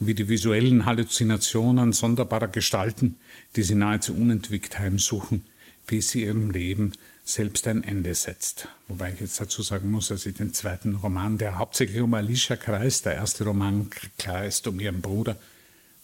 wie 0.00 0.14
die 0.14 0.28
visuellen 0.28 0.86
Halluzinationen 0.86 1.92
sonderbarer 1.92 2.48
Gestalten, 2.48 3.16
die 3.56 3.62
sie 3.62 3.74
nahezu 3.74 4.14
unentwickt 4.14 4.78
heimsuchen, 4.78 5.44
bis 5.86 6.10
sie 6.10 6.22
ihrem 6.22 6.50
Leben 6.50 6.92
selbst 7.24 7.66
ein 7.66 7.84
Ende 7.84 8.14
setzt. 8.14 8.68
Wobei 8.86 9.12
ich 9.12 9.20
jetzt 9.20 9.40
dazu 9.40 9.62
sagen 9.62 9.90
muss, 9.90 10.08
dass 10.08 10.24
ich 10.24 10.36
den 10.36 10.54
zweiten 10.54 10.94
Roman, 10.94 11.36
der 11.36 11.58
hauptsächlich 11.58 12.00
um 12.00 12.14
Alicia 12.14 12.56
kreist, 12.56 13.06
der 13.06 13.16
erste 13.16 13.44
Roman 13.44 13.90
kreist 14.18 14.66
um 14.66 14.80
ihren 14.80 15.02
Bruder, 15.02 15.36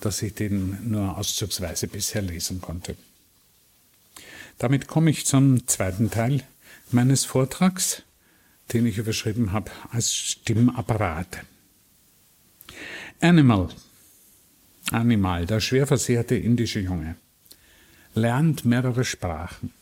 dass 0.04 0.22
ich 0.22 0.34
den 0.34 0.90
nur 0.90 1.16
auszugsweise 1.16 1.88
bisher 1.88 2.22
lesen 2.22 2.60
konnte. 2.60 2.96
Damit 4.58 4.86
komme 4.86 5.10
ich 5.10 5.26
zum 5.26 5.66
zweiten 5.66 6.10
Teil 6.10 6.42
meines 6.90 7.24
Vortrags, 7.24 8.02
den 8.72 8.86
ich 8.86 8.98
überschrieben 8.98 9.52
habe 9.52 9.70
als 9.90 10.14
Stimmapparate. 10.14 11.40
Animal, 13.20 13.68
Animal, 14.90 15.46
der 15.46 15.60
schwer 15.60 15.86
versehrte 15.86 16.36
indische 16.36 16.80
Junge, 16.80 17.16
lernt 18.14 18.64
mehrere 18.64 19.04
Sprachen. 19.04 19.72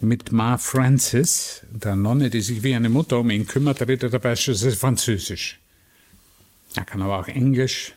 Mit 0.00 0.32
Ma 0.32 0.58
Francis, 0.58 1.62
der 1.70 1.96
Nonne, 1.96 2.28
die 2.30 2.40
sich 2.40 2.62
wie 2.62 2.74
eine 2.74 2.88
Mutter 2.88 3.18
um 3.18 3.30
ihn 3.30 3.46
kümmert, 3.46 3.80
redet 3.80 4.12
er 4.12 4.18
beispielsweise 4.18 4.76
Französisch. 4.76 5.60
Er 6.74 6.84
kann 6.84 7.02
aber 7.02 7.18
auch 7.18 7.28
Englisch, 7.28 7.94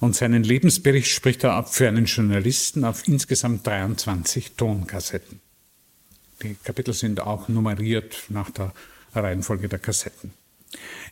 und 0.00 0.16
seinen 0.16 0.42
Lebensbericht 0.42 1.10
spricht 1.10 1.44
er 1.44 1.52
ab 1.52 1.72
für 1.72 1.86
einen 1.86 2.06
Journalisten 2.06 2.84
auf 2.84 3.06
insgesamt 3.06 3.66
23 3.66 4.52
Tonkassetten. 4.56 5.40
Die 6.42 6.56
Kapitel 6.64 6.94
sind 6.94 7.20
auch 7.20 7.48
nummeriert 7.48 8.24
nach 8.30 8.50
der 8.50 8.72
Reihenfolge 9.14 9.68
der 9.68 9.78
Kassetten. 9.78 10.32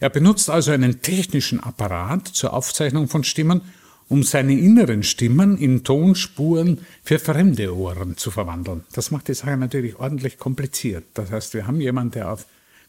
Er 0.01 0.09
benutzt 0.09 0.49
also 0.49 0.71
einen 0.71 1.03
technischen 1.03 1.61
Apparat 1.61 2.29
zur 2.29 2.55
Aufzeichnung 2.55 3.09
von 3.09 3.25
Stimmen, 3.25 3.61
um 4.09 4.23
seine 4.23 4.59
inneren 4.59 5.03
Stimmen 5.03 5.59
in 5.59 5.85
Tonspuren 5.85 6.87
für 7.05 7.19
fremde 7.19 7.77
Ohren 7.77 8.17
zu 8.17 8.31
verwandeln. 8.31 8.85
Das 8.93 9.11
macht 9.11 9.29
die 9.29 9.35
Sache 9.35 9.59
natürlich 9.59 9.97
ordentlich 9.97 10.39
kompliziert. 10.39 11.05
Das 11.13 11.31
heißt, 11.31 11.53
wir 11.53 11.67
haben 11.67 11.81
jemanden, 11.81 12.13
der 12.13 12.33
auf 12.33 12.47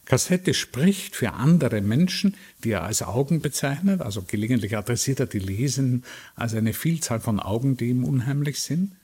Kassette 0.09 0.55
spricht 0.55 1.15
für 1.15 1.33
andere 1.33 1.81
Menschen, 1.81 2.35
die 2.63 2.71
er 2.71 2.83
als 2.83 3.03
Augen 3.03 3.41
bezeichnet, 3.41 4.01
also 4.01 4.23
gelegentlich 4.23 4.75
adressiert 4.75 5.19
er 5.19 5.27
die 5.27 5.37
Lesenden 5.37 6.03
als 6.35 6.55
eine 6.55 6.73
Vielzahl 6.73 7.19
von 7.19 7.39
Augen, 7.39 7.77
die 7.77 7.89
ihm 7.89 8.03
unheimlich 8.03 8.59
sind. 8.59 8.95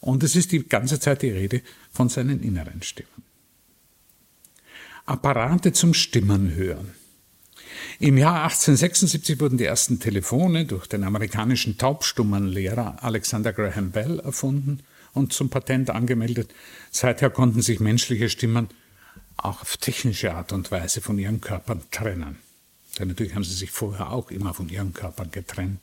Und 0.00 0.22
es 0.22 0.36
ist 0.36 0.52
die 0.52 0.62
ganze 0.62 1.00
Zeit 1.00 1.22
die 1.22 1.30
Rede 1.30 1.62
von 1.90 2.08
seinen 2.08 2.42
inneren 2.44 2.80
Stimmen. 2.80 3.08
Apparate 5.04 5.72
zum 5.72 5.94
Stimmen 5.94 6.54
hören. 6.54 6.92
Im 7.98 8.16
Jahr 8.16 8.44
1876 8.44 9.40
wurden 9.40 9.58
die 9.58 9.64
ersten 9.64 9.98
Telefone 9.98 10.64
durch 10.64 10.86
den 10.86 11.02
amerikanischen 11.02 11.76
Taubstummenlehrer 11.76 13.02
Alexander 13.02 13.52
Graham 13.52 13.90
Bell 13.90 14.20
erfunden 14.20 14.80
und 15.12 15.32
zum 15.32 15.50
Patent 15.50 15.90
angemeldet. 15.90 16.54
Seither 16.92 17.30
konnten 17.30 17.62
sich 17.62 17.80
menschliche 17.80 18.28
Stimmen 18.28 18.68
auch 19.36 19.62
auf 19.62 19.76
technische 19.76 20.34
Art 20.34 20.52
und 20.52 20.70
Weise 20.70 21.00
von 21.00 21.18
ihren 21.18 21.40
Körpern 21.40 21.82
trennen. 21.90 22.38
Denn 22.98 23.08
natürlich 23.08 23.34
haben 23.34 23.44
sie 23.44 23.54
sich 23.54 23.70
vorher 23.70 24.10
auch 24.10 24.30
immer 24.30 24.54
von 24.54 24.68
ihren 24.68 24.92
Körpern 24.92 25.30
getrennt, 25.30 25.80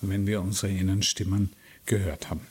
wenn 0.00 0.26
wir 0.26 0.40
unsere 0.40 0.72
Innenstimmen 0.72 1.52
gehört 1.86 2.30
haben. 2.30 2.46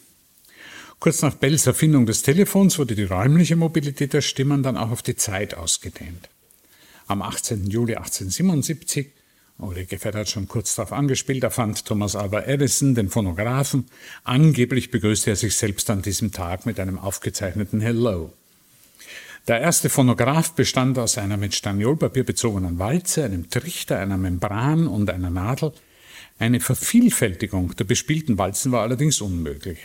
Kurz 1.00 1.22
nach 1.22 1.36
Bells 1.36 1.66
Erfindung 1.66 2.06
des 2.06 2.24
Telefons 2.24 2.78
wurde 2.78 2.96
die 2.96 3.04
räumliche 3.04 3.56
Mobilität 3.56 4.14
der 4.14 4.22
Stimmen 4.22 4.64
dann 4.64 4.78
auch 4.78 4.92
auf 4.92 5.02
die 5.02 5.16
Zeit 5.16 5.54
ausgedehnt. 5.54 6.30
Am 7.08 7.22
18. 7.22 7.70
Juli 7.70 7.96
1877, 7.96 9.12
Ulrike 9.60 9.98
Fett 9.98 10.16
hat 10.16 10.30
schon 10.30 10.48
kurz 10.48 10.76
darauf 10.76 10.94
angespielt, 10.94 11.44
erfand 11.44 11.86
Thomas 11.86 12.16
Alva 12.16 12.42
Edison 12.42 12.96
den 12.96 13.10
Phonographen. 13.10 13.86
Angeblich 14.24 14.92
begrüßte 14.92 15.32
er 15.32 15.36
sich 15.36 15.56
selbst 15.56 15.90
an 15.90 16.02
diesem 16.02 16.32
Tag 16.32 16.66
mit 16.66 16.80
einem 16.80 16.98
aufgezeichneten 16.98 17.82
Hello. 17.82 18.34
Der 19.50 19.62
erste 19.62 19.90
Phonograph 19.90 20.52
bestand 20.52 21.00
aus 21.00 21.18
einer 21.18 21.36
mit 21.36 21.56
Staniolpapier 21.56 22.24
bezogenen 22.24 22.78
Walze, 22.78 23.26
einem 23.26 23.50
Trichter, 23.50 23.98
einer 23.98 24.16
Membran 24.16 24.86
und 24.86 25.10
einer 25.10 25.32
Nadel. 25.32 25.72
Eine 26.38 26.60
Vervielfältigung 26.60 27.76
der 27.76 27.86
bespielten 27.86 28.38
Walzen 28.38 28.72
war 28.72 28.84
allerdings 28.84 29.22
unmöglich. 29.22 29.80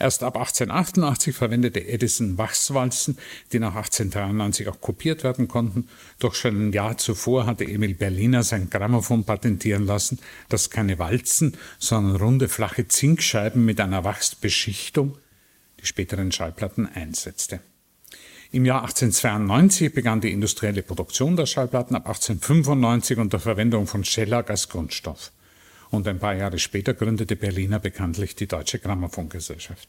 Erst 0.00 0.24
ab 0.24 0.36
1888 0.36 1.32
verwendete 1.32 1.86
Edison 1.86 2.38
Wachswalzen, 2.38 3.18
die 3.52 3.60
nach 3.60 3.76
1893 3.76 4.66
auch 4.66 4.80
kopiert 4.80 5.22
werden 5.22 5.46
konnten. 5.46 5.86
Doch 6.18 6.34
schon 6.34 6.70
ein 6.70 6.72
Jahr 6.72 6.98
zuvor 6.98 7.46
hatte 7.46 7.66
Emil 7.66 7.94
Berliner 7.94 8.42
sein 8.42 8.68
Grammophon 8.68 9.22
patentieren 9.22 9.86
lassen, 9.86 10.18
das 10.48 10.70
keine 10.70 10.98
Walzen, 10.98 11.56
sondern 11.78 12.16
runde 12.16 12.48
flache 12.48 12.88
Zinkscheiben 12.88 13.64
mit 13.64 13.80
einer 13.80 14.02
Wachsbeschichtung, 14.02 15.18
die 15.80 15.86
späteren 15.86 16.32
Schallplatten 16.32 16.88
einsetzte. 16.88 17.60
Im 18.50 18.64
Jahr 18.64 18.80
1892 18.80 19.92
begann 19.92 20.22
die 20.22 20.32
industrielle 20.32 20.82
Produktion 20.82 21.36
der 21.36 21.44
Schallplatten, 21.44 21.94
ab 21.94 22.06
1895 22.06 23.18
unter 23.18 23.38
Verwendung 23.38 23.86
von 23.86 24.04
Schellack 24.04 24.48
als 24.48 24.70
Grundstoff. 24.70 25.32
Und 25.90 26.08
ein 26.08 26.18
paar 26.18 26.34
Jahre 26.34 26.58
später 26.58 26.94
gründete 26.94 27.36
Berliner 27.36 27.78
bekanntlich 27.78 28.36
die 28.36 28.46
Deutsche 28.46 28.78
Grammophongesellschaft. 28.78 29.88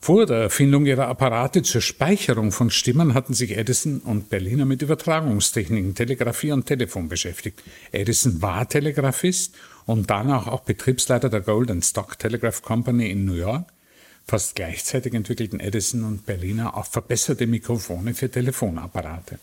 Vor 0.00 0.26
der 0.26 0.38
Erfindung 0.38 0.84
ihrer 0.84 1.06
Apparate 1.06 1.62
zur 1.62 1.80
Speicherung 1.80 2.50
von 2.50 2.70
Stimmen 2.70 3.14
hatten 3.14 3.34
sich 3.34 3.56
Edison 3.56 4.00
und 4.00 4.30
Berliner 4.30 4.64
mit 4.64 4.82
Übertragungstechniken, 4.82 5.94
Telegrafie 5.94 6.52
und 6.52 6.66
Telefon 6.66 7.08
beschäftigt. 7.08 7.62
Edison 7.92 8.42
war 8.42 8.68
Telegraphist 8.68 9.54
und 9.86 10.10
danach 10.10 10.48
auch 10.48 10.60
Betriebsleiter 10.62 11.28
der 11.28 11.40
Golden 11.40 11.82
Stock 11.82 12.18
Telegraph 12.18 12.62
Company 12.62 13.10
in 13.10 13.24
New 13.24 13.34
York 13.34 13.64
Fast 14.26 14.56
gleichzeitig 14.56 15.14
entwickelten 15.14 15.60
Edison 15.60 16.04
und 16.04 16.26
Berliner 16.26 16.76
auch 16.76 16.86
verbesserte 16.86 17.46
Mikrofone 17.46 18.14
für 18.14 18.30
Telefonapparate. 18.30 19.38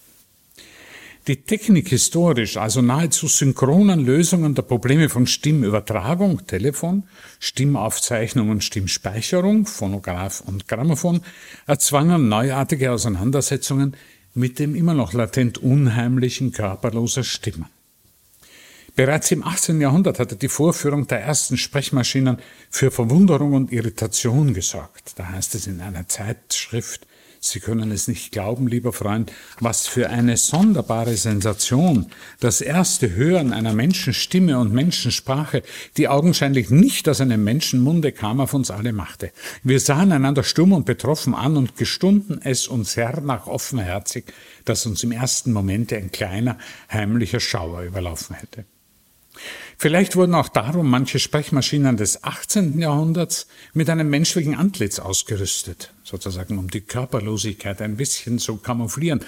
Die 1.28 1.36
Technik 1.36 1.90
historisch, 1.90 2.58
also 2.58 2.82
nahezu 2.82 3.28
synchronen 3.28 4.04
Lösungen 4.04 4.56
der 4.56 4.64
Probleme 4.64 5.08
von 5.08 5.28
Stimmübertragung, 5.28 6.48
Telefon, 6.48 7.04
Stimmaufzeichnung 7.40 8.50
und 8.50 8.64
Stimmspeicherung, 8.64 9.68
Phonograph 9.68 10.42
und 10.42 10.68
Grammophon, 10.68 11.22
erzwangen 11.68 12.28
neuartige 12.28 12.92
Auseinandersetzungen 12.92 13.96
mit 14.34 14.58
dem 14.58 14.74
immer 14.74 14.96
noch 14.96 15.14
latent 15.14 15.60
unheimlichen 15.60 16.54
körperloser 16.54 17.24
Stimmen. 17.24 17.68
Bereits 18.96 19.32
im 19.32 19.44
18. 19.44 19.80
Jahrhundert 19.80 20.20
hatte 20.20 20.36
die 20.36 20.50
Vorführung 20.50 21.08
der 21.08 21.22
ersten 21.22 21.58
Sprechmaschinen 21.58 22.38
für 22.70 22.92
Verwunderung 22.92 23.54
und 23.54 23.72
Irritation 23.72 24.54
gesorgt. 24.54 25.14
Da 25.16 25.30
heißt 25.30 25.56
es 25.56 25.68
in 25.68 25.82
einer 25.82 26.08
Zeitschrift, 26.08 27.08
Sie 27.44 27.60
können 27.60 27.92
es 27.92 28.08
nicht 28.08 28.32
glauben, 28.32 28.68
lieber 28.68 28.94
Freund, 28.94 29.32
was 29.60 29.88
für 29.88 30.12
eine 30.12 30.38
sonderbare 30.38 31.18
Sensation 31.18 32.06
das 32.40 32.62
erste 32.62 33.16
Hören 33.16 33.52
einer 33.52 33.74
Menschenstimme 33.74 34.60
und 34.60 34.72
Menschensprache, 34.72 35.64
die 35.98 36.08
augenscheinlich 36.08 36.70
nicht 36.70 37.10
aus 37.10 37.20
einem 37.20 37.44
Menschenmunde 37.44 38.12
kam, 38.12 38.40
auf 38.40 38.54
uns 38.54 38.70
alle 38.70 38.94
machte. 38.94 39.32
Wir 39.64 39.80
sahen 39.80 40.12
einander 40.12 40.44
stumm 40.44 40.72
und 40.72 40.86
betroffen 40.86 41.34
an 41.34 41.58
und 41.58 41.78
gestunden 41.78 42.40
es 42.44 42.68
uns 42.68 42.96
Herr 42.96 43.22
nach 43.22 43.48
offenherzig, 43.48 44.26
dass 44.64 44.86
uns 44.86 45.04
im 45.04 45.12
ersten 45.12 45.52
Momente 45.52 45.98
ein 45.98 46.12
kleiner, 46.12 46.60
heimlicher 46.92 47.40
Schauer 47.40 47.82
überlaufen 47.82 48.36
hätte. 48.36 48.66
Vielleicht 49.78 50.16
wurden 50.16 50.36
auch 50.36 50.50
darum 50.50 50.90
manche 50.90 51.18
Sprechmaschinen 51.18 51.98
des 51.98 52.24
18. 52.24 52.80
Jahrhunderts 52.80 53.48
mit 53.74 53.90
einem 53.90 54.10
menschlichen 54.10 54.56
Antlitz 54.56 55.00
ausgerüstet, 55.00 55.92
sozusagen 56.04 56.58
um 56.58 56.70
die 56.70 56.82
Körperlosigkeit 56.82 57.82
ein 57.82 57.98
bisschen 57.98 58.38
zu 58.38 58.58
kamouflieren. 58.58 59.26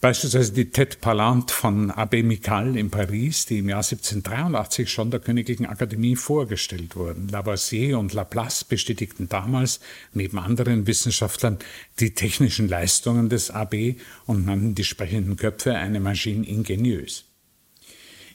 Beispielsweise 0.00 0.52
die 0.52 0.66
Tête 0.66 0.98
Palante 1.00 1.52
von 1.52 1.90
Abbé 1.90 2.22
Mical 2.22 2.76
in 2.76 2.90
Paris, 2.90 3.46
die 3.46 3.58
im 3.58 3.70
Jahr 3.70 3.78
1783 3.78 4.90
schon 4.90 5.10
der 5.10 5.20
Königlichen 5.20 5.64
Akademie 5.64 6.16
vorgestellt 6.16 6.96
wurden. 6.96 7.28
Lavoisier 7.28 7.98
und 7.98 8.12
Laplace 8.12 8.64
bestätigten 8.64 9.28
damals, 9.28 9.80
neben 10.12 10.38
anderen 10.38 10.86
Wissenschaftlern, 10.86 11.58
die 11.98 12.14
technischen 12.14 12.68
Leistungen 12.68 13.30
des 13.30 13.52
Abbé 13.52 13.96
und 14.26 14.44
nannten 14.44 14.74
die 14.74 14.84
sprechenden 14.84 15.36
Köpfe 15.36 15.74
eine 15.74 15.98
Maschine 15.98 16.46
ingeniös. 16.46 17.25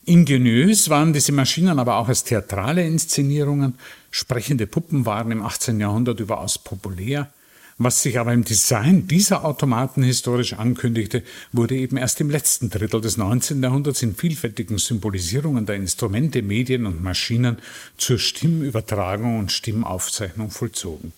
Ingeniös 0.06 0.90
waren 0.90 1.14
diese 1.14 1.32
Maschinen 1.32 1.78
aber 1.78 1.98
auch 1.98 2.08
als 2.08 2.24
theatrale 2.24 2.86
Inszenierungen. 2.86 3.76
Sprechende 4.10 4.66
Puppen 4.66 5.06
waren 5.06 5.32
im 5.32 5.44
18. 5.44 5.80
Jahrhundert 5.80 6.20
überaus 6.20 6.58
populär. 6.58 7.32
Was 7.78 8.02
sich 8.02 8.20
aber 8.20 8.34
im 8.34 8.44
Design 8.44 9.08
dieser 9.08 9.46
Automaten 9.46 10.04
historisch 10.04 10.54
ankündigte, 10.54 11.24
wurde 11.52 11.76
eben 11.76 11.98
erst 11.98 12.20
im 12.20 12.30
letzten 12.30 12.70
Drittel 12.70 13.02
des 13.02 13.18
19. 13.18 13.62
Jahrhunderts 13.62 14.02
in 14.02 14.16
vielfältigen 14.16 14.78
Symbolisierungen 14.78 15.66
der 15.66 15.76
Instrumente, 15.76 16.42
Medien 16.42 16.86
und 16.86 17.02
Maschinen 17.02 17.58
zur 17.98 18.20
Stimmübertragung 18.20 19.40
und 19.40 19.52
Stimmaufzeichnung 19.52 20.52
vollzogen. 20.52 21.14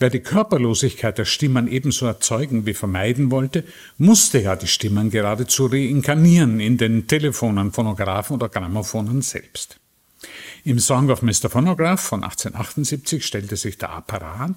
Wer 0.00 0.08
die 0.08 0.20
Körperlosigkeit 0.20 1.18
der 1.18 1.26
Stimmen 1.26 1.68
ebenso 1.68 2.06
erzeugen 2.06 2.64
wie 2.64 2.72
vermeiden 2.72 3.30
wollte, 3.30 3.64
musste 3.98 4.40
ja 4.40 4.56
die 4.56 4.66
Stimmen 4.66 5.10
geradezu 5.10 5.66
reinkarnieren 5.66 6.58
in 6.58 6.78
den 6.78 7.06
Telefonen, 7.06 7.70
Phonographen 7.70 8.36
oder 8.36 8.48
Grammophonen 8.48 9.20
selbst. 9.20 9.78
Im 10.64 10.78
Song 10.78 11.10
of 11.10 11.20
Mr. 11.20 11.50
Phonograph 11.50 12.00
von 12.00 12.24
1878 12.24 13.26
stellte 13.26 13.56
sich 13.56 13.76
der 13.76 13.90
Apparat, 13.90 14.54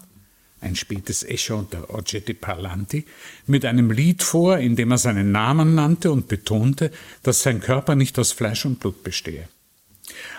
ein 0.62 0.78
spätes 0.78 1.24
Echo 1.24 1.64
der 1.64 1.94
Oggetti 1.94 2.34
Parlanti, 2.34 3.06
mit 3.46 3.66
einem 3.66 3.92
Lied 3.92 4.24
vor, 4.24 4.60
in 4.60 4.78
dem 4.78 4.92
er 4.92 4.98
seinen 4.98 5.34
Namen 5.34 5.76
nannte 5.76 6.14
und 6.14 6.30
betonte, 6.30 6.90
dass 7.22 7.44
sein 7.44 7.60
Körper 7.60 7.96
nicht 7.96 8.18
aus 8.18 8.32
Fleisch 8.32 8.66
und 8.66 8.80
Blut 8.80 9.04
bestehe. 9.04 9.50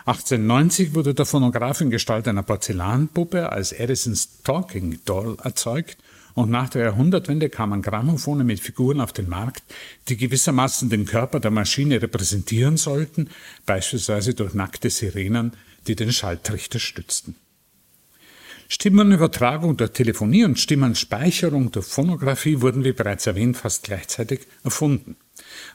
1890 0.07 0.95
wurde 0.95 1.15
der 1.15 1.25
Phonograph 1.25 1.81
in 1.81 1.91
Gestalt 1.91 2.29
einer 2.29 2.43
Porzellanpuppe 2.43 3.51
als 3.51 3.73
Edisons 3.73 4.43
Talking 4.43 5.01
Doll 5.05 5.37
erzeugt 5.43 5.97
und 6.35 6.51
nach 6.51 6.69
der 6.69 6.85
Jahrhundertwende 6.85 7.49
kamen 7.49 7.81
Grammophone 7.81 8.45
mit 8.45 8.61
Figuren 8.61 9.01
auf 9.01 9.13
den 9.13 9.29
Markt, 9.29 9.63
die 10.09 10.17
gewissermaßen 10.17 10.91
den 10.91 11.07
Körper 11.07 11.41
der 11.41 11.53
Maschine 11.53 12.03
repräsentieren 12.03 12.77
sollten, 12.77 13.31
beispielsweise 13.67 14.35
durch 14.35 14.53
nackte 14.53 14.91
Sirenen, 14.91 15.53
die 15.87 15.95
den 15.95 16.13
Schalltrichter 16.13 16.81
stützten. 16.81 17.37
Stimmenübertragung 18.69 19.77
durch 19.77 19.93
Telefonie 19.93 20.45
und 20.45 20.59
Stimmenspeicherung 20.59 21.71
durch 21.71 21.87
Phonographie 21.87 22.61
wurden, 22.61 22.83
wie 22.83 22.93
bereits 22.93 23.27
erwähnt, 23.27 23.57
fast 23.57 23.85
gleichzeitig 23.85 24.41
erfunden. 24.65 25.17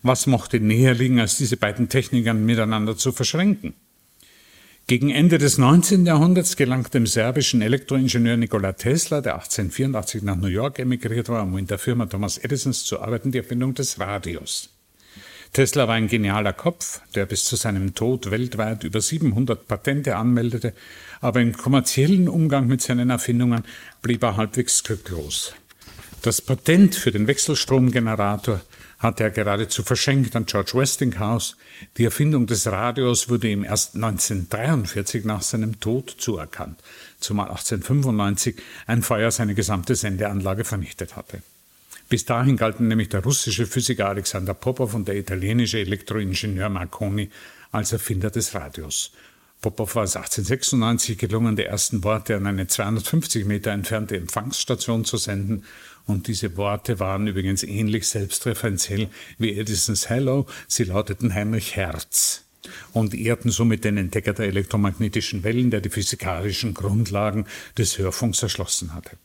Was 0.04 0.28
mochte 0.28 0.60
näher 0.60 0.94
liegen, 0.94 1.20
als 1.20 1.38
diese 1.38 1.58
beiden 1.58 1.90
Techniken 1.90 2.46
miteinander 2.46 2.98
zu 2.98 3.12
verschränken? 3.12 3.74
Gegen 4.88 5.12
Ende 5.12 5.38
des 5.38 5.60
19. 5.60 6.08
Jahrhunderts 6.08 6.56
gelang 6.56 6.90
dem 6.90 7.06
serbischen 7.06 7.62
Elektroingenieur 7.62 8.38
Nikola 8.38 8.74
Tesla, 8.74 9.22
der 9.22 9.36
1884 9.36 10.24
nach 10.24 10.36
New 10.36 10.48
York 10.48 10.80
emigriert 10.80 11.30
war, 11.30 11.44
um 11.44 11.58
in 11.60 11.68
der 11.68 11.78
Firma 11.78 12.08
Thomas 12.08 12.40
Edisons 12.40 12.86
zu 12.86 13.00
arbeiten, 13.00 13.32
die 13.32 13.38
Erfindung 13.38 13.76
des 13.76 14.00
Radios. 14.00 14.70
Tesla 15.54 15.88
war 15.88 15.96
ein 15.96 16.08
genialer 16.08 16.54
Kopf, 16.54 17.02
der 17.16 17.26
bis 17.26 17.46
zu 17.46 17.56
seinem 17.56 17.96
Tod 17.96 18.30
weltweit 18.30 18.84
über 18.84 19.02
700 19.02 19.68
Patente 19.68 20.16
anmeldete, 20.16 20.74
aber 21.22 21.42
im 21.42 21.54
kommerziellen 21.56 22.28
Umgang 22.28 22.68
mit 22.68 22.82
seinen 22.82 23.10
Erfindungen 23.10 23.64
blieb 24.02 24.24
er 24.24 24.38
halbwegs 24.38 24.84
glücklos. 24.84 25.54
Das 26.22 26.42
Patent 26.42 26.96
für 26.96 27.12
den 27.12 27.28
Wechselstromgenerator 27.28 28.62
hatte 29.00 29.24
er 29.24 29.32
geradezu 29.32 29.82
verschenkt 29.82 30.36
an 30.36 30.46
George 30.46 30.74
Westinghouse. 30.76 31.56
Die 31.98 32.04
Erfindung 32.04 32.48
des 32.48 32.68
Radios 32.68 33.30
wurde 33.30 33.50
ihm 33.50 33.64
erst 33.64 33.96
1943 33.96 35.24
nach 35.24 35.42
seinem 35.42 35.80
Tod 35.80 36.14
zuerkannt, 36.18 36.82
zumal 37.20 37.48
1895 37.48 38.58
ein 38.88 39.02
Feuer 39.02 39.32
seine 39.32 39.56
gesamte 39.56 39.96
Sendeanlage 39.96 40.66
vernichtet 40.66 41.16
hatte. 41.16 41.42
Bis 42.10 42.26
dahin 42.26 42.58
galten 42.58 42.88
nämlich 42.88 43.10
der 43.10 43.24
russische 43.24 43.68
Physiker 43.68 44.10
Alexander 44.10 44.54
Popov 44.54 44.94
und 44.94 45.08
der 45.08 45.16
italienische 45.16 45.80
Elektroingenieur 45.80 46.70
Marconi 46.70 47.30
als 47.72 47.94
Erfinder 47.94 48.32
des 48.32 48.54
Radios. 48.54 49.12
Popov 49.62 49.96
war 49.96 50.04
es 50.04 50.16
1896 50.16 51.18
gelungen, 51.18 51.56
die 51.58 51.66
ersten 51.66 52.04
Worte 52.04 52.38
an 52.38 52.48
eine 52.48 52.68
250 52.68 53.46
Meter 53.46 53.72
entfernte 53.72 54.16
Empfangsstation 54.16 55.04
zu 55.04 55.18
senden 55.18 55.66
und 56.10 56.28
diese 56.28 56.58
Worte 56.58 57.00
waren 57.00 57.28
übrigens 57.28 57.64
ähnlich 57.64 58.08
selbstreferenziell 58.08 59.10
wie 59.38 59.58
Edisons 59.58 60.10
Hello. 60.10 60.48
Sie 60.68 60.84
lauteten 60.84 61.34
Heinrich 61.34 61.76
Herz 61.76 62.44
und 62.94 63.14
ehrten 63.14 63.52
somit 63.52 63.84
den 63.84 63.98
Entdecker 63.98 64.34
der 64.34 64.48
elektromagnetischen 64.48 65.44
Wellen, 65.44 65.72
der 65.72 65.82
die 65.82 65.90
physikalischen 65.90 66.74
Grundlagen 66.74 67.46
des 67.78 67.98
Hörfunks 67.98 68.42
erschlossen 68.44 68.94
hatte. 68.94 69.18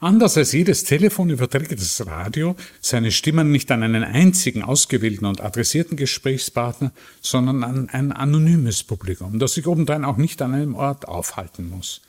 Anders 0.00 0.36
als 0.36 0.52
jedes 0.52 0.84
Telefon 0.84 1.30
überträgt 1.30 1.72
das 1.72 2.06
Radio 2.06 2.54
seine 2.80 3.10
Stimmen 3.10 3.50
nicht 3.50 3.72
an 3.72 3.82
einen 3.82 4.04
einzigen 4.04 4.62
ausgewählten 4.62 5.26
und 5.26 5.40
adressierten 5.40 5.96
Gesprächspartner, 5.96 6.92
sondern 7.20 7.64
an 7.64 7.88
ein 7.88 8.12
anonymes 8.12 8.84
Publikum, 8.84 9.40
das 9.40 9.54
sich 9.54 9.66
obendrein 9.66 10.04
auch 10.04 10.16
nicht 10.16 10.40
an 10.42 10.54
einem 10.54 10.76
Ort 10.76 11.08
aufhalten 11.08 11.68
muss. 11.68 12.02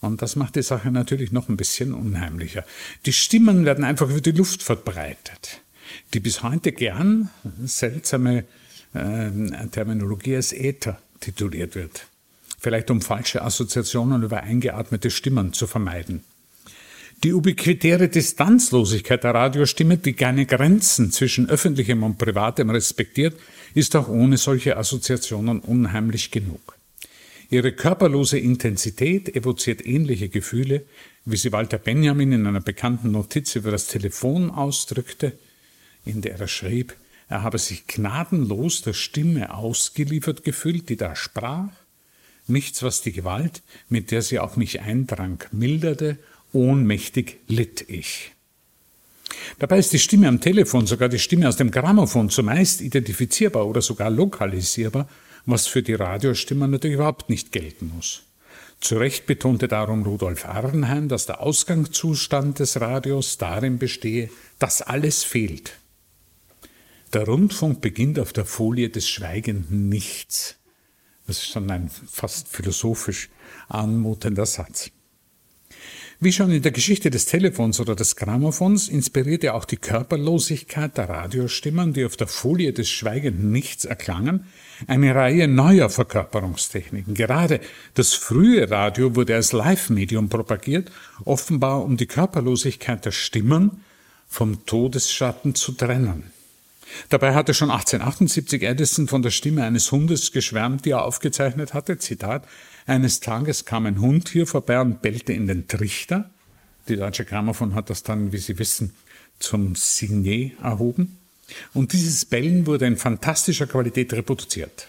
Und 0.00 0.22
das 0.22 0.36
macht 0.36 0.56
die 0.56 0.62
Sache 0.62 0.90
natürlich 0.90 1.32
noch 1.32 1.48
ein 1.48 1.56
bisschen 1.56 1.94
unheimlicher. 1.94 2.64
Die 3.06 3.12
Stimmen 3.12 3.64
werden 3.64 3.84
einfach 3.84 4.08
über 4.08 4.20
die 4.20 4.32
Luft 4.32 4.62
verbreitet, 4.62 5.60
die 6.12 6.20
bis 6.20 6.42
heute 6.42 6.72
gern 6.72 7.30
seltsame 7.64 8.44
äh, 8.94 9.30
Terminologie 9.70 10.36
als 10.36 10.52
Äther 10.52 10.98
tituliert 11.20 11.74
wird. 11.74 12.06
Vielleicht 12.58 12.90
um 12.90 13.00
falsche 13.00 13.42
Assoziationen 13.42 14.22
über 14.22 14.42
eingeatmete 14.42 15.10
Stimmen 15.10 15.52
zu 15.52 15.66
vermeiden. 15.66 16.24
Die 17.24 17.32
ubiquitäre 17.32 18.08
Distanzlosigkeit 18.08 19.24
der 19.24 19.34
Radiostimme, 19.34 19.96
die 19.96 20.12
keine 20.12 20.44
Grenzen 20.44 21.10
zwischen 21.10 21.48
öffentlichem 21.48 22.02
und 22.02 22.18
privatem 22.18 22.68
respektiert, 22.68 23.34
ist 23.74 23.96
auch 23.96 24.08
ohne 24.08 24.36
solche 24.36 24.76
Assoziationen 24.76 25.60
unheimlich 25.60 26.30
genug. 26.30 26.75
Ihre 27.48 27.72
körperlose 27.72 28.38
Intensität 28.38 29.34
evoziert 29.34 29.84
ähnliche 29.86 30.28
Gefühle, 30.28 30.84
wie 31.24 31.36
sie 31.36 31.52
Walter 31.52 31.78
Benjamin 31.78 32.32
in 32.32 32.46
einer 32.46 32.60
bekannten 32.60 33.12
Notiz 33.12 33.54
über 33.54 33.70
das 33.70 33.86
Telefon 33.86 34.50
ausdrückte, 34.50 35.32
in 36.04 36.20
der 36.22 36.38
er 36.38 36.48
schrieb, 36.48 36.96
er 37.28 37.42
habe 37.42 37.58
sich 37.58 37.86
gnadenlos 37.86 38.82
der 38.82 38.92
Stimme 38.92 39.52
ausgeliefert 39.52 40.44
gefühlt, 40.44 40.88
die 40.88 40.96
da 40.96 41.16
sprach, 41.16 41.70
nichts, 42.46 42.82
was 42.82 43.02
die 43.02 43.12
Gewalt, 43.12 43.62
mit 43.88 44.12
der 44.12 44.22
sie 44.22 44.38
auf 44.38 44.56
mich 44.56 44.80
eindrang, 44.80 45.42
milderte, 45.50 46.18
ohnmächtig 46.52 47.38
litt 47.48 47.84
ich. 47.88 48.32
Dabei 49.58 49.78
ist 49.78 49.92
die 49.92 49.98
Stimme 49.98 50.28
am 50.28 50.40
Telefon, 50.40 50.86
sogar 50.86 51.08
die 51.08 51.18
Stimme 51.18 51.48
aus 51.48 51.56
dem 51.56 51.72
Grammophon 51.72 52.30
zumeist 52.30 52.80
identifizierbar 52.80 53.66
oder 53.66 53.82
sogar 53.82 54.10
lokalisierbar 54.10 55.08
was 55.46 55.66
für 55.66 55.82
die 55.82 55.94
Radiostimmer 55.94 56.66
natürlich 56.66 56.96
überhaupt 56.96 57.30
nicht 57.30 57.52
gelten 57.52 57.92
muss. 57.94 58.22
Zu 58.80 58.98
Recht 58.98 59.26
betonte 59.26 59.68
darum 59.68 60.02
Rudolf 60.02 60.44
Arnheim, 60.44 61.08
dass 61.08 61.26
der 61.26 61.40
Ausgangszustand 61.40 62.58
des 62.58 62.80
Radios 62.80 63.38
darin 63.38 63.78
bestehe, 63.78 64.30
dass 64.58 64.82
alles 64.82 65.24
fehlt. 65.24 65.78
Der 67.12 67.24
Rundfunk 67.24 67.80
beginnt 67.80 68.18
auf 68.18 68.32
der 68.32 68.44
Folie 68.44 68.90
des 68.90 69.08
schweigenden 69.08 69.88
Nichts. 69.88 70.56
Das 71.26 71.38
ist 71.38 71.48
schon 71.48 71.70
ein 71.70 71.88
fast 71.88 72.48
philosophisch 72.48 73.30
anmutender 73.68 74.46
Satz. 74.46 74.90
Wie 76.18 76.32
schon 76.32 76.50
in 76.50 76.62
der 76.62 76.72
Geschichte 76.72 77.10
des 77.10 77.26
Telefons 77.26 77.78
oder 77.78 77.94
des 77.94 78.16
Grammophons 78.16 78.88
inspirierte 78.88 79.52
auch 79.52 79.66
die 79.66 79.76
Körperlosigkeit 79.76 80.96
der 80.96 81.10
Radiostimmen, 81.10 81.92
die 81.92 82.06
auf 82.06 82.16
der 82.16 82.26
Folie 82.26 82.72
des 82.72 82.88
schweigenden 82.88 83.52
Nichts 83.52 83.84
erklangen, 83.84 84.46
eine 84.86 85.14
Reihe 85.14 85.46
neuer 85.46 85.90
Verkörperungstechniken. 85.90 87.12
Gerade 87.12 87.60
das 87.94 88.14
frühe 88.14 88.70
Radio 88.70 89.14
wurde 89.14 89.34
als 89.34 89.52
Live-Medium 89.52 90.30
propagiert, 90.30 90.90
offenbar 91.26 91.84
um 91.84 91.98
die 91.98 92.06
Körperlosigkeit 92.06 93.04
der 93.04 93.12
Stimmen 93.12 93.84
vom 94.26 94.64
Todesschatten 94.64 95.54
zu 95.54 95.72
trennen. 95.72 96.30
Dabei 97.10 97.34
hatte 97.34 97.52
schon 97.52 97.70
1878 97.70 98.62
Edison 98.62 99.06
von 99.06 99.20
der 99.20 99.30
Stimme 99.30 99.64
eines 99.64 99.92
Hundes 99.92 100.32
geschwärmt, 100.32 100.86
die 100.86 100.90
er 100.90 101.04
aufgezeichnet 101.04 101.74
hatte. 101.74 101.98
Zitat, 101.98 102.44
eines 102.86 103.20
Tages 103.20 103.64
kam 103.64 103.86
ein 103.86 104.00
Hund 104.00 104.28
hier 104.28 104.46
vorbei 104.46 104.80
und 104.80 105.02
bellte 105.02 105.32
in 105.32 105.46
den 105.46 105.68
Trichter. 105.68 106.30
Die 106.88 106.96
Deutsche 106.96 107.24
Grammophon 107.24 107.74
hat 107.74 107.90
das 107.90 108.02
dann, 108.02 108.32
wie 108.32 108.38
Sie 108.38 108.58
wissen, 108.58 108.94
zum 109.38 109.74
Signet 109.74 110.52
erhoben. 110.62 111.18
Und 111.74 111.92
dieses 111.92 112.24
Bellen 112.24 112.66
wurde 112.66 112.86
in 112.86 112.96
fantastischer 112.96 113.66
Qualität 113.66 114.12
reproduziert. 114.12 114.88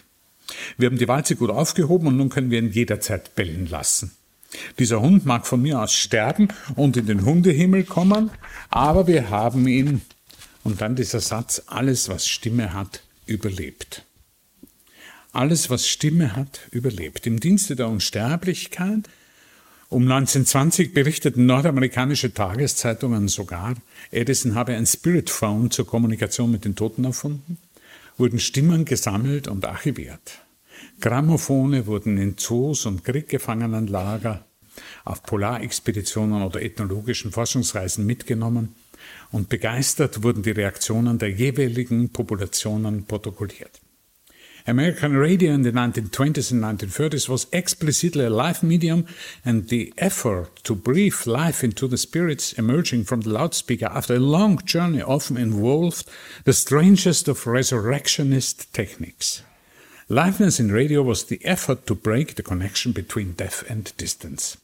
Wir 0.77 0.87
haben 0.87 0.97
die 0.97 1.07
Walze 1.07 1.35
gut 1.35 1.49
aufgehoben 1.49 2.07
und 2.07 2.17
nun 2.17 2.29
können 2.29 2.51
wir 2.51 2.59
ihn 2.59 2.71
jederzeit 2.71 3.35
bellen 3.35 3.67
lassen. 3.67 4.11
Dieser 4.79 5.01
Hund 5.01 5.25
mag 5.25 5.45
von 5.45 5.61
mir 5.61 5.81
aus 5.81 5.93
sterben 5.93 6.47
und 6.75 6.97
in 6.97 7.05
den 7.05 7.25
Hundehimmel 7.25 7.83
kommen, 7.83 8.31
aber 8.69 9.07
wir 9.07 9.29
haben 9.29 9.67
ihn, 9.67 10.01
und 10.63 10.81
dann 10.81 10.95
dieser 10.95 11.19
Satz, 11.19 11.63
alles 11.67 12.09
was 12.09 12.27
Stimme 12.27 12.73
hat, 12.73 13.01
überlebt. 13.25 14.03
Alles, 15.33 15.69
was 15.69 15.87
Stimme 15.87 16.35
hat, 16.35 16.61
überlebt. 16.71 17.27
Im 17.27 17.39
Dienste 17.39 17.75
der 17.75 17.87
Unsterblichkeit. 17.89 19.09
Um 19.89 20.03
1920 20.03 20.93
berichteten 20.93 21.45
nordamerikanische 21.45 22.33
Tageszeitungen 22.33 23.29
sogar, 23.29 23.75
Edison 24.11 24.55
habe 24.55 24.73
ein 24.73 24.85
Spirit 24.85 25.29
Phone 25.29 25.71
zur 25.71 25.87
Kommunikation 25.87 26.51
mit 26.51 26.65
den 26.65 26.75
Toten 26.75 27.05
erfunden, 27.05 27.57
wurden 28.17 28.39
Stimmen 28.39 28.83
gesammelt 28.83 29.47
und 29.47 29.65
archiviert. 29.65 30.39
Grammophone 30.99 31.85
wurden 31.85 32.17
in 32.17 32.37
Zoos 32.37 32.85
und 32.85 33.05
Krieggefangenenlager, 33.05 34.43
auf 35.05 35.23
Polarexpeditionen 35.23 36.43
oder 36.43 36.61
ethnologischen 36.61 37.31
Forschungsreisen 37.31 38.05
mitgenommen 38.05 38.75
und 39.31 39.49
begeistert 39.49 40.23
wurden 40.23 40.43
die 40.43 40.51
Reaktionen 40.51 41.17
der 41.17 41.31
jeweiligen 41.31 42.09
Populationen 42.09 43.05
protokolliert. 43.05 43.79
American 44.69 45.15
radio 45.15 45.53
in 45.53 45.61
the 45.61 45.71
1920s 45.71 46.51
and 46.51 46.61
1930s 46.61 47.29
was 47.29 47.47
explicitly 47.53 48.25
a 48.25 48.29
live 48.29 48.61
medium, 48.61 49.05
and 49.45 49.69
the 49.69 49.93
effort 49.97 50.57
to 50.65 50.75
breathe 50.75 51.25
life 51.25 51.63
into 51.63 51.87
the 51.87 51.97
spirits 51.97 52.51
emerging 52.53 53.05
from 53.05 53.21
the 53.21 53.29
loudspeaker 53.29 53.85
after 53.85 54.15
a 54.15 54.19
long 54.19 54.57
journey 54.65 55.01
often 55.01 55.37
involved 55.37 56.09
the 56.43 56.51
strangest 56.51 57.29
of 57.29 57.47
resurrectionist 57.47 58.73
techniques. 58.73 59.41
Liveness 60.09 60.59
in 60.59 60.69
radio 60.69 61.01
was 61.01 61.23
the 61.23 61.39
effort 61.45 61.87
to 61.87 61.95
break 61.95 62.35
the 62.35 62.43
connection 62.43 62.91
between 62.91 63.31
death 63.31 63.63
and 63.69 63.95
distance. 63.95 64.57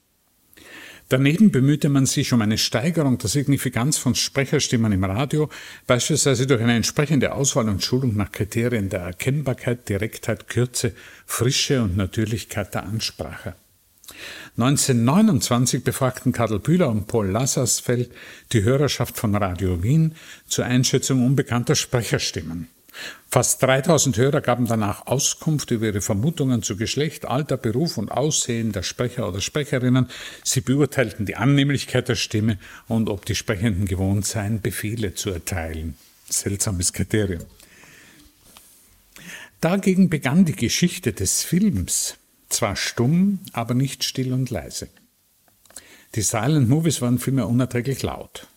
Daneben 1.09 1.51
bemühte 1.51 1.89
man 1.89 2.05
sich 2.05 2.33
um 2.33 2.41
eine 2.41 2.57
Steigerung 2.57 3.17
der 3.17 3.29
Signifikanz 3.29 3.97
von 3.97 4.15
Sprecherstimmen 4.15 4.91
im 4.91 5.03
Radio, 5.03 5.49
beispielsweise 5.85 6.47
durch 6.47 6.61
eine 6.61 6.75
entsprechende 6.75 7.33
Auswahl 7.33 7.69
und 7.69 7.83
Schulung 7.83 8.15
nach 8.15 8.31
Kriterien 8.31 8.89
der 8.89 9.01
Erkennbarkeit, 9.01 9.89
Direktheit, 9.89 10.47
Kürze, 10.47 10.93
Frische 11.25 11.83
und 11.83 11.97
Natürlichkeit 11.97 12.73
der 12.73 12.83
Ansprache. 12.83 13.55
1929 14.57 15.83
befragten 15.83 16.31
Karl 16.31 16.59
Bühler 16.59 16.89
und 16.89 17.07
Paul 17.07 17.27
Lassersfeld 17.27 18.11
die 18.51 18.63
Hörerschaft 18.63 19.17
von 19.17 19.35
Radio 19.35 19.81
Wien 19.81 20.15
zur 20.47 20.65
Einschätzung 20.65 21.25
unbekannter 21.25 21.75
Sprecherstimmen. 21.75 22.67
Fast 23.29 23.63
3000 23.63 24.17
Hörer 24.17 24.41
gaben 24.41 24.67
danach 24.67 25.07
Auskunft 25.07 25.71
über 25.71 25.87
ihre 25.87 26.01
Vermutungen 26.01 26.61
zu 26.61 26.77
Geschlecht, 26.77 27.25
Alter, 27.25 27.57
Beruf 27.57 27.97
und 27.97 28.11
Aussehen 28.11 28.71
der 28.71 28.83
Sprecher 28.83 29.27
oder 29.27 29.41
Sprecherinnen. 29.41 30.07
Sie 30.43 30.61
beurteilten 30.61 31.25
die 31.25 31.35
Annehmlichkeit 31.35 32.09
der 32.09 32.15
Stimme 32.15 32.59
und 32.87 33.09
ob 33.09 33.25
die 33.25 33.35
Sprechenden 33.35 33.85
gewohnt 33.85 34.25
seien, 34.25 34.61
Befehle 34.61 35.15
zu 35.15 35.31
erteilen. 35.31 35.95
Seltsames 36.29 36.93
Kriterium. 36.93 37.43
Dagegen 39.61 40.09
begann 40.09 40.45
die 40.45 40.55
Geschichte 40.55 41.13
des 41.13 41.41
Films, 41.41 42.17
zwar 42.49 42.75
stumm, 42.75 43.39
aber 43.53 43.73
nicht 43.73 44.03
still 44.03 44.33
und 44.33 44.49
leise. 44.49 44.89
Die 46.15 46.21
Silent 46.21 46.69
Movies 46.69 47.01
waren 47.01 47.17
vielmehr 47.17 47.47
unerträglich 47.47 48.03
laut. 48.03 48.47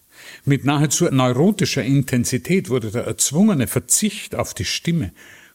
Mit 0.44 0.64
nahezu 0.64 1.06
neurotischer 1.06 1.82
Intensität 1.82 2.68
wurde 2.68 2.90
der 2.90 3.04
erzwungene 3.04 3.66
Verzicht 3.66 4.34
auf 4.34 4.54
die 4.54 4.64
Stimme 4.64 5.12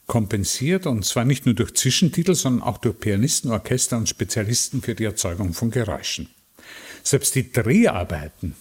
kompensiert, 0.08 0.88
und 0.88 1.06
zwar 1.06 1.24
nicht 1.26 1.46
nur 1.46 1.56
durch 1.56 1.74
Zwischentitel, 1.74 2.36
sondern 2.36 2.64
auch 2.68 2.80
durch 2.80 3.00
Pianisten, 3.00 3.52
Orchester 3.52 3.98
und 3.98 4.10
Spezialisten 4.10 4.82
für 4.82 4.96
die 4.96 5.06
Erzeugung 5.06 5.54
von 5.54 5.72
Geräuschen. 5.72 6.28
Selbst 7.04 7.36
die 7.36 7.52
Dreharbeiten, 7.52 8.56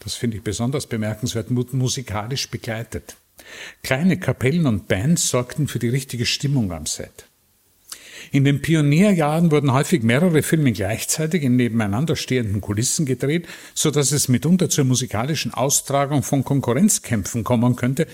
das 0.00 0.14
finde 0.14 0.36
ich 0.36 0.42
besonders 0.42 0.86
bemerkenswert, 0.86 1.54
wurden 1.54 1.78
musikalisch 1.78 2.50
begleitet. 2.50 3.16
Kleine 3.82 4.18
Kapellen 4.18 4.66
und 4.66 4.88
Bands 4.88 5.28
sorgten 5.28 5.68
für 5.68 5.78
die 5.78 5.88
richtige 5.88 6.26
Stimmung 6.26 6.72
am 6.72 6.86
Set. 6.86 7.29
In 8.32 8.44
den 8.44 8.62
Pionierjahren 8.62 9.50
wurden 9.50 9.72
häufig 9.72 10.02
mehrere 10.02 10.42
Filme 10.42 10.72
gleichzeitig 10.72 11.42
in 11.42 11.56
nebeneinander 11.56 12.16
stehenden 12.16 12.60
Kulissen 12.60 13.06
gedreht, 13.06 13.46
so 13.74 13.90
dass 13.90 14.12
es 14.12 14.28
mitunter 14.28 14.68
zur 14.68 14.84
musikalischen 14.84 15.54
Austragung 15.54 16.22
von 16.22 16.44
Konkurrenzkämpfen 16.44 17.44
kommen 17.44 17.76
könnte, 17.76 18.06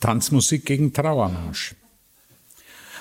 Tanzmusik 0.00 0.64
gegen 0.66 0.92
Trauermarsch. 0.92 1.74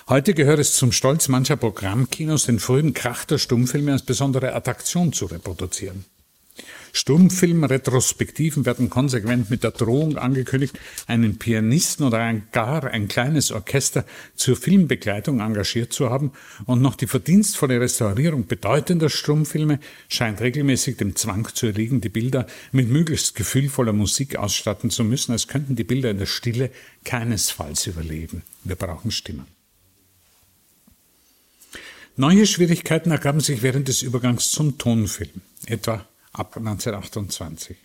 Heute 0.10 0.34
gehört 0.34 0.60
es 0.60 0.74
zum 0.74 0.92
Stolz 0.92 1.30
mancher 1.30 1.56
Programmkinos, 1.56 2.46
den 2.46 2.60
frühen 2.60 2.94
Krach 2.94 3.26
der 3.26 3.38
Stummfilme 3.38 3.94
als 3.94 4.04
besondere 4.04 4.54
Attraktion 4.54 5.14
zu 5.14 5.26
reproduzieren. 5.26 6.06
Stummfilm-Retrospektiven 6.96 8.66
werden 8.68 8.90
konsequent 8.92 9.50
mit 9.50 9.64
der 9.64 9.72
Drohung 9.72 10.18
angekündigt, 10.18 10.80
einen 11.08 11.40
Pianisten 11.40 12.06
oder 12.06 12.20
ein, 12.20 12.48
gar 12.52 12.84
ein 12.86 13.08
kleines 13.08 13.52
Orchester 13.52 14.06
zur 14.36 14.56
Filmbegleitung 14.56 15.40
engagiert 15.40 15.92
zu 15.92 16.12
haben 16.12 16.32
und 16.66 16.84
noch 16.84 16.96
die 16.96 17.08
verdienstvolle 17.08 17.82
Restaurierung 17.82 18.46
bedeutender 18.46 19.10
Stummfilme 19.10 19.80
scheint 20.08 20.40
regelmäßig 20.42 20.98
dem 20.98 21.16
Zwang 21.16 21.50
zu 21.54 21.66
erliegen, 21.66 22.00
die 22.00 22.10
Bilder 22.10 22.46
mit 22.72 22.90
möglichst 22.90 23.34
gefühlvoller 23.34 23.94
Musik 23.94 24.36
ausstatten 24.36 24.92
zu 24.92 25.04
müssen, 25.04 25.32
als 25.32 25.48
könnten 25.48 25.76
die 25.76 25.84
Bilder 25.84 26.12
in 26.12 26.20
der 26.20 26.28
Stille 26.28 26.70
keinesfalls 27.06 27.88
überleben. 27.88 28.44
Wir 28.64 28.76
brauchen 28.76 29.10
Stimmen. 29.10 29.48
Neue 32.16 32.46
Schwierigkeiten 32.46 33.10
ergaben 33.10 33.40
sich 33.40 33.64
während 33.64 33.88
des 33.88 34.04
Übergangs 34.04 34.52
zum 34.52 34.78
Tonfilm, 34.78 35.42
etwa 35.66 36.06
ab 36.34 36.58
1928. 36.58 37.78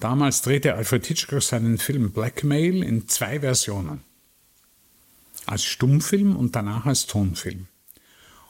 Damals 0.00 0.42
drehte 0.42 0.74
Alfred 0.74 1.06
Hitchcock 1.06 1.42
seinen 1.42 1.78
Film 1.78 2.12
Blackmail 2.12 2.82
in 2.82 3.08
zwei 3.08 3.40
Versionen. 3.40 4.02
Als 5.46 5.64
Stummfilm 5.64 6.36
und 6.36 6.56
danach 6.56 6.86
als 6.86 7.06
Tonfilm. 7.06 7.66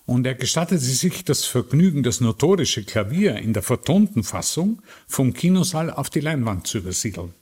Und 0.06 0.26
er 0.26 0.34
gestattete 0.34 0.80
sich 0.80 1.24
das 1.24 1.44
Vergnügen, 1.44 2.02
das 2.02 2.20
notorische 2.20 2.84
Klavier 2.84 3.36
in 3.36 3.52
der 3.52 3.62
vertonten 3.62 4.22
Fassung 4.22 4.82
vom 5.06 5.32
Kinosaal 5.32 5.90
auf 5.90 6.10
die 6.10 6.20
Leinwand 6.20 6.66
zu 6.66 6.78
übersiedeln. 6.78 7.34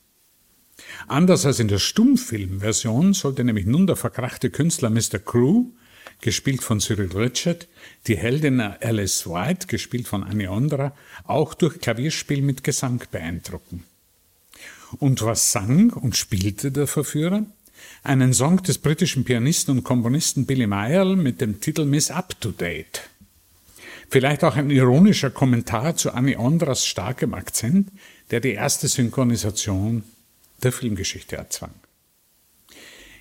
Anders 1.06 1.44
als 1.44 1.60
in 1.60 1.68
der 1.68 1.78
Stummfilmversion 1.78 3.14
sollte 3.14 3.44
nämlich 3.44 3.66
nun 3.66 3.86
der 3.86 3.96
verkrachte 3.96 4.50
Künstler 4.50 4.90
Mr. 4.90 5.18
Crew 5.18 5.66
gespielt 6.20 6.62
von 6.62 6.80
Cyril 6.80 7.10
Richard, 7.16 7.68
die 8.06 8.16
Heldin 8.16 8.60
Alice 8.60 9.26
White, 9.26 9.66
gespielt 9.66 10.08
von 10.08 10.22
Annie 10.22 10.50
Ondra, 10.50 10.94
auch 11.24 11.54
durch 11.54 11.80
Klavierspiel 11.80 12.42
mit 12.42 12.64
Gesang 12.64 13.02
beeindrucken. 13.10 13.84
Und 14.98 15.22
was 15.22 15.52
sang 15.52 15.90
und 15.90 16.16
spielte 16.16 16.70
der 16.70 16.86
Verführer? 16.86 17.44
Einen 18.02 18.32
Song 18.32 18.62
des 18.62 18.78
britischen 18.78 19.24
Pianisten 19.24 19.78
und 19.78 19.84
Komponisten 19.84 20.46
Billy 20.46 20.66
Mayall 20.66 21.16
mit 21.16 21.40
dem 21.40 21.60
Titel 21.60 21.84
Miss 21.84 22.10
Up 22.10 22.40
to 22.40 22.50
Date. 22.50 23.02
Vielleicht 24.08 24.44
auch 24.44 24.56
ein 24.56 24.70
ironischer 24.70 25.30
Kommentar 25.30 25.96
zu 25.96 26.12
Annie 26.12 26.38
Ondras 26.38 26.86
starkem 26.86 27.32
Akzent, 27.32 27.88
der 28.30 28.40
die 28.40 28.52
erste 28.52 28.86
Synchronisation 28.86 30.04
der 30.62 30.72
Filmgeschichte 30.72 31.36
erzwang. 31.36 31.72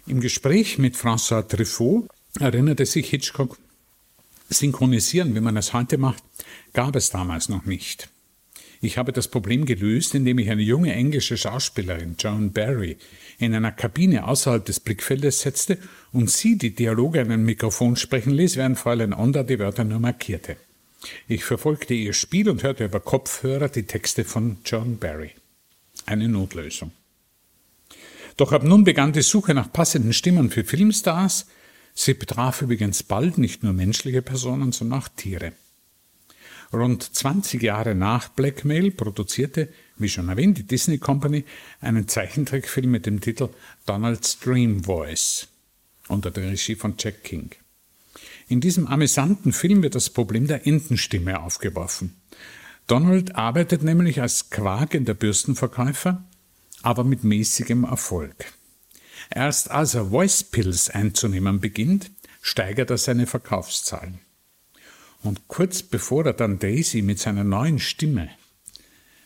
Im 0.06 0.20
Gespräch 0.20 0.78
mit 0.78 0.96
François 0.96 1.48
Truffaut 1.48 2.10
erinnerte 2.40 2.86
sich 2.86 3.10
Hitchcock, 3.10 3.58
synchronisieren, 4.50 5.36
wie 5.36 5.40
man 5.40 5.58
es 5.58 5.74
heute 5.74 5.98
macht, 5.98 6.24
gab 6.74 6.96
es 6.96 7.10
damals 7.10 7.50
noch 7.50 7.66
nicht. 7.66 8.10
Ich 8.84 8.98
habe 8.98 9.14
das 9.14 9.28
Problem 9.28 9.66
gelöst, 9.66 10.16
indem 10.16 10.40
ich 10.40 10.50
eine 10.50 10.64
junge 10.64 10.94
englische 10.94 11.38
Schauspielerin, 11.38 12.16
Joan 12.18 12.52
Barry, 12.52 12.98
in 13.38 13.54
einer 13.54 13.72
Kabine 13.72 14.28
außerhalb 14.28 14.66
des 14.66 14.80
Blickfeldes 14.80 15.42
setzte 15.42 15.78
und 16.12 16.32
sie 16.32 16.58
die 16.58 16.74
Dialoge 16.74 17.22
an 17.22 17.30
ein 17.30 17.44
Mikrofon 17.44 17.96
sprechen 17.96 18.34
ließ, 18.34 18.58
während 18.58 18.80
Fräulein 18.80 19.14
Onda 19.14 19.44
die 19.44 19.60
Wörter 19.60 19.84
nur 19.84 20.00
markierte. 20.00 20.58
Ich 21.28 21.44
verfolgte 21.44 21.94
ihr 21.94 22.14
Spiel 22.14 22.50
und 22.50 22.64
hörte 22.64 22.86
über 22.86 23.00
Kopfhörer 23.00 23.70
die 23.70 23.84
Texte 23.84 24.26
von 24.26 24.58
Joan 24.66 24.98
Barry. 24.98 25.32
Eine 26.08 26.28
Notlösung. 26.28 26.92
Doch 28.38 28.52
ab 28.52 28.64
nun 28.64 28.84
begann 28.84 29.14
die 29.14 29.22
Suche 29.22 29.54
nach 29.54 29.72
passenden 29.72 30.14
Stimmen 30.14 30.50
für 30.50 30.64
Filmstars, 30.64 31.46
Sie 31.94 32.14
betraf 32.14 32.62
übrigens 32.62 33.04
bald 33.04 33.38
nicht 33.38 33.64
nur 33.64 33.74
menschliche 33.74 34.22
Personen, 34.22 34.72
sondern 34.72 35.00
auch 35.00 35.08
Tiere. 35.10 35.54
Rund 36.74 37.04
20 37.04 37.62
Jahre 37.62 37.96
nach 37.96 38.30
Blackmail 38.30 38.92
produzierte, 38.92 39.70
wie 39.98 40.08
schon 40.08 40.30
erwähnt, 40.30 40.58
die 40.58 40.64
Disney 40.64 41.00
Company 41.00 41.44
einen 41.82 42.08
Zeichentrickfilm 42.08 42.90
mit 42.90 43.06
dem 43.06 43.20
Titel 43.20 43.50
Donald's 43.86 44.40
Dream 44.40 44.84
Voice 44.84 45.48
unter 46.08 46.32
der 46.32 46.52
Regie 46.52 46.76
von 46.76 46.96
Jack 46.98 47.24
King. 47.24 47.52
In 48.48 48.62
diesem 48.62 48.88
amüsanten 48.88 49.54
Film 49.54 49.84
wird 49.84 49.96
das 49.96 50.10
Problem 50.10 50.48
der 50.48 50.66
Entenstimme 50.66 51.42
aufgeworfen. 51.42 52.16
Donald 52.88 53.36
arbeitet 53.36 53.84
nämlich 53.84 54.22
als 54.22 54.50
quakender 54.50 55.14
Bürstenverkäufer, 55.14 56.24
aber 56.82 57.04
mit 57.04 57.24
mäßigem 57.24 57.84
Erfolg. 57.84 58.54
Erst 59.34 59.72
als 59.72 59.96
er 59.96 60.10
Voice 60.10 60.44
Pills 60.44 60.90
einzunehmen 60.90 61.62
beginnt, 61.62 62.12
steigert 62.42 62.90
er 62.90 62.98
seine 62.98 63.28
Verkaufszahlen. 63.28 64.20
Und 65.24 65.48
kurz 65.48 65.84
bevor 65.84 66.26
er 66.26 66.34
dann 66.34 66.60
Daisy 66.60 67.02
mit 67.02 67.20
seiner 67.20 67.44
neuen 67.44 67.80
Stimme 67.80 68.30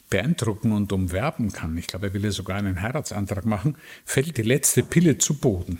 beeindrucken 0.09 0.71
und 0.71 0.91
umwerben 0.91 1.51
kann, 1.51 1.77
ich 1.77 1.87
glaube, 1.87 2.07
er 2.07 2.13
will 2.13 2.23
ja 2.23 2.31
sogar 2.31 2.57
einen 2.57 2.81
Heiratsantrag 2.81 3.45
machen, 3.45 3.77
fällt 4.05 4.37
die 4.37 4.43
letzte 4.43 4.83
Pille 4.83 5.17
zu 5.17 5.35
Boden. 5.35 5.79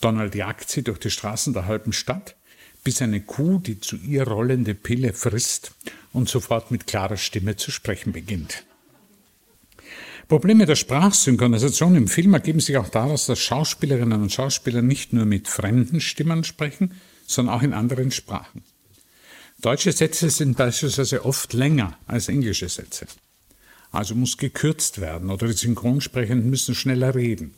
Donald 0.00 0.34
jagt 0.34 0.68
sie 0.68 0.82
durch 0.82 0.98
die 0.98 1.10
Straßen 1.10 1.52
der 1.52 1.66
halben 1.66 1.92
Stadt, 1.92 2.36
bis 2.82 3.00
eine 3.00 3.20
Kuh 3.20 3.58
die 3.58 3.80
zu 3.80 3.96
ihr 3.96 4.26
rollende 4.26 4.74
Pille 4.74 5.12
frisst 5.12 5.72
und 6.12 6.28
sofort 6.28 6.70
mit 6.70 6.86
klarer 6.86 7.16
Stimme 7.16 7.56
zu 7.56 7.70
sprechen 7.70 8.12
beginnt. 8.12 8.64
Probleme 10.28 10.66
der 10.66 10.76
Sprachsynchronisation 10.76 11.94
im 11.96 12.08
Film 12.08 12.34
ergeben 12.34 12.60
sich 12.60 12.76
auch 12.76 12.88
daraus, 12.88 13.26
dass 13.26 13.38
Schauspielerinnen 13.38 14.22
und 14.22 14.32
Schauspieler 14.32 14.82
nicht 14.82 15.12
nur 15.12 15.26
mit 15.26 15.48
fremden 15.48 16.00
Stimmen 16.00 16.44
sprechen, 16.44 16.94
sondern 17.26 17.54
auch 17.54 17.62
in 17.62 17.72
anderen 17.72 18.10
Sprachen. 18.10 18.62
Deutsche 19.60 19.92
Sätze 19.92 20.30
sind 20.30 20.56
beispielsweise 20.56 21.24
oft 21.24 21.52
länger 21.52 21.98
als 22.06 22.28
englische 22.28 22.68
Sätze. 22.68 23.06
Also 23.92 24.14
muss 24.14 24.36
gekürzt 24.36 25.00
werden 25.00 25.30
oder 25.30 25.46
die 25.46 25.52
Synchronsprechenden 25.52 26.50
müssen 26.50 26.74
schneller 26.74 27.14
reden. 27.14 27.54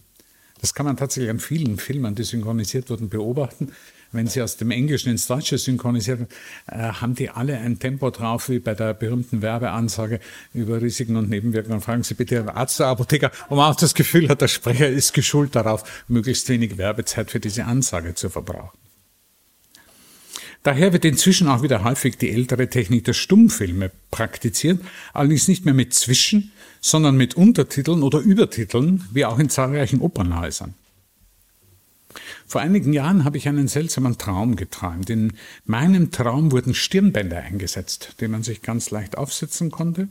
Das 0.61 0.75
kann 0.75 0.87
man 0.87 0.97
tatsächlich 0.97 1.31
an 1.31 1.41
vielen 1.41 1.79
Filmen, 1.79 2.14
die 2.14 2.25
synchronisiert 2.25 2.91
wurden, 2.91 3.09
beobachten 3.09 3.73
wenn 4.17 4.27
sie 4.27 4.43
aus 4.43 4.57
dem 4.57 4.71
Englischen 4.71 5.11
ins 5.11 5.27
Deutsche 5.27 5.59
synchronisieren, 5.59 6.27
äh, 6.67 6.77
haben 6.77 7.14
die 7.14 7.31
alle 7.31 7.59
ein 7.59 7.79
Tempo 7.79 8.11
drauf, 8.11 8.49
wie 8.49 8.59
bei 8.59 8.75
der 8.75 8.95
berühmten 8.95 9.43
Werbeansage 9.43 10.21
über 10.55 10.81
Risiken 10.81 11.17
und 11.17 11.29
Nebenwirkungen. 11.29 11.81
Fragen 11.81 12.03
Sie 12.03 12.14
bitte 12.14 12.39
einen 12.39 12.49
Arzt 12.49 12.81
oder 12.81 12.91
Apotheker, 12.91 13.31
wo 13.49 13.57
man 13.57 13.71
auch 13.71 13.77
das 13.77 13.95
Gefühl 13.95 14.29
hat, 14.29 14.41
der 14.41 14.49
Sprecher 14.49 14.89
ist 14.89 15.12
geschult 15.12 15.55
darauf, 15.55 16.05
möglichst 16.09 16.49
wenig 16.49 16.79
Werbezeit 16.79 17.31
für 17.31 17.41
diese 17.41 17.64
Ansage 17.64 18.14
zu 18.14 18.31
verbrauchen. 18.31 18.77
Daher 20.67 20.93
wird 20.93 21.05
inzwischen 21.05 21.47
auch 21.47 21.62
wieder 21.62 21.85
häufig 21.85 22.17
die 22.19 22.31
ältere 22.31 22.69
Technik 22.69 23.05
der 23.05 23.12
Stummfilme 23.12 23.93
praktiziert, 24.11 24.81
allerdings 25.12 25.47
nicht 25.47 25.64
mehr 25.64 25.75
mit 25.75 25.95
Zwischen, 25.95 26.51
sondern 26.81 27.17
mit 27.17 27.35
Untertiteln 27.35 28.03
oder 28.03 28.19
Übertiteln, 28.19 29.05
wie 29.12 29.25
auch 29.25 29.39
in 29.39 29.49
zahlreichen 29.49 30.01
Opernhäusern. 30.01 30.75
Vor 32.47 32.61
einigen 32.61 32.92
Jahren 32.92 33.24
habe 33.24 33.38
ich 33.38 33.49
einen 33.49 33.66
seltsamen 33.66 34.18
Traum 34.18 34.55
geträumt. 34.55 35.11
In 35.11 35.32
meinem 35.64 36.12
Traum 36.12 36.53
wurden 36.53 36.74
Stirnbänder 36.74 37.38
eingesetzt, 37.38 38.14
die 38.20 38.28
man 38.28 38.44
sich 38.44 38.62
ganz 38.62 38.90
leicht 38.90 39.18
aufsetzen 39.18 39.72
konnte, 39.72 40.09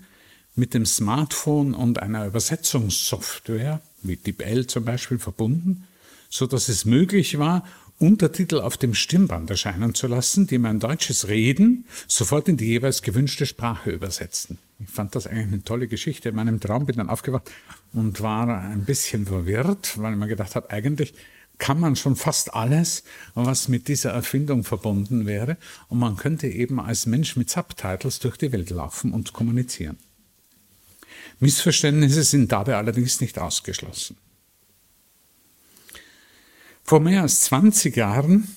mit 0.53 0.73
dem 0.73 0.85
Smartphone 0.85 1.73
und 1.73 2.01
einer 2.01 2.25
Übersetzungssoftware, 2.25 3.81
wie 4.03 4.17
DeepL 4.17 4.67
zum 4.67 4.83
Beispiel, 4.83 5.17
verbunden, 5.17 5.87
so 6.29 6.45
dass 6.45 6.67
es 6.67 6.83
möglich 6.83 7.39
war, 7.39 7.63
Untertitel 7.97 8.59
auf 8.59 8.75
dem 8.75 8.93
Stimmband 8.93 9.49
erscheinen 9.49 9.95
zu 9.95 10.07
lassen, 10.07 10.47
die 10.47 10.57
mein 10.57 10.81
deutsches 10.81 11.29
Reden 11.29 11.85
sofort 12.09 12.49
in 12.49 12.57
die 12.57 12.65
jeweils 12.65 13.01
gewünschte 13.01 13.45
Sprache 13.45 13.91
übersetzten. 13.91 14.57
Ich 14.79 14.89
fand 14.89 15.15
das 15.15 15.27
eigentlich 15.27 15.47
eine 15.47 15.63
tolle 15.63 15.87
Geschichte. 15.87 16.27
In 16.29 16.35
meinem 16.35 16.59
Traum 16.59 16.85
bin 16.85 16.97
dann 16.97 17.09
aufgewacht 17.09 17.49
und 17.93 18.19
war 18.19 18.45
ein 18.49 18.83
bisschen 18.83 19.25
verwirrt, 19.25 19.97
weil 19.97 20.11
ich 20.11 20.19
mir 20.19 20.27
gedacht 20.27 20.55
habe, 20.55 20.69
eigentlich 20.71 21.13
kann 21.57 21.79
man 21.79 21.95
schon 21.95 22.15
fast 22.15 22.53
alles, 22.53 23.03
was 23.33 23.67
mit 23.67 23.87
dieser 23.87 24.11
Erfindung 24.11 24.63
verbunden 24.63 25.25
wäre. 25.25 25.57
Und 25.89 25.99
man 25.99 26.17
könnte 26.17 26.47
eben 26.47 26.79
als 26.79 27.05
Mensch 27.05 27.35
mit 27.35 27.49
Subtitles 27.49 28.19
durch 28.19 28.37
die 28.37 28.51
Welt 28.51 28.69
laufen 28.69 29.13
und 29.13 29.33
kommunizieren. 29.33 29.97
Missverständnisse 31.39 32.23
sind 32.23 32.51
dabei 32.51 32.75
allerdings 32.75 33.21
nicht 33.21 33.39
ausgeschlossen. 33.39 34.17
Vor 36.83 36.99
mehr 36.99 37.23
als 37.23 37.41
20 37.41 37.95
Jahren 37.95 38.47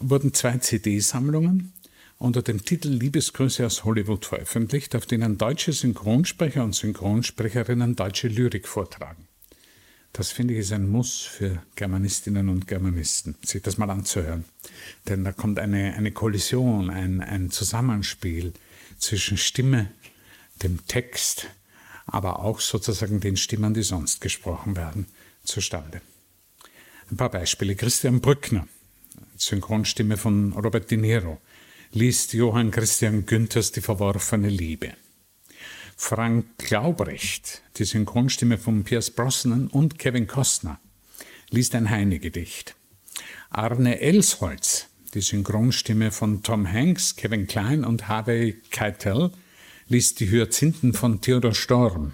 wurden 0.00 0.34
zwei 0.34 0.58
CD-Sammlungen 0.58 1.72
unter 2.18 2.42
dem 2.42 2.64
Titel 2.64 2.88
Liebesgrüße 2.88 3.64
aus 3.64 3.84
Hollywood 3.84 4.24
veröffentlicht, 4.24 4.96
auf 4.96 5.06
denen 5.06 5.38
deutsche 5.38 5.72
Synchronsprecher 5.72 6.64
und 6.64 6.74
Synchronsprecherinnen 6.74 7.94
deutsche 7.94 8.28
Lyrik 8.28 8.66
vortragen. 8.66 9.25
Das 10.16 10.32
finde 10.32 10.54
ich 10.54 10.60
ist 10.60 10.72
ein 10.72 10.88
Muss 10.88 11.20
für 11.20 11.62
Germanistinnen 11.74 12.48
und 12.48 12.66
Germanisten, 12.66 13.34
sich 13.44 13.60
das 13.60 13.76
mal 13.76 13.90
anzuhören. 13.90 14.46
Denn 15.06 15.24
da 15.24 15.32
kommt 15.32 15.58
eine, 15.58 15.92
eine 15.92 16.10
Kollision, 16.10 16.88
ein, 16.88 17.20
ein 17.20 17.50
Zusammenspiel 17.50 18.54
zwischen 18.98 19.36
Stimme, 19.36 19.90
dem 20.62 20.86
Text, 20.86 21.48
aber 22.06 22.38
auch 22.38 22.60
sozusagen 22.60 23.20
den 23.20 23.36
Stimmen, 23.36 23.74
die 23.74 23.82
sonst 23.82 24.22
gesprochen 24.22 24.74
werden, 24.74 25.04
zustande. 25.44 26.00
Ein 27.10 27.18
paar 27.18 27.30
Beispiele. 27.30 27.76
Christian 27.76 28.22
Brückner, 28.22 28.66
Synchronstimme 29.36 30.16
von 30.16 30.54
Robert 30.54 30.90
De 30.90 30.96
Niro, 30.96 31.42
liest 31.92 32.32
Johann 32.32 32.70
Christian 32.70 33.26
Günthers 33.26 33.70
Die 33.70 33.82
verworfene 33.82 34.48
Liebe. 34.48 34.94
Frank 35.98 36.58
Glaubrecht, 36.58 37.62
die 37.78 37.84
Synchronstimme 37.84 38.58
von 38.58 38.84
Pierce 38.84 39.10
Brosnan 39.10 39.66
und 39.68 39.98
Kevin 39.98 40.26
Costner, 40.26 40.78
liest 41.50 41.74
ein 41.74 41.90
Heine-Gedicht. 41.90 42.76
Arne 43.48 43.98
Elsholz, 44.00 44.88
die 45.14 45.22
Synchronstimme 45.22 46.12
von 46.12 46.42
Tom 46.42 46.70
Hanks, 46.70 47.16
Kevin 47.16 47.46
Klein 47.46 47.82
und 47.82 48.08
Harvey 48.08 48.60
Keitel, 48.70 49.32
liest 49.88 50.20
die 50.20 50.30
Hyazinthen 50.30 50.92
von 50.92 51.22
Theodor 51.22 51.54
Storm. 51.54 52.12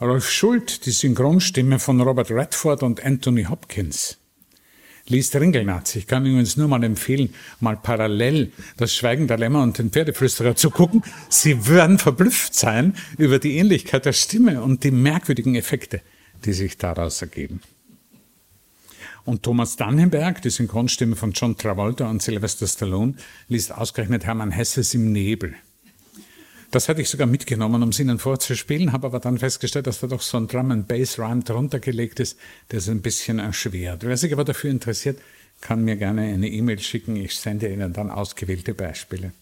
Rolf 0.00 0.30
Schult, 0.30 0.86
die 0.86 0.92
Synchronstimme 0.92 1.78
von 1.78 2.00
Robert 2.00 2.30
Redford 2.30 2.84
und 2.84 3.04
Anthony 3.04 3.44
Hopkins. 3.44 4.18
Liest 5.08 5.34
Ringelnatz. 5.34 5.96
Ich 5.96 6.06
kann 6.06 6.24
übrigens 6.24 6.56
nur 6.56 6.68
mal 6.68 6.82
empfehlen, 6.84 7.34
mal 7.60 7.76
parallel 7.76 8.52
das 8.76 8.94
Schweigen 8.94 9.26
der 9.26 9.38
Lämmer 9.38 9.62
und 9.62 9.78
den 9.78 9.90
Pferdeflüsterer 9.90 10.54
zu 10.54 10.70
gucken. 10.70 11.02
Sie 11.28 11.68
werden 11.68 11.98
verblüfft 11.98 12.54
sein 12.54 12.94
über 13.18 13.38
die 13.38 13.56
Ähnlichkeit 13.56 14.06
der 14.06 14.12
Stimme 14.12 14.62
und 14.62 14.84
die 14.84 14.90
merkwürdigen 14.92 15.54
Effekte, 15.54 16.00
die 16.44 16.52
sich 16.52 16.78
daraus 16.78 17.20
ergeben. 17.20 17.60
Und 19.24 19.42
Thomas 19.44 19.76
Dannenberg, 19.76 20.42
die 20.42 20.50
Synchronstimme 20.50 21.14
von 21.14 21.32
John 21.32 21.56
Travolta 21.56 22.08
und 22.10 22.22
Sylvester 22.22 22.66
Stallone, 22.66 23.14
liest 23.48 23.72
ausgerechnet 23.72 24.24
Hermann 24.24 24.50
Hesses 24.50 24.94
im 24.94 25.12
Nebel. 25.12 25.54
Das 26.72 26.88
hatte 26.88 27.02
ich 27.02 27.10
sogar 27.10 27.26
mitgenommen, 27.26 27.82
um 27.82 27.90
es 27.90 28.00
Ihnen 28.00 28.18
vorzuspielen, 28.18 28.92
habe 28.92 29.06
aber 29.06 29.20
dann 29.20 29.36
festgestellt, 29.36 29.86
dass 29.86 30.00
da 30.00 30.06
doch 30.06 30.22
so 30.22 30.38
ein 30.38 30.48
Drum 30.48 30.70
and 30.70 30.88
Bass 30.88 31.18
Rhyme 31.18 31.44
drunter 31.44 31.80
gelegt 31.80 32.18
ist, 32.18 32.38
der 32.70 32.78
es 32.78 32.88
ein 32.88 33.02
bisschen 33.02 33.38
erschwert. 33.38 34.04
Wer 34.04 34.16
sich 34.16 34.32
aber 34.32 34.44
dafür 34.44 34.70
interessiert, 34.70 35.20
kann 35.60 35.84
mir 35.84 35.96
gerne 35.96 36.22
eine 36.22 36.48
E-Mail 36.48 36.78
schicken. 36.78 37.14
Ich 37.16 37.36
sende 37.36 37.70
Ihnen 37.70 37.92
dann 37.92 38.10
ausgewählte 38.10 38.72
Beispiele. 38.72 39.32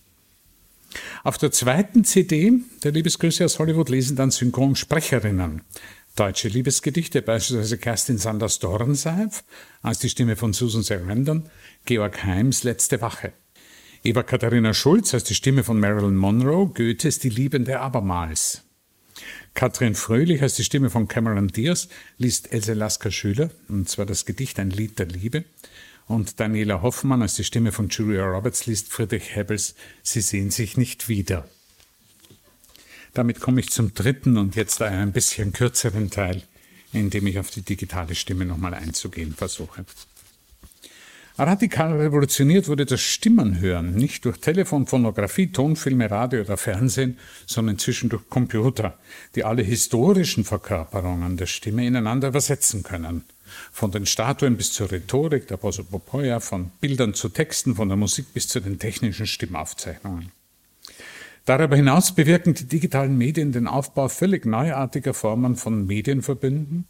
Auf 1.22 1.38
der 1.38 1.52
zweiten 1.52 2.04
CD 2.04 2.52
der 2.82 2.90
Liebesgrüße 2.90 3.44
aus 3.44 3.60
Hollywood 3.60 3.90
lesen 3.90 4.16
dann 4.16 4.32
Synchronsprecherinnen 4.32 5.62
deutsche 6.16 6.48
Liebesgedichte, 6.48 7.22
beispielsweise 7.22 7.78
Kerstin 7.78 8.18
Sanders 8.18 8.58
Dornseif 8.58 9.44
als 9.82 10.00
die 10.00 10.08
Stimme 10.08 10.34
von 10.34 10.52
Susan 10.52 10.82
Sarandon, 10.82 11.48
Georg 11.84 12.24
Heims 12.24 12.64
Letzte 12.64 13.00
Wache. 13.00 13.32
Eva 14.02 14.22
Katharina 14.22 14.72
Schulz 14.72 15.12
als 15.12 15.24
die 15.24 15.34
Stimme 15.34 15.62
von 15.62 15.78
Marilyn 15.78 16.16
Monroe, 16.16 16.68
Goethes 16.68 17.18
Die 17.18 17.28
Liebende 17.28 17.80
abermals. 17.80 18.62
Katrin 19.52 19.94
Fröhlich 19.94 20.40
als 20.40 20.54
die 20.54 20.64
Stimme 20.64 20.88
von 20.88 21.06
Cameron 21.06 21.48
Diaz 21.48 21.88
liest 22.16 22.50
Else 22.50 22.72
Lasker 22.72 23.10
Schüler, 23.10 23.50
und 23.68 23.90
zwar 23.90 24.06
das 24.06 24.24
Gedicht 24.24 24.58
Ein 24.58 24.70
Lied 24.70 24.98
der 24.98 25.04
Liebe. 25.04 25.44
Und 26.06 26.40
Daniela 26.40 26.80
Hoffmann 26.80 27.20
als 27.20 27.34
die 27.34 27.44
Stimme 27.44 27.72
von 27.72 27.90
Julia 27.90 28.24
Roberts 28.24 28.64
liest 28.64 28.90
Friedrich 28.90 29.36
Hebbels 29.36 29.74
Sie 30.02 30.22
sehen 30.22 30.50
sich 30.50 30.78
nicht 30.78 31.10
wieder. 31.10 31.46
Damit 33.12 33.40
komme 33.40 33.60
ich 33.60 33.68
zum 33.68 33.92
dritten 33.92 34.38
und 34.38 34.56
jetzt 34.56 34.80
ein 34.80 35.12
bisschen 35.12 35.52
kürzeren 35.52 36.08
Teil, 36.08 36.42
in 36.94 37.10
dem 37.10 37.26
ich 37.26 37.38
auf 37.38 37.50
die 37.50 37.60
digitale 37.62 38.14
Stimme 38.14 38.46
nochmal 38.46 38.72
einzugehen 38.72 39.34
versuche. 39.34 39.84
Radikal 41.42 41.98
revolutioniert 41.98 42.68
wurde 42.68 42.84
das 42.84 43.00
Stimmenhören, 43.00 43.94
nicht 43.94 44.26
durch 44.26 44.40
Telefon, 44.40 44.86
Phonografie, 44.86 45.46
Tonfilme, 45.46 46.10
Radio 46.10 46.42
oder 46.42 46.58
Fernsehen, 46.58 47.16
sondern 47.46 47.76
inzwischen 47.76 48.10
durch 48.10 48.28
Computer, 48.28 48.98
die 49.34 49.44
alle 49.44 49.62
historischen 49.62 50.44
Verkörperungen 50.44 51.38
der 51.38 51.46
Stimme 51.46 51.86
ineinander 51.86 52.28
übersetzen 52.28 52.82
können. 52.82 53.24
Von 53.72 53.90
den 53.90 54.04
Statuen 54.04 54.58
bis 54.58 54.74
zur 54.74 54.92
Rhetorik 54.92 55.48
der 55.48 55.56
Prosopopoia, 55.56 56.40
von 56.40 56.72
Bildern 56.82 57.14
zu 57.14 57.30
Texten, 57.30 57.74
von 57.74 57.88
der 57.88 57.96
Musik 57.96 58.34
bis 58.34 58.46
zu 58.46 58.60
den 58.60 58.78
technischen 58.78 59.26
Stimmaufzeichnungen. 59.26 60.32
Darüber 61.46 61.74
hinaus 61.74 62.14
bewirken 62.14 62.52
die 62.52 62.66
digitalen 62.66 63.16
Medien 63.16 63.50
den 63.50 63.66
Aufbau 63.66 64.08
völlig 64.08 64.44
neuartiger 64.44 65.14
Formen 65.14 65.56
von 65.56 65.86
Medienverbünden, 65.86 66.84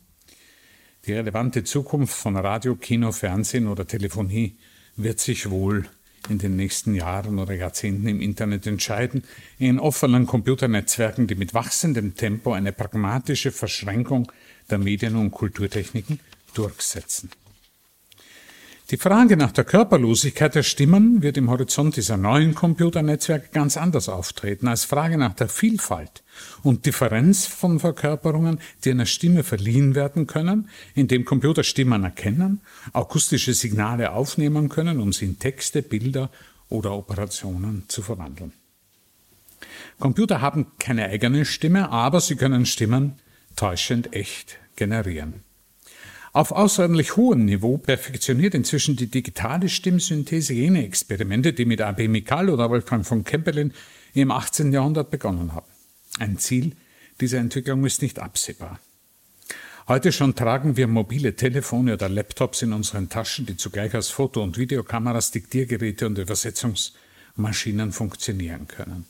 die 1.06 1.12
relevante 1.12 1.64
Zukunft 1.64 2.14
von 2.14 2.36
Radio, 2.36 2.76
Kino, 2.76 3.12
Fernsehen 3.12 3.66
oder 3.66 3.86
Telefonie 3.86 4.56
wird 4.96 5.20
sich 5.20 5.50
wohl 5.50 5.88
in 6.28 6.38
den 6.38 6.56
nächsten 6.56 6.94
Jahren 6.94 7.38
oder 7.38 7.54
Jahrzehnten 7.54 8.06
im 8.06 8.20
Internet 8.20 8.66
entscheiden, 8.66 9.24
in 9.58 9.78
offenen 9.78 10.26
Computernetzwerken, 10.26 11.26
die 11.26 11.34
mit 11.34 11.54
wachsendem 11.54 12.14
Tempo 12.14 12.52
eine 12.52 12.72
pragmatische 12.72 13.52
Verschränkung 13.52 14.30
der 14.68 14.78
Medien- 14.78 15.16
und 15.16 15.30
Kulturtechniken 15.30 16.20
durchsetzen. 16.54 17.30
Die 18.90 18.96
Frage 18.96 19.36
nach 19.36 19.52
der 19.52 19.64
Körperlosigkeit 19.64 20.54
der 20.56 20.64
Stimmen 20.64 21.22
wird 21.22 21.36
im 21.36 21.48
Horizont 21.48 21.96
dieser 21.96 22.16
neuen 22.16 22.56
Computernetzwerke 22.56 23.50
ganz 23.52 23.76
anders 23.76 24.08
auftreten 24.08 24.66
als 24.66 24.84
Frage 24.84 25.16
nach 25.16 25.34
der 25.34 25.48
Vielfalt 25.48 26.24
und 26.62 26.86
Differenz 26.86 27.46
von 27.46 27.80
Verkörperungen, 27.80 28.60
die 28.84 28.90
einer 28.90 29.06
Stimme 29.06 29.42
verliehen 29.42 29.94
werden 29.94 30.26
können, 30.26 30.68
indem 30.94 31.24
Computer 31.24 31.64
Stimmen 31.64 32.04
erkennen, 32.04 32.60
akustische 32.92 33.54
Signale 33.54 34.12
aufnehmen 34.12 34.68
können, 34.68 35.00
um 35.00 35.12
sie 35.12 35.26
in 35.26 35.38
Texte, 35.38 35.82
Bilder 35.82 36.30
oder 36.68 36.92
Operationen 36.92 37.84
zu 37.88 38.02
verwandeln. 38.02 38.52
Computer 39.98 40.40
haben 40.40 40.66
keine 40.78 41.06
eigene 41.06 41.44
Stimme, 41.44 41.90
aber 41.90 42.20
sie 42.20 42.36
können 42.36 42.66
Stimmen 42.66 43.14
täuschend 43.56 44.14
echt 44.14 44.58
generieren. 44.76 45.44
Auf 46.32 46.52
außerordentlich 46.52 47.16
hohem 47.16 47.44
Niveau 47.44 47.76
perfektioniert 47.76 48.54
inzwischen 48.54 48.94
die 48.94 49.08
digitale 49.08 49.68
Stimmsynthese 49.68 50.54
jene 50.54 50.84
Experimente, 50.84 51.52
die 51.52 51.64
mit 51.64 51.80
A.B. 51.80 52.06
Mikal 52.06 52.50
oder 52.50 52.70
Wolfgang 52.70 53.04
von 53.04 53.24
Kempelin 53.24 53.72
im 54.14 54.30
18. 54.30 54.72
Jahrhundert 54.72 55.10
begonnen 55.10 55.54
haben. 55.54 55.69
Ein 56.18 56.38
Ziel 56.38 56.76
dieser 57.20 57.38
Entwicklung 57.38 57.84
ist 57.84 58.02
nicht 58.02 58.18
absehbar. 58.18 58.80
Heute 59.88 60.12
schon 60.12 60.34
tragen 60.34 60.76
wir 60.76 60.86
mobile 60.86 61.34
Telefone 61.34 61.94
oder 61.94 62.08
Laptops 62.08 62.62
in 62.62 62.72
unseren 62.72 63.08
Taschen, 63.08 63.46
die 63.46 63.56
zugleich 63.56 63.94
als 63.94 64.08
Foto- 64.08 64.42
und 64.42 64.56
Videokameras, 64.56 65.30
Diktiergeräte 65.32 66.06
und 66.06 66.18
Übersetzungsmaschinen 66.18 67.92
funktionieren 67.92 68.68
können. 68.68 69.06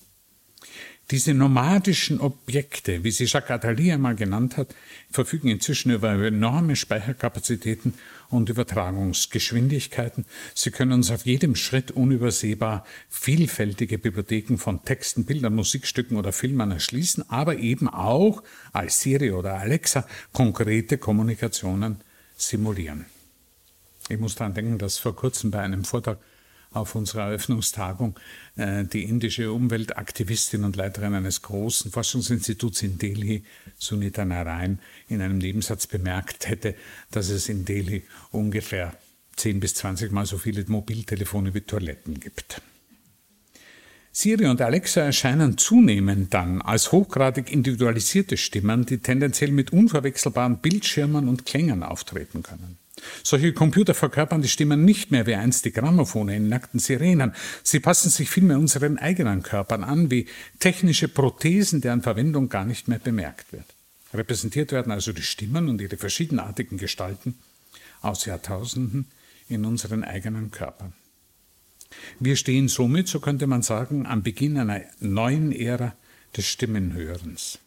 Diese 1.10 1.34
nomadischen 1.34 2.20
Objekte, 2.20 3.02
wie 3.02 3.10
sie 3.10 3.24
Jacques 3.24 3.50
Attali 3.50 3.90
einmal 3.90 4.14
genannt 4.14 4.56
hat, 4.56 4.74
verfügen 5.10 5.48
inzwischen 5.48 5.90
über 5.90 6.12
enorme 6.12 6.76
Speicherkapazitäten 6.76 7.94
und 8.30 8.48
Übertragungsgeschwindigkeiten. 8.48 10.24
Sie 10.54 10.70
können 10.70 10.92
uns 10.92 11.10
auf 11.10 11.26
jedem 11.26 11.56
Schritt 11.56 11.90
unübersehbar 11.90 12.84
vielfältige 13.08 13.98
Bibliotheken 13.98 14.56
von 14.56 14.84
Texten, 14.84 15.24
Bildern, 15.24 15.54
Musikstücken 15.54 16.16
oder 16.16 16.32
Filmen 16.32 16.70
erschließen, 16.70 17.28
aber 17.28 17.56
eben 17.56 17.88
auch 17.88 18.42
als 18.72 19.00
Siri 19.00 19.32
oder 19.32 19.58
Alexa 19.58 20.06
konkrete 20.32 20.98
Kommunikationen 20.98 22.00
simulieren. 22.36 23.06
Ich 24.08 24.18
muss 24.18 24.34
daran 24.34 24.54
denken, 24.54 24.78
dass 24.78 24.98
vor 24.98 25.14
kurzem 25.14 25.50
bei 25.50 25.60
einem 25.60 25.84
Vortrag 25.84 26.18
auf 26.72 26.94
unserer 26.94 27.28
Eröffnungstagung 27.28 28.18
äh, 28.56 28.84
die 28.84 29.04
indische 29.04 29.52
Umweltaktivistin 29.52 30.64
und 30.64 30.76
Leiterin 30.76 31.14
eines 31.14 31.42
großen 31.42 31.90
Forschungsinstituts 31.90 32.82
in 32.82 32.98
Delhi, 32.98 33.44
Sunita 33.78 34.24
Narayan, 34.24 34.78
in 35.08 35.20
einem 35.20 35.38
Nebensatz 35.38 35.86
bemerkt 35.86 36.48
hätte, 36.48 36.74
dass 37.10 37.28
es 37.28 37.48
in 37.48 37.64
Delhi 37.64 38.04
ungefähr 38.30 38.94
10 39.36 39.60
bis 39.60 39.74
20 39.74 40.12
Mal 40.12 40.26
so 40.26 40.38
viele 40.38 40.64
Mobiltelefone 40.66 41.54
wie 41.54 41.62
Toiletten 41.62 42.20
gibt. 42.20 42.60
Siri 44.12 44.46
und 44.46 44.60
Alexa 44.60 45.02
erscheinen 45.02 45.56
zunehmend 45.56 46.34
dann 46.34 46.62
als 46.62 46.90
hochgradig 46.90 47.50
individualisierte 47.50 48.36
Stimmen, 48.36 48.84
die 48.84 48.98
tendenziell 48.98 49.52
mit 49.52 49.72
unverwechselbaren 49.72 50.58
Bildschirmen 50.58 51.28
und 51.28 51.46
Klängen 51.46 51.84
auftreten 51.84 52.42
können. 52.42 52.79
Solche 53.22 53.52
Computer 53.52 53.94
verkörpern 53.94 54.42
die 54.42 54.48
Stimmen 54.48 54.84
nicht 54.84 55.10
mehr 55.10 55.26
wie 55.26 55.34
einst 55.34 55.64
die 55.64 55.72
Grammophone 55.72 56.30
in 56.30 56.48
nackten 56.48 56.80
Sirenen. 56.80 57.34
Sie 57.62 57.80
passen 57.80 58.10
sich 58.10 58.30
vielmehr 58.30 58.58
unseren 58.58 58.98
eigenen 58.98 59.42
Körpern 59.42 59.84
an, 59.84 60.10
wie 60.10 60.26
technische 60.58 61.08
Prothesen, 61.08 61.80
deren 61.80 62.02
Verwendung 62.02 62.48
gar 62.48 62.64
nicht 62.64 62.88
mehr 62.88 62.98
bemerkt 62.98 63.52
wird. 63.52 63.66
Repräsentiert 64.12 64.72
werden 64.72 64.92
also 64.92 65.12
die 65.12 65.22
Stimmen 65.22 65.68
und 65.68 65.80
ihre 65.80 65.96
verschiedenartigen 65.96 66.78
Gestalten 66.78 67.38
aus 68.02 68.24
Jahrtausenden 68.24 69.06
in 69.48 69.64
unseren 69.64 70.04
eigenen 70.04 70.50
Körpern. 70.50 70.92
Wir 72.18 72.36
stehen 72.36 72.68
somit, 72.68 73.08
so 73.08 73.20
könnte 73.20 73.46
man 73.46 73.62
sagen, 73.62 74.06
am 74.06 74.22
Beginn 74.22 74.58
einer 74.58 74.82
neuen 75.00 75.52
Ära 75.52 75.94
des 76.36 76.46
Stimmenhörens. 76.46 77.58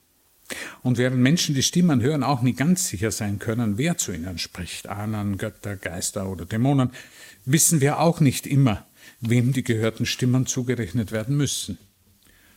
Und 0.81 0.97
während 0.97 1.17
Menschen 1.17 1.55
die 1.55 1.63
Stimmen 1.63 2.01
hören 2.01 2.23
auch 2.23 2.41
nie 2.41 2.53
ganz 2.53 2.87
sicher 2.87 3.11
sein 3.11 3.39
können, 3.39 3.77
wer 3.77 3.97
zu 3.97 4.11
ihnen 4.11 4.37
spricht, 4.37 4.87
Ahnen, 4.87 5.37
Götter, 5.37 5.77
Geister 5.77 6.29
oder 6.29 6.45
Dämonen, 6.45 6.91
wissen 7.45 7.81
wir 7.81 7.99
auch 7.99 8.19
nicht 8.19 8.45
immer, 8.45 8.85
wem 9.21 9.53
die 9.53 9.63
gehörten 9.63 10.05
Stimmen 10.05 10.45
zugerechnet 10.45 11.11
werden 11.11 11.37
müssen. 11.37 11.77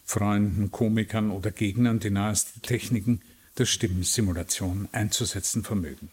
Freunden, 0.05 0.71
Komikern 0.71 1.31
oder 1.31 1.51
Gegnern, 1.51 1.99
die 1.99 2.11
nahesten 2.11 2.63
Techniken 2.63 3.21
der 3.59 3.67
Stimmsimulation 3.67 4.89
einzusetzen 4.93 5.65
vermögen. 5.65 6.11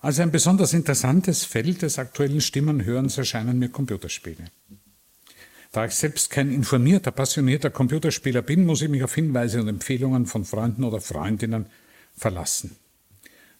Als 0.00 0.20
ein 0.20 0.30
besonders 0.30 0.72
interessantes 0.72 1.44
Feld 1.44 1.82
des 1.82 1.98
aktuellen 1.98 2.40
Stimmenhörens 2.40 3.18
erscheinen 3.18 3.58
mir 3.58 3.68
Computerspiele. 3.68 4.44
Da 5.72 5.84
ich 5.84 5.92
selbst 5.92 6.30
kein 6.30 6.50
informierter, 6.50 7.10
passionierter 7.10 7.70
Computerspieler 7.70 8.40
bin, 8.40 8.64
muss 8.64 8.80
ich 8.80 8.88
mich 8.88 9.04
auf 9.04 9.14
Hinweise 9.14 9.60
und 9.60 9.68
Empfehlungen 9.68 10.26
von 10.26 10.44
Freunden 10.44 10.82
oder 10.82 11.00
Freundinnen 11.00 11.66
verlassen. 12.16 12.76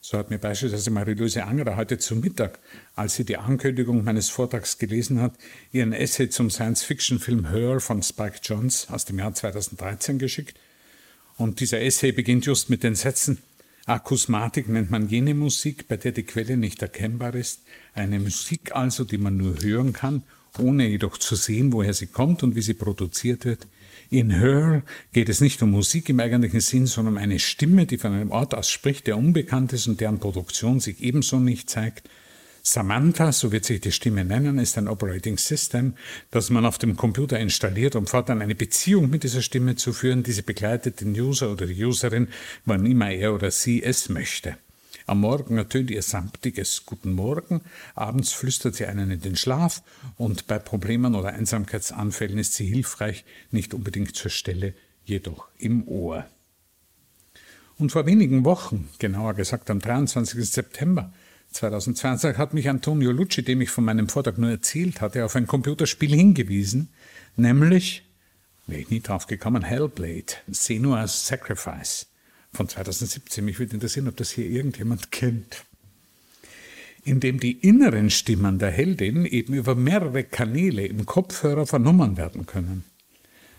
So 0.01 0.17
hat 0.17 0.31
mir 0.31 0.39
beispielsweise 0.39 0.91
Marie-Louise 0.91 1.45
Angerer 1.45 1.77
heute 1.77 1.99
zu 1.99 2.17
Mittag, 2.17 2.61
als 2.95 3.17
sie 3.17 3.25
die 3.25 3.37
Ankündigung 3.37 4.05
meines 4.05 4.31
Vortrags 4.31 4.79
gelesen 4.79 5.21
hat, 5.21 5.35
ihren 5.73 5.93
Essay 5.93 6.31
zum 6.31 6.51
Science-Fiction-Film 6.51 7.51
Her 7.51 7.81
von 7.81 8.03
Spike 8.03 8.39
Jones 8.43 8.87
aus 8.91 9.05
dem 9.05 9.19
Jahr 9.19 9.35
2013 9.35 10.19
geschickt. 10.19 10.59
Und 11.37 11.61
dieser 11.61 11.83
Essay 11.83 12.13
beginnt 12.13 12.47
just 12.47 12.71
mit 12.71 12.85
den 12.85 12.95
Sätzen, 12.95 13.39
Akusmatik 13.87 14.69
nennt 14.69 14.91
man 14.91 15.09
jene 15.09 15.35
Musik, 15.35 15.89
bei 15.89 15.97
der 15.97 16.13
die 16.13 16.23
Quelle 16.23 16.57
nicht 16.57 16.81
erkennbar 16.81 17.35
ist, 17.35 17.63
eine 17.95 18.19
Musik 18.19 18.75
also, 18.75 19.05
die 19.05 19.19
man 19.19 19.37
nur 19.37 19.63
hören 19.63 19.93
kann 19.93 20.23
ohne 20.59 20.87
jedoch 20.89 21.19
zu 21.19 21.37
sehen, 21.37 21.73
woher 21.73 21.95
sie 21.95 22.07
kommt 22.07 22.43
und 22.43 22.57
wie 22.57 22.63
sie 22.63 22.75
produziert 22.75 23.45
wird. 23.45 23.67
In 24.11 24.31
Her 24.31 24.83
geht 25.13 25.29
es 25.29 25.41
nicht 25.41 25.63
um 25.63 25.71
Musik 25.71 26.09
im 26.09 26.21
eigentlichen 26.21 26.61
Sinn, 26.61 26.87
sondern 26.87 27.15
um 27.15 27.23
eine 27.23 27.39
Stimme, 27.39 27.85
die 27.85 27.99
von 27.99 28.13
einem 28.13 28.31
Ort 28.31 28.55
aus 28.55 28.71
spricht, 28.71 29.07
der 29.07 29.19
unbekannt 29.19 29.73
ist 29.75 29.87
und 29.87 30.01
deren 30.01 30.19
Produktion 30.19 30.81
sich 30.81 31.03
ebenso 31.03 31.39
nicht 31.39 31.69
zeigt. 31.69 32.09
Samantha, 32.63 33.33
so 33.33 33.53
wird 33.53 33.65
sich 33.65 33.81
die 33.81 33.93
Stimme 33.93 34.25
nennen, 34.25 34.59
ist 34.59 34.77
ein 34.79 34.89
Operating 34.89 35.39
System, 35.39 35.95
das 36.31 36.51
man 36.51 36.67
auf 36.67 36.79
dem 36.79 36.97
Computer 36.97 37.39
installiert, 37.39 37.97
um 37.97 38.07
fortan 38.07 38.43
eine 38.43 38.55
Beziehung 38.55 39.09
mit 39.11 39.25
dieser 39.25 39.43
Stimme 39.43 39.77
zu 39.77 39.93
führen. 39.93 40.23
Diese 40.23 40.43
begleitet 40.43 41.01
den 41.01 41.19
User 41.19 41.51
oder 41.51 41.67
die 41.67 41.85
Userin, 41.85 42.29
wann 42.65 42.85
immer 42.87 43.11
er 43.11 43.35
oder 43.35 43.51
sie 43.51 43.83
es 43.83 44.09
möchte. 44.09 44.57
Am 45.09 45.21
Morgen 45.21 45.57
ertönt 45.57 45.91
ihr 45.91 46.03
samtiges 46.03 46.85
Guten 46.85 47.15
Morgen, 47.15 47.63
abends 47.95 48.35
flüstert 48.35 48.75
sie 48.75 48.85
einen 48.85 49.11
in 49.11 49.23
den 49.23 49.37
Schlaf 49.37 49.83
und 50.19 50.47
bei 50.47 50.59
Problemen 50.59 51.15
oder 51.15 51.31
Einsamkeitsanfällen 51.31 52.37
ist 52.37 52.53
sie 52.53 52.67
hilfreich, 52.67 53.25
nicht 53.51 53.73
unbedingt 53.73 54.15
zur 54.15 54.31
Stelle, 54.31 54.75
jedoch 55.07 55.49
im 55.57 55.89
Ohr. 55.89 56.27
Und 57.79 57.91
vor 57.91 58.05
wenigen 58.05 58.45
Wochen, 58.45 58.91
genauer 58.99 59.33
gesagt 59.33 59.71
am 59.71 59.81
23. 59.81 60.45
September 60.45 61.11
2020, 61.53 62.37
hat 62.37 62.53
mich 62.53 62.69
Antonio 62.69 63.11
Lucci, 63.11 63.43
dem 63.43 63.63
ich 63.63 63.71
von 63.71 63.85
meinem 63.85 64.11
Vortrag 64.11 64.37
nur 64.37 64.51
erzählt 64.51 65.01
hatte, 65.01 65.25
auf 65.25 65.35
ein 65.37 65.47
Computerspiel 65.47 66.15
hingewiesen, 66.15 66.91
nämlich, 67.35 68.05
wäre 68.67 68.83
ich 68.83 68.91
nie 68.91 69.01
drauf 69.01 69.27
gekommen, 69.27 69.63
Hellblade, 69.63 70.35
Senua's 70.49 71.27
Sacrifice 71.27 72.08
von 72.53 72.69
2017. 72.69 73.45
Mich 73.45 73.59
würde 73.59 73.75
interessieren, 73.75 74.09
ob 74.09 74.17
das 74.17 74.31
hier 74.31 74.47
irgendjemand 74.47 75.11
kennt. 75.13 75.65
In 77.05 77.21
dem 77.21 77.41
die 77.41 77.53
inneren 77.53 78.11
Stimmen 78.11 78.59
der 78.59 78.71
Heldin 78.71 79.25
eben 79.25 79.55
über 79.55 79.75
mehrere 79.75 80.25
Kanäle 80.25 80.87
im 80.87 81.07
Kopfhörer 81.07 81.67
vernommen 81.67 82.17
werden 82.17 82.45
können, 82.47 82.85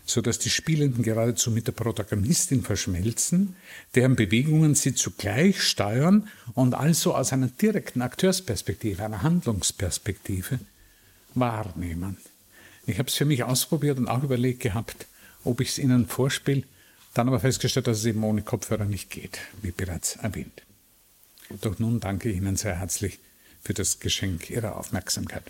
sodass 0.05 0.39
die 0.39 0.49
Spielenden 0.49 1.03
geradezu 1.03 1.49
mit 1.49 1.65
der 1.67 1.71
Protagonistin 1.71 2.61
verschmelzen, 2.61 3.55
deren 3.95 4.15
Bewegungen 4.15 4.75
sie 4.75 4.93
zugleich 4.93 5.63
steuern 5.63 6.27
und 6.53 6.75
also 6.75 7.15
aus 7.15 7.33
einer 7.33 7.47
direkten 7.47 8.01
Akteursperspektive, 8.01 9.03
einer 9.03 9.23
Handlungsperspektive 9.23 10.59
wahrnehmen. 11.33 12.17
Ich 12.85 12.99
habe 12.99 13.07
es 13.07 13.15
für 13.15 13.25
mich 13.25 13.43
ausprobiert 13.43 13.97
und 13.97 14.07
auch 14.07 14.23
überlegt 14.23 14.61
gehabt, 14.61 15.07
ob 15.43 15.61
ich 15.61 15.69
es 15.69 15.79
Ihnen 15.79 16.07
vorspiele 16.07 16.63
dann 17.13 17.27
aber 17.27 17.39
festgestellt, 17.39 17.87
dass 17.87 17.99
es 17.99 18.05
eben 18.05 18.23
ohne 18.23 18.41
Kopfhörer 18.41 18.85
nicht 18.85 19.09
geht, 19.09 19.39
wie 19.61 19.71
bereits 19.71 20.15
erwähnt. 20.17 20.63
Doch 21.61 21.79
nun 21.79 21.99
danke 21.99 22.29
ich 22.29 22.37
Ihnen 22.37 22.55
sehr 22.55 22.79
herzlich 22.79 23.19
für 23.61 23.73
das 23.73 23.99
Geschenk 23.99 24.49
Ihrer 24.49 24.77
Aufmerksamkeit. 24.77 25.43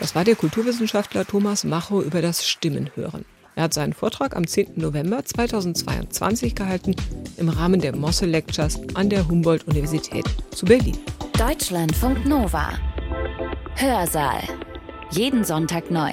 Das 0.00 0.14
war 0.14 0.24
der 0.24 0.34
Kulturwissenschaftler 0.34 1.26
Thomas 1.26 1.64
Macho 1.64 2.02
über 2.02 2.22
das 2.22 2.48
Stimmenhören. 2.48 3.24
Er 3.54 3.64
hat 3.64 3.74
seinen 3.74 3.92
Vortrag 3.92 4.34
am 4.34 4.46
10. 4.46 4.72
November 4.76 5.24
2022 5.24 6.54
gehalten 6.54 6.96
im 7.36 7.48
Rahmen 7.48 7.80
der 7.80 7.94
Mosse 7.94 8.24
Lectures 8.24 8.80
an 8.94 9.10
der 9.10 9.28
Humboldt-Universität 9.28 10.24
zu 10.52 10.64
Berlin. 10.64 10.98
Deutschlandfunk 11.36 12.24
Nova. 12.24 12.78
Hörsaal. 13.76 14.42
Jeden 15.10 15.44
Sonntag 15.44 15.90
neu 15.90 16.12